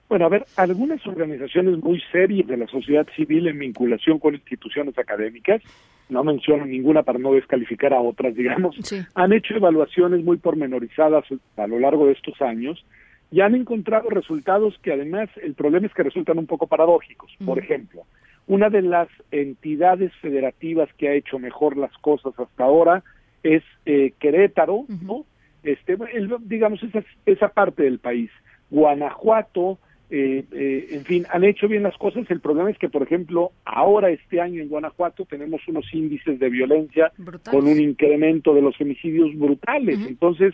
[0.08, 4.98] Bueno, a ver, algunas organizaciones muy serias de la sociedad civil en vinculación con instituciones
[4.98, 5.62] académicas,
[6.08, 8.76] no menciono ninguna para no descalificar a otras, digamos,
[9.14, 11.24] han hecho evaluaciones muy pormenorizadas
[11.56, 12.84] a lo largo de estos años
[13.30, 17.32] y han encontrado resultados que además el problema es que resultan un poco paradójicos.
[17.44, 18.02] Por ejemplo,
[18.46, 23.02] una de las entidades federativas que ha hecho mejor las cosas hasta ahora
[23.42, 25.24] es eh, Querétaro, ¿no?
[25.62, 25.96] Este,
[26.40, 28.30] digamos, esa, esa parte del país.
[28.70, 29.78] Guanajuato
[30.14, 32.30] eh, eh, en fin, han hecho bien las cosas.
[32.30, 36.50] El problema es que, por ejemplo, ahora este año en Guanajuato tenemos unos índices de
[36.50, 37.10] violencia
[37.50, 39.98] con un incremento de los homicidios brutales.
[40.06, 40.52] Entonces,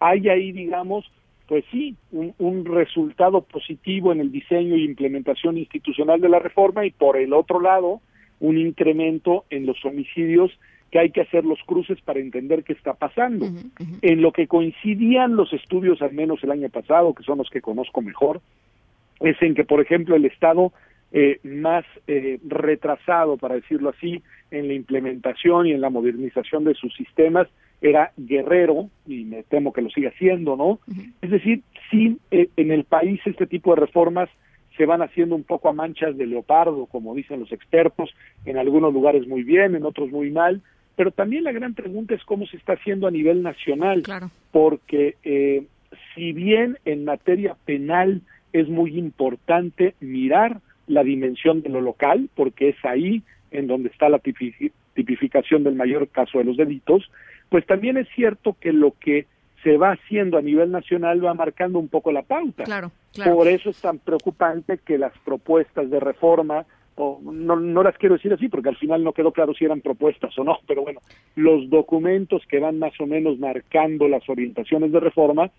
[0.00, 1.10] hay ahí, digamos,
[1.50, 6.86] pues sí, un, un, resultado positivo en el diseño y implementación institucional de la reforma
[6.86, 8.00] y por el otro lado,
[8.38, 10.52] un incremento en los homicidios
[10.92, 13.48] que hay que hacer los cruces para entender qué está pasando.
[14.00, 17.60] En lo que coincidían los estudios, al menos el año pasado, que son los que
[17.60, 18.40] conozco mejor,
[19.18, 20.72] es en que, por ejemplo, el Estado
[21.10, 24.22] eh, más eh, retrasado, para decirlo así,
[24.52, 27.48] en la implementación y en la modernización de sus sistemas
[27.80, 30.80] era Guerrero, y me temo que lo siga siendo, ¿no?
[31.22, 34.28] Es decir, sí, eh, en el país este tipo de reformas
[34.76, 38.10] se van haciendo un poco a manchas de leopardo, como dicen los expertos,
[38.44, 40.62] en algunos lugares muy bien, en otros muy mal,
[40.96, 44.02] pero también la gran pregunta es cómo se está haciendo a nivel nacional,
[44.52, 45.64] porque eh,
[46.14, 52.70] si bien en materia penal es muy importante mirar la dimensión de lo local, porque
[52.70, 57.10] es ahí en donde está la tipificación del mayor caso de los delitos,
[57.50, 59.26] pues también es cierto que lo que
[59.62, 62.64] se va haciendo a nivel nacional va marcando un poco la pauta.
[63.24, 66.64] Por eso es tan preocupante que las propuestas de reforma
[66.96, 70.38] no, no las quiero decir así porque al final no quedó claro si eran propuestas
[70.38, 71.00] o no, pero bueno,
[71.34, 75.50] los documentos que van más o menos marcando las orientaciones de reforma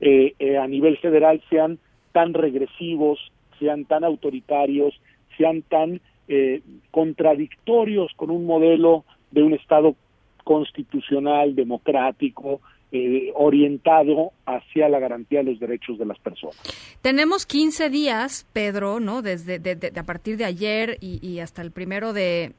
[0.00, 1.78] eh, eh, a nivel federal sean
[2.12, 5.00] tan regresivos, sean tan autoritarios,
[5.36, 6.60] sean tan eh,
[6.90, 9.94] contradictorios con un modelo de un Estado
[10.42, 12.60] constitucional, democrático,
[12.92, 16.56] eh, orientado hacia la garantía de los derechos de las personas.
[17.02, 19.22] Tenemos 15 días, Pedro, ¿no?
[19.22, 19.60] Desde
[19.96, 22.52] a partir de ayer y, hasta el primero de,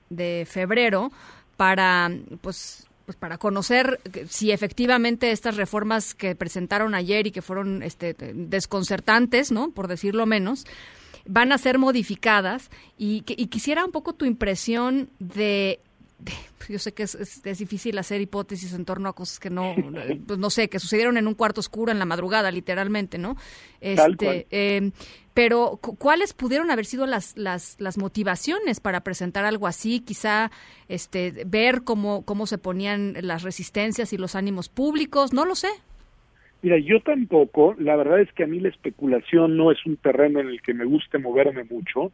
[0.47, 1.11] febrero
[1.57, 2.09] para,
[2.39, 3.99] pues, pues para conocer
[4.29, 9.71] si efectivamente estas reformas que presentaron ayer y que fueron este, desconcertantes, ¿no?
[9.71, 10.65] Por decirlo menos,
[11.25, 15.81] van a ser modificadas y, y quisiera un poco tu impresión de
[16.69, 19.75] yo sé que es, difícil hacer hipótesis en torno a cosas que no,
[20.27, 23.35] pues no sé, que sucedieron en un cuarto oscuro en la madrugada, literalmente, ¿no?
[23.79, 24.91] Este, em,
[25.33, 30.01] pero ¿cuáles pudieron haber sido las, las, las motivaciones para presentar algo así?
[30.01, 30.51] Quizá
[30.89, 35.69] este, ver cómo, cómo se ponían las resistencias y los ánimos públicos, no lo sé.
[36.63, 40.39] Mira, yo tampoco, la verdad es que a mí la especulación no es un terreno
[40.39, 42.11] en el que me guste moverme mucho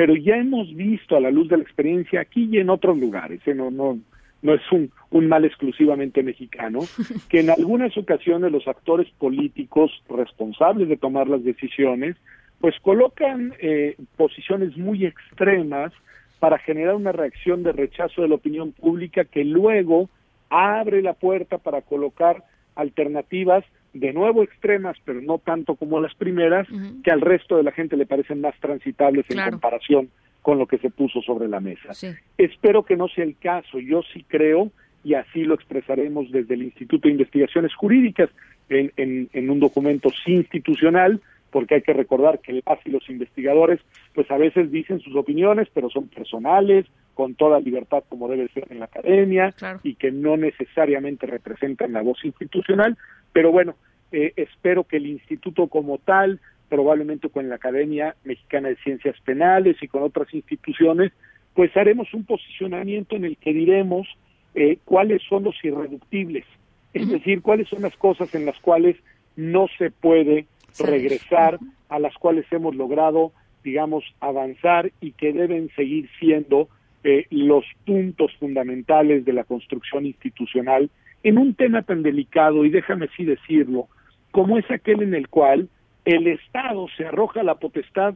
[0.00, 3.38] pero ya hemos visto a la luz de la experiencia aquí y en otros lugares,
[3.44, 3.54] ¿eh?
[3.54, 3.98] no, no,
[4.40, 6.78] no es un, un mal exclusivamente mexicano,
[7.28, 12.16] que en algunas ocasiones los actores políticos responsables de tomar las decisiones,
[12.62, 15.92] pues colocan eh, posiciones muy extremas
[16.38, 20.08] para generar una reacción de rechazo de la opinión pública que luego
[20.48, 22.42] abre la puerta para colocar
[22.74, 26.68] alternativas de nuevo extremas, pero no tanto como las primeras,
[27.02, 30.10] que al resto de la gente le parecen más transitables en comparación
[30.42, 31.92] con lo que se puso sobre la mesa.
[32.38, 33.78] Espero que no sea el caso.
[33.78, 34.70] Yo sí creo,
[35.04, 38.30] y así lo expresaremos desde el Instituto de Investigaciones Jurídicas
[38.68, 43.80] en, en, en un documento institucional, porque hay que recordar que las y los investigadores,
[44.14, 48.68] pues a veces dicen sus opiniones, pero son personales, con toda libertad como debe ser
[48.70, 49.52] en la academia,
[49.82, 52.96] y que no necesariamente representan la voz institucional,
[53.32, 53.74] pero bueno,
[54.12, 59.76] eh, espero que el instituto como tal, probablemente con la Academia Mexicana de Ciencias Penales
[59.82, 61.12] y con otras instituciones,
[61.54, 64.08] pues haremos un posicionamiento en el que diremos
[64.54, 66.44] eh, cuáles son los irreductibles,
[66.92, 68.96] es decir, cuáles son las cosas en las cuales
[69.36, 70.46] no se puede
[70.78, 71.58] regresar,
[71.88, 73.32] a las cuales hemos logrado,
[73.64, 76.68] digamos, avanzar y que deben seguir siendo
[77.02, 80.90] eh, los puntos fundamentales de la construcción institucional
[81.22, 83.88] en un tema tan delicado, y déjame sí decirlo,
[84.30, 85.68] como es aquel en el cual
[86.04, 88.14] el Estado se arroja la potestad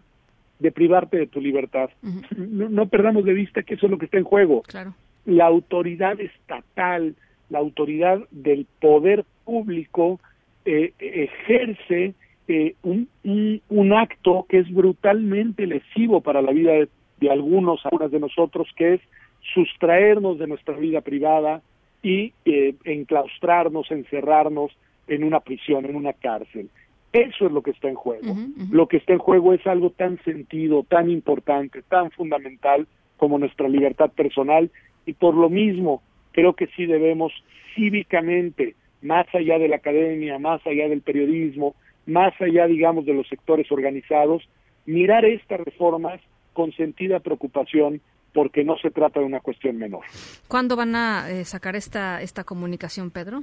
[0.59, 1.91] de privarte de tu libertad.
[2.37, 4.63] no, perdamos de vista que eso es lo que está en juego.
[5.27, 7.15] La autoridad estatal,
[7.51, 10.21] la autoridad del poder público
[10.65, 12.15] eh, ejerce
[12.49, 13.09] eh, un,
[13.69, 16.89] un, acto que es brutalmente lesivo para la vida de,
[17.21, 19.01] de algunos, algunas de nosotros, que es
[19.55, 21.63] sustraernos de nuestra vida privada,
[22.05, 24.71] y eh, enclaustrarnos, encerrarnos
[25.09, 26.69] en una prisión, en una cárcel.
[27.13, 28.35] Eso es lo que está en juego.
[28.71, 32.87] Lo que está en juego es algo tan sentido, tan importante, tan fundamental
[33.17, 34.71] como nuestra libertad personal
[35.07, 36.03] y por lo mismo
[36.33, 37.33] creo que sí debemos
[37.75, 41.75] cívicamente, más allá de la academia, más allá del periodismo,
[42.07, 44.47] más allá, digamos, de los sectores organizados,
[44.85, 46.21] mirar estas reformas
[46.53, 48.01] con sentida preocupación
[48.35, 50.03] porque no se trata de una cuestión menor.
[50.49, 53.43] ¿Cuándo van a eh, sacar esta, esta comunicación, Pedro?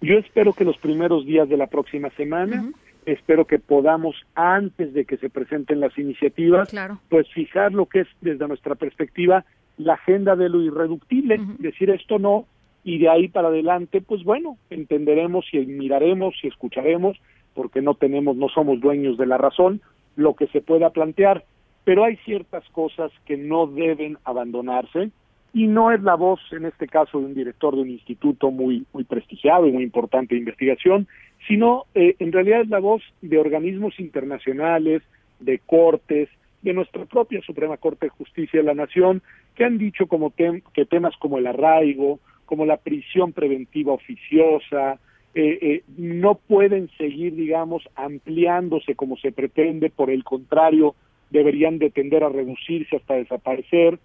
[0.00, 2.70] Yo espero que los primeros días de la próxima semana,
[3.06, 7.00] espero que podamos, antes de que se presenten las iniciativas, Claro.
[7.10, 9.44] pues fijar lo que es, desde nuestra perspectiva,
[9.76, 12.46] la agenda de lo irreductible, decir esto no,
[12.84, 17.16] y de ahí para adelante, pues bueno, entenderemos y miraremos y escucharemos,
[17.54, 19.80] porque no tenemos, no somos dueños de la razón,
[20.16, 21.44] lo que se pueda plantear,
[21.84, 25.10] pero hay ciertas cosas que no deben abandonarse,
[25.52, 28.86] y no es la voz, en este caso, de un director de un instituto muy,
[28.92, 31.06] muy prestigiado y muy importante de investigación,
[31.46, 35.02] sino eh, en realidad es la voz de organismos internacionales,
[35.38, 36.28] de cortes,
[36.62, 39.22] de nuestra propia Suprema Corte de Justicia de la Nación,
[39.54, 44.98] que han dicho como tem- que temas como el arraigo, como la prisión preventiva oficiosa,
[45.34, 50.94] eh, eh, no pueden seguir, digamos, ampliándose como se pretende, por el contrario,
[51.30, 53.98] deberían de tender a reducirse hasta desaparecer,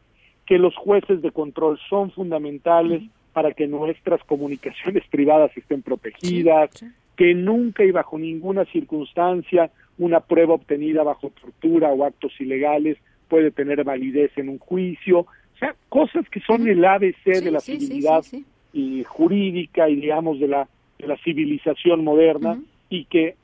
[0.45, 6.71] que los jueces de control son fundamentales para que nuestras comunicaciones privadas estén protegidas,
[7.15, 12.97] que nunca y bajo ninguna circunstancia una prueba obtenida bajo tortura o actos ilegales
[13.27, 17.59] puede tener validez en un juicio, o sea, cosas que son el ABC de la
[17.59, 18.23] civilidad
[18.73, 20.67] y jurídica y digamos de la
[20.99, 23.35] de la civilización moderna y que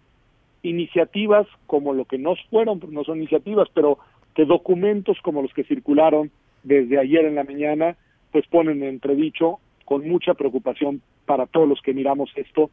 [0.66, 4.00] iniciativas como lo que no fueron, no son iniciativas, pero
[4.34, 6.32] que documentos como los que circularon
[6.64, 7.96] desde ayer en la mañana,
[8.32, 12.70] pues ponen en entredicho con mucha preocupación para todos los que miramos esto,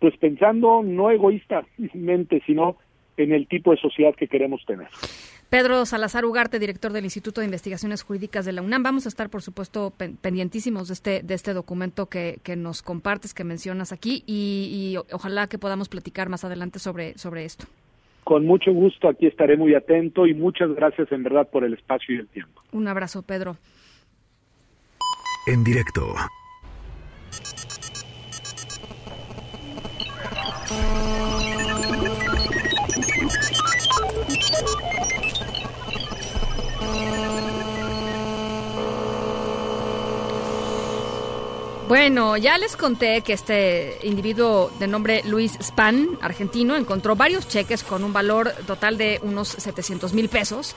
[0.00, 2.76] pues pensando no egoístamente, sino
[3.16, 4.88] en el tipo de sociedad que queremos tener.
[5.50, 8.82] Pedro Salazar Ugarte, director del Instituto de Investigaciones Jurídicas de la UNAM.
[8.82, 12.82] Vamos a estar, por supuesto, pen- pendientísimos de este, de este documento que, que nos
[12.82, 17.66] compartes, que mencionas aquí, y, ojalá que podamos platicar más adelante sobre, sobre esto.
[18.24, 22.16] Con mucho gusto aquí estaré muy atento y muchas gracias en verdad por el espacio
[22.16, 22.60] y el tiempo.
[22.72, 23.56] Un abrazo, Pedro.
[25.46, 26.12] En directo.
[41.88, 47.84] Bueno, ya les conté que este individuo de nombre Luis Span, argentino, encontró varios cheques
[47.84, 50.74] con un valor total de unos 700 mil pesos.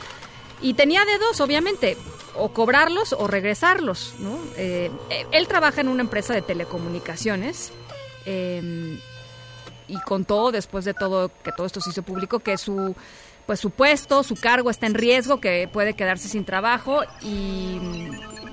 [0.62, 1.98] Y tenía de dos, obviamente,
[2.36, 4.14] o cobrarlos o regresarlos.
[4.20, 4.38] ¿no?
[4.56, 7.72] Eh, eh, él trabaja en una empresa de telecomunicaciones
[8.28, 9.00] eh,
[9.88, 12.96] y contó después de todo que todo esto se hizo público que su
[13.48, 17.80] pues su puesto, su cargo está en riesgo, que puede quedarse sin trabajo y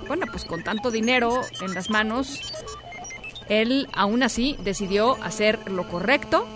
[0.06, 2.52] bueno, pues con tanto dinero en las manos,
[3.48, 6.46] él aún así decidió hacer lo correcto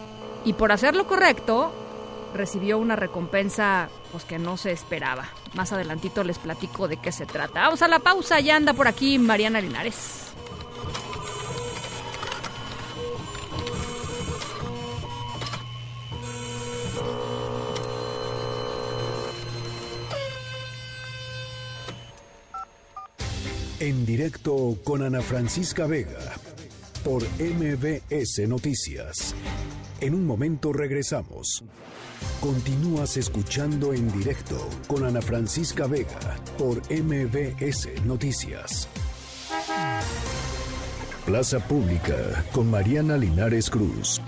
[0.45, 1.73] y por hacer lo correcto
[2.35, 5.29] recibió una recompensa pues que no se esperaba.
[5.55, 7.63] Más adelantito les platico de qué se trata.
[7.63, 10.30] Vamos a la pausa, ya anda por aquí Mariana Linares.
[23.81, 26.37] En directo con Ana Francisca Vega
[27.03, 29.35] por MBS Noticias.
[30.03, 31.65] En un momento regresamos.
[32.43, 38.87] Continúas escuchando en directo con Ana Francisca Vega por MBS Noticias.
[41.25, 44.21] Plaza Pública con Mariana Linares Cruz.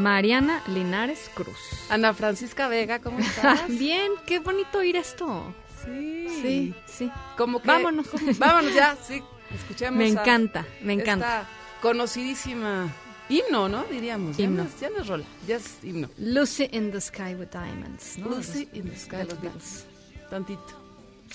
[0.00, 1.58] Mariana Linares Cruz.
[1.90, 3.68] Ana Francisca Vega, ¿cómo estás?
[3.78, 5.54] Bien, qué bonito oír esto.
[5.84, 6.26] Sí.
[6.42, 7.10] Sí, sí.
[7.36, 8.06] Como que, Vámonos.
[8.38, 9.22] Vámonos ya, sí.
[9.54, 9.98] Escuchemos.
[9.98, 11.40] Me encanta, me encanta.
[11.42, 11.48] Esta
[11.82, 12.88] conocidísima
[13.28, 13.84] himno, ¿no?
[13.84, 14.36] Diríamos.
[14.36, 14.62] Ya Himno.
[14.64, 16.08] no es- Ya no es rola, ya es himno.
[16.18, 18.16] Lucy in the Sky with Diamonds.
[18.18, 18.28] ¿no?
[18.30, 19.84] Lucy in the Sky, los Beatles.
[20.30, 20.80] Tantito.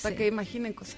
[0.01, 0.17] Para Sí.
[0.17, 0.95] que imaginen cosas.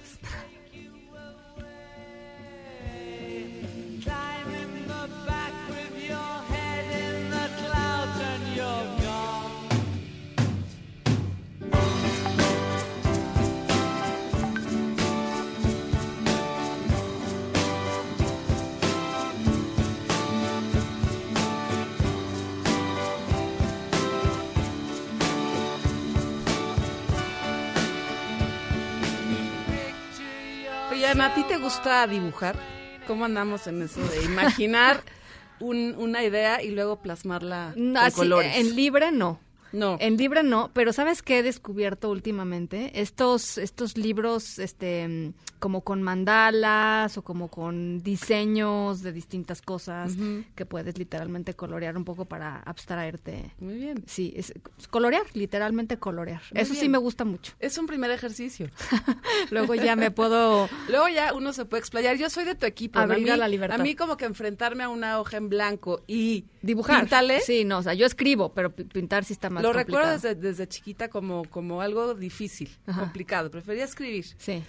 [31.16, 32.56] ¿A ti te gusta dibujar?
[33.06, 35.00] ¿Cómo andamos en eso de imaginar
[35.60, 38.56] un- una idea y luego plasmarla No, colores?
[38.56, 39.40] En libre no.
[39.72, 39.96] No.
[40.00, 43.00] En libre no, pero ¿sabes qué he descubierto últimamente?
[43.00, 50.14] Estos, estos libros, este, como con mandalas o como con diseños de distintas cosas
[50.54, 53.52] que puedes literalmente colorear un poco para abstraerte.
[53.58, 54.04] Muy bien.
[54.06, 54.52] Sí, es,
[54.90, 56.42] colorear, literalmente colorear.
[56.52, 57.52] Muy Eso sí me gusta mucho.
[57.58, 58.70] Es un primer ejercicio.
[59.50, 60.68] Luego ya me puedo...
[60.88, 62.16] Luego ya uno se puede explayar.
[62.16, 62.98] Yo soy de tu equipo.
[62.98, 63.12] ¿no?
[63.12, 63.80] A, a mí, la libertad.
[63.80, 67.00] a mí como que enfrentarme a una hoja en blanco y Dibujar.
[67.02, 67.40] Píntale.
[67.40, 69.98] Sí, no, o sea, yo escribo, pero pi- pintar sí está más Lo complicado.
[69.98, 73.00] recuerdo desde, desde chiquita como, como algo difícil, Ajá.
[73.00, 73.50] complicado.
[73.50, 74.26] Prefería escribir.
[74.38, 74.62] Sí.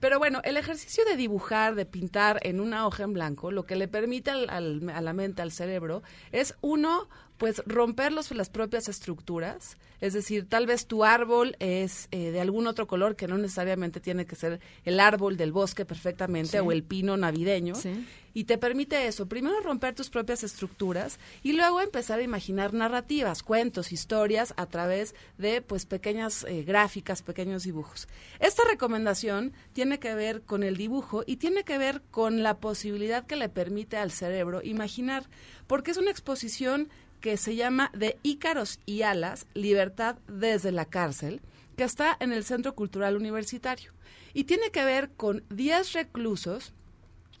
[0.00, 3.76] Pero bueno, el ejercicio de dibujar, de pintar en una hoja en blanco, lo que
[3.76, 6.02] le permite al- al- a la mente, al cerebro,
[6.32, 7.08] es uno,
[7.38, 9.76] pues romper los- las propias estructuras.
[10.00, 14.00] Es decir, tal vez tu árbol es eh, de algún otro color que no necesariamente
[14.00, 16.58] tiene que ser el árbol del bosque perfectamente Sí.
[16.58, 17.74] o el pino navideño.
[17.74, 18.06] Sí.
[18.36, 23.42] Y te permite eso, primero romper tus propias estructuras y luego empezar a imaginar narrativas,
[23.44, 28.08] cuentos, historias a través de pues pequeñas eh, gráficas, pequeños dibujos.
[28.40, 33.24] Esta recomendación tiene que ver con el dibujo y tiene que ver con la posibilidad
[33.24, 35.24] que le permite al cerebro imaginar,
[35.68, 36.88] porque es una exposición
[37.24, 41.40] que se llama De Ícaros y Alas, Libertad desde la cárcel,
[41.74, 43.92] que está en el Centro Cultural Universitario.
[44.34, 46.74] Y tiene que ver con 10 reclusos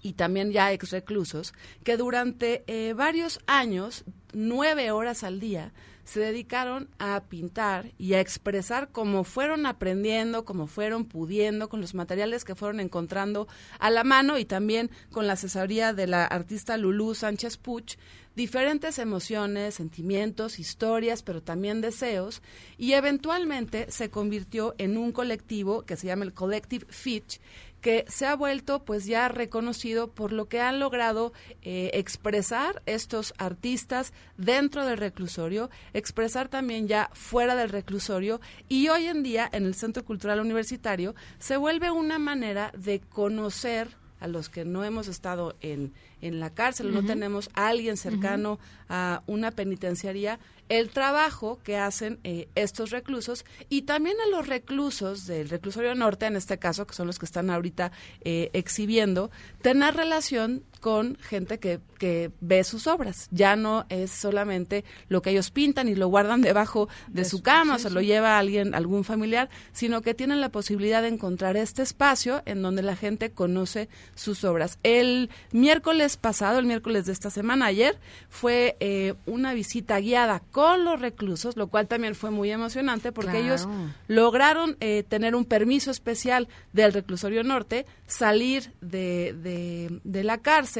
[0.00, 1.52] y también ya ex reclusos,
[1.82, 5.74] que durante eh, varios años, nueve horas al día,
[6.04, 11.94] se dedicaron a pintar y a expresar cómo fueron aprendiendo, cómo fueron pudiendo, con los
[11.94, 13.48] materiales que fueron encontrando
[13.78, 17.96] a la mano y también con la asesoría de la artista Lulú Sánchez Puch,
[18.34, 22.42] diferentes emociones, sentimientos, historias, pero también deseos,
[22.78, 27.40] y eventualmente se convirtió en un colectivo que se llama el Collective Fitch,
[27.84, 33.34] que se ha vuelto pues ya reconocido por lo que han logrado eh, expresar estos
[33.36, 38.40] artistas dentro del reclusorio, expresar también ya fuera del reclusorio
[38.70, 43.98] y hoy en día en el Centro Cultural Universitario se vuelve una manera de conocer
[44.24, 45.92] a los que no hemos estado en,
[46.22, 50.38] en la cárcel, no tenemos a alguien cercano a una penitenciaría,
[50.70, 56.24] el trabajo que hacen eh, estos reclusos y también a los reclusos del reclusorio norte,
[56.24, 57.92] en este caso, que son los que están ahorita
[58.22, 59.30] eh, exhibiendo,
[59.60, 63.28] tener relación con gente que, que ve sus obras.
[63.30, 67.40] Ya no es solamente lo que ellos pintan y lo guardan debajo de, De su
[67.40, 67.94] cama, o se sí.
[67.94, 72.42] lo lleva a alguien, algún familiar, sino que tienen la posibilidad de encontrar este espacio
[72.44, 74.78] en donde la gente conoce sus obras.
[74.82, 77.98] El miércoles pasado, el miércoles de esta semana, ayer,
[78.28, 83.30] fue eh, una visita guiada con los reclusos, lo cual también fue muy emocionante porque
[83.30, 83.46] Claro.
[83.46, 83.68] ellos
[84.06, 90.73] lograron eh, tener un permiso especial del reclusorio norte, salir de, de, de la cárcel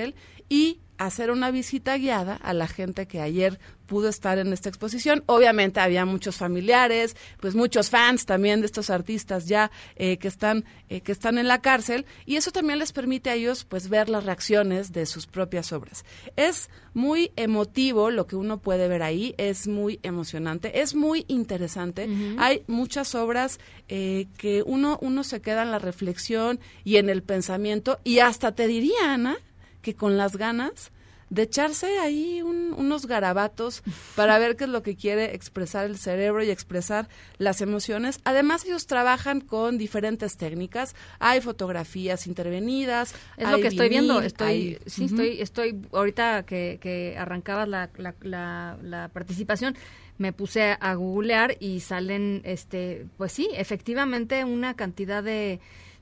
[0.49, 5.23] y hacer una visita guiada a la gente que ayer pudo estar en esta exposición.
[5.27, 10.65] Obviamente había muchos familiares, pues muchos fans también de estos artistas ya eh, que están
[10.89, 14.09] eh, que están en la cárcel y eso también les permite a ellos pues ver
[14.09, 16.05] las reacciones de sus propias obras.
[16.37, 22.09] Es muy emotivo lo que uno puede ver ahí, es muy emocionante, es muy interesante.
[22.39, 23.59] Hay muchas obras
[23.89, 28.55] eh, que uno uno se queda en la reflexión y en el pensamiento y hasta
[28.55, 29.37] te diría Ana
[29.85, 30.90] que con las ganas
[31.31, 33.82] de echarse ahí un- unos garabatos
[34.15, 37.09] para ver qué es lo que quiere expresar el cerebro y expresar
[37.39, 38.20] las emociones.
[38.24, 40.94] Además, ellos trabajan con diferentes técnicas.
[41.19, 43.15] Hay fotografías intervenidas.
[43.36, 44.20] Es lo que estoy viendo.
[44.27, 49.74] Estoy, hay- sí, estoy, estoy, ahorita que, que arrancabas la, la, la, la participación,
[50.19, 55.59] me puse a googlear y salen, este, pues sí, efectivamente una cantidad de,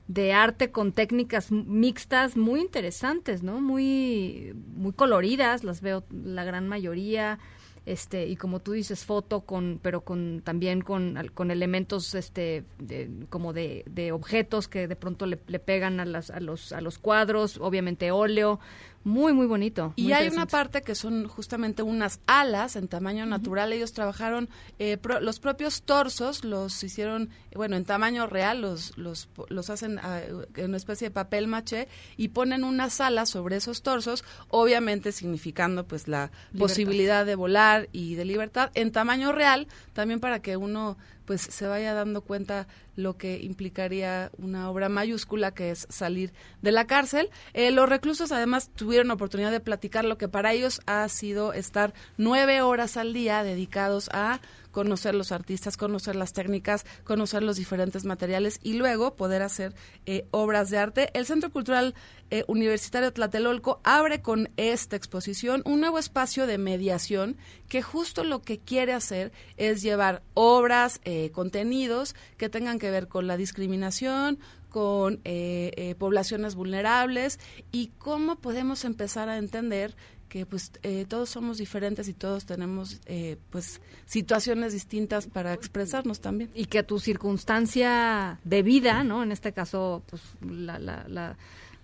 [0.07, 3.61] de arte con técnicas mixtas muy interesantes, ¿no?
[3.61, 7.39] Muy, muy coloridas, las veo la gran mayoría
[7.85, 13.09] este y como tú dices foto con pero con también con, con elementos este de-
[13.29, 16.79] como de, de objetos que de pronto le, le pegan a las a los a
[16.79, 18.61] los cuadros obviamente óleo
[19.05, 23.25] muy muy bonito Y muy hay una parte que son justamente unas alas en tamaño
[23.25, 23.73] natural.
[23.73, 24.49] Ellos trabajaron
[24.79, 29.99] eh, pro- los propios torsos, los hicieron, bueno, en tamaño real, los los, los hacen
[29.99, 30.21] ah,
[30.55, 35.85] en una especie de papel maché y ponen unas alas sobre esos torsos, obviamente significando
[35.85, 36.59] pues la Libertad.
[36.59, 41.67] posibilidad de volar y de libertad en tamaño real, también para que uno pues se
[41.67, 47.29] vaya dando cuenta lo que implicaría una obra mayúscula que es salir de la cárcel.
[47.53, 51.93] Eh, los reclusos además tuvieron oportunidad de platicar lo que para ellos ha sido estar
[52.17, 54.39] nueve horas al día dedicados a
[54.73, 59.73] conocer los artistas, conocer las técnicas, conocer los diferentes materiales y luego poder hacer
[60.05, 61.09] eh, obras de arte.
[61.13, 61.95] El Centro Cultural
[62.29, 67.37] eh, Universitario Tlatelolco abre con esta exposición un nuevo espacio de mediación
[67.69, 73.07] que justo lo que quiere hacer es llevar obras, eh, contenidos que tengan que ver
[73.07, 74.39] con la discriminación,
[74.73, 77.39] con eh, eh, poblaciones vulnerables
[77.71, 79.95] y cómo podemos empezar a entender
[80.29, 86.21] que pues eh, todos somos diferentes y todos tenemos eh, pues situaciones distintas para expresarnos
[86.21, 86.49] también.
[86.53, 91.37] Y que tu circunstancia de vida no en este caso pues la, la, la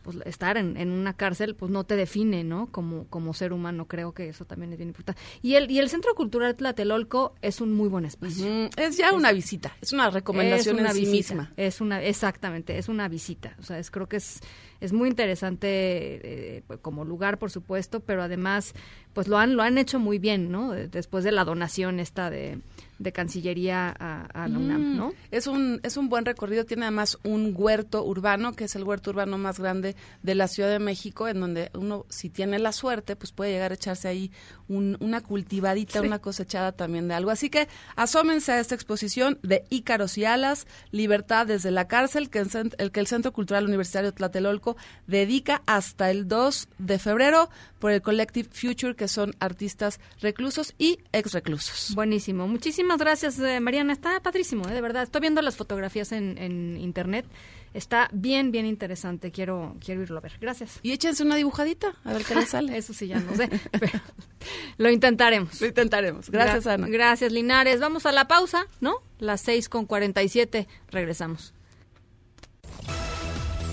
[0.04, 3.86] pues estar en, en, una cárcel pues no te define no como como ser humano
[3.86, 5.22] creo que eso también es bien importante.
[5.42, 8.46] Y el y el centro cultural Tlatelolco es un muy buen espacio.
[8.46, 8.70] Uh -huh.
[8.78, 11.54] es ya una visita es una recomendación es una en sí visita, misma.
[11.58, 13.56] es una exactamente es una visita.
[13.60, 14.40] O sea es creo que es
[14.82, 18.74] es muy interesante eh, como lugar por supuesto pero además
[19.14, 22.60] pues lo han lo han hecho muy bien no después de la donación esta de
[23.00, 25.14] de Cancillería a, a la UNAM, ¿no?
[25.32, 29.12] Es un, es un buen recorrido, tiene además un huerto urbano, que es el huerto
[29.12, 33.16] urbano más grande de la Ciudad de México, en donde uno, si tiene la suerte,
[33.16, 34.32] pues puede llegar a echarse ahí
[34.68, 36.06] un, una cultivadita, sí.
[36.06, 37.32] una cosechada también de algo.
[37.32, 42.40] Así que asómense a esta exposición de Ícaros y Alas, Libertad desde la cárcel, que
[42.40, 44.69] el, el que el Centro Cultural Universitario Tlatelolco
[45.08, 51.00] dedica hasta el 2 de febrero por el Collective Future, que son artistas reclusos y
[51.12, 51.96] ex reclusos.
[51.96, 53.94] Buenísimo, muchísimas gracias, eh, Mariana.
[53.94, 55.04] Está padrísimo, eh, de verdad.
[55.04, 57.26] Estoy viendo las fotografías en, en, internet.
[57.74, 59.32] Está bien, bien interesante.
[59.32, 60.34] Quiero, quiero irlo a ver.
[60.42, 60.80] Gracias.
[60.82, 62.78] Y échense una dibujadita, a ver qué les sale.
[62.78, 63.50] Eso sí, ya no sé.
[63.72, 64.00] pero
[64.78, 65.62] lo intentaremos.
[65.62, 66.30] Lo intentaremos.
[66.30, 66.88] Gracias, Gra Ana.
[66.88, 67.80] Gracias, Linares.
[67.80, 68.96] Vamos a la pausa, ¿no?
[69.20, 70.68] Las seis con cuarenta y siete.
[70.90, 71.54] Regresamos.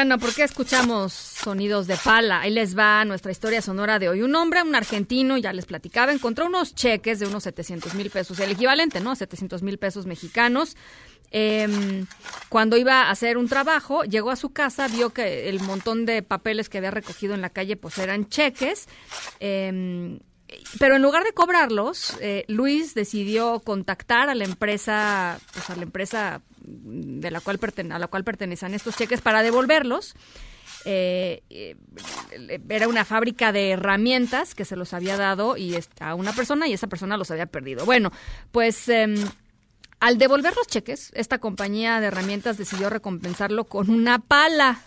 [0.00, 2.40] Bueno, ¿por qué escuchamos sonidos de pala?
[2.40, 4.22] Ahí les va nuestra historia sonora de hoy.
[4.22, 8.40] Un hombre, un argentino, ya les platicaba, encontró unos cheques de unos 700 mil pesos,
[8.40, 9.14] el equivalente, ¿no?
[9.14, 10.74] 700 mil pesos mexicanos.
[11.32, 12.06] Eh,
[12.48, 16.22] cuando iba a hacer un trabajo, llegó a su casa, vio que el montón de
[16.22, 18.88] papeles que había recogido en la calle, pues eran cheques.
[19.38, 20.18] Eh,
[20.78, 25.82] pero en lugar de cobrarlos, eh, Luis decidió contactar a la empresa, pues a la
[25.82, 30.14] empresa de la cual pertene a la cual pertenecían estos cheques para devolverlos.
[30.84, 31.76] Eh, eh,
[32.68, 36.72] era una fábrica de herramientas que se los había dado y a una persona y
[36.72, 37.84] esa persona los había perdido.
[37.84, 38.10] Bueno,
[38.50, 39.14] pues eh,
[40.00, 44.80] al devolver los cheques, esta compañía de herramientas decidió recompensarlo con una pala.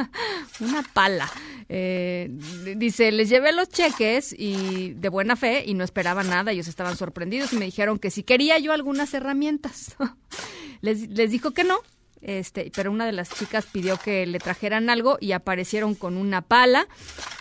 [0.60, 1.28] una pala.
[1.68, 2.30] Eh,
[2.76, 6.52] dice, les llevé los cheques y de buena fe y no esperaba nada.
[6.52, 9.96] Ellos estaban sorprendidos y me dijeron que si quería yo algunas herramientas.
[10.80, 11.78] les, les dijo que no.
[12.20, 16.40] Este, pero una de las chicas pidió que le trajeran algo y aparecieron con una
[16.40, 16.86] pala.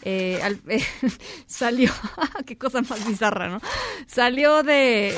[0.02, 0.60] Eh, al,
[1.46, 1.92] salió,
[2.48, 3.62] qué cosa más bizarra, ¿no?
[4.08, 5.16] Salió de,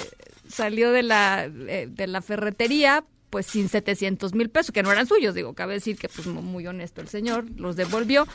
[0.54, 5.08] salió de la, eh, de la ferretería pues sin 700 mil pesos, que no eran
[5.08, 8.28] suyos, digo, cabe decir que pues muy honesto el señor, los devolvió,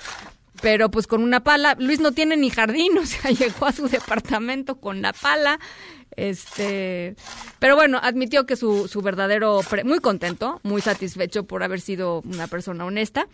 [0.61, 3.87] pero pues con una pala, Luis no tiene ni jardín, o sea, llegó a su
[3.87, 5.61] departamento con la pala,
[6.17, 7.15] este,
[7.61, 12.49] pero bueno, admitió que su, su verdadero, muy contento, muy satisfecho por haber sido una
[12.49, 13.29] persona honesta,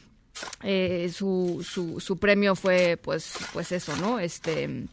[0.62, 4.18] eh, su, su, su premio fue pues, pues eso, ¿no?
[4.18, 4.86] Este,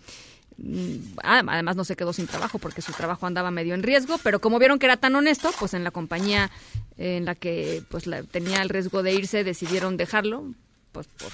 [1.24, 4.60] además no se quedó sin trabajo porque su trabajo andaba medio en riesgo, pero como
[4.60, 6.52] vieron que era tan honesto, pues en la compañía
[6.98, 10.54] en la que pues la, tenía el riesgo de irse decidieron dejarlo,
[10.92, 11.32] pues por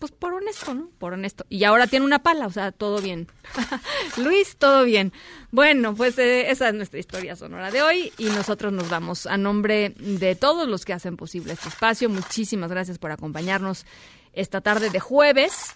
[0.00, 0.88] pues por honesto, ¿no?
[0.98, 1.44] Por honesto.
[1.50, 3.28] Y ahora tiene una pala, o sea, todo bien.
[4.16, 5.12] Luis, todo bien.
[5.50, 9.36] Bueno, pues eh, esa es nuestra historia sonora de hoy y nosotros nos vamos a
[9.36, 12.08] nombre de todos los que hacen posible este espacio.
[12.08, 13.84] Muchísimas gracias por acompañarnos
[14.32, 15.74] esta tarde de jueves.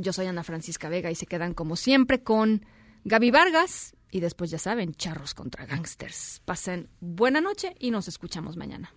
[0.00, 2.64] Yo soy Ana Francisca Vega y se quedan como siempre con
[3.04, 6.40] Gaby Vargas y después ya saben, charros contra gangsters.
[6.46, 8.94] Pasen buena noche y nos escuchamos mañana.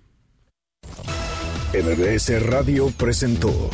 [1.73, 3.69] MBS Radio presentó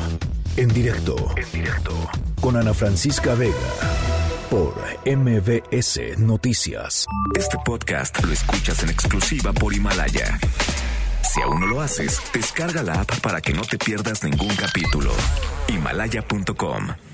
[0.57, 1.95] en directo, en directo
[2.41, 3.53] con Ana Francisca Vega
[4.49, 4.73] por
[5.05, 7.05] MBS Noticias.
[7.37, 10.39] Este podcast lo escuchas en exclusiva por Himalaya.
[11.21, 15.11] Si aún no lo haces, descarga la app para que no te pierdas ningún capítulo.
[15.67, 17.08] Himalaya.com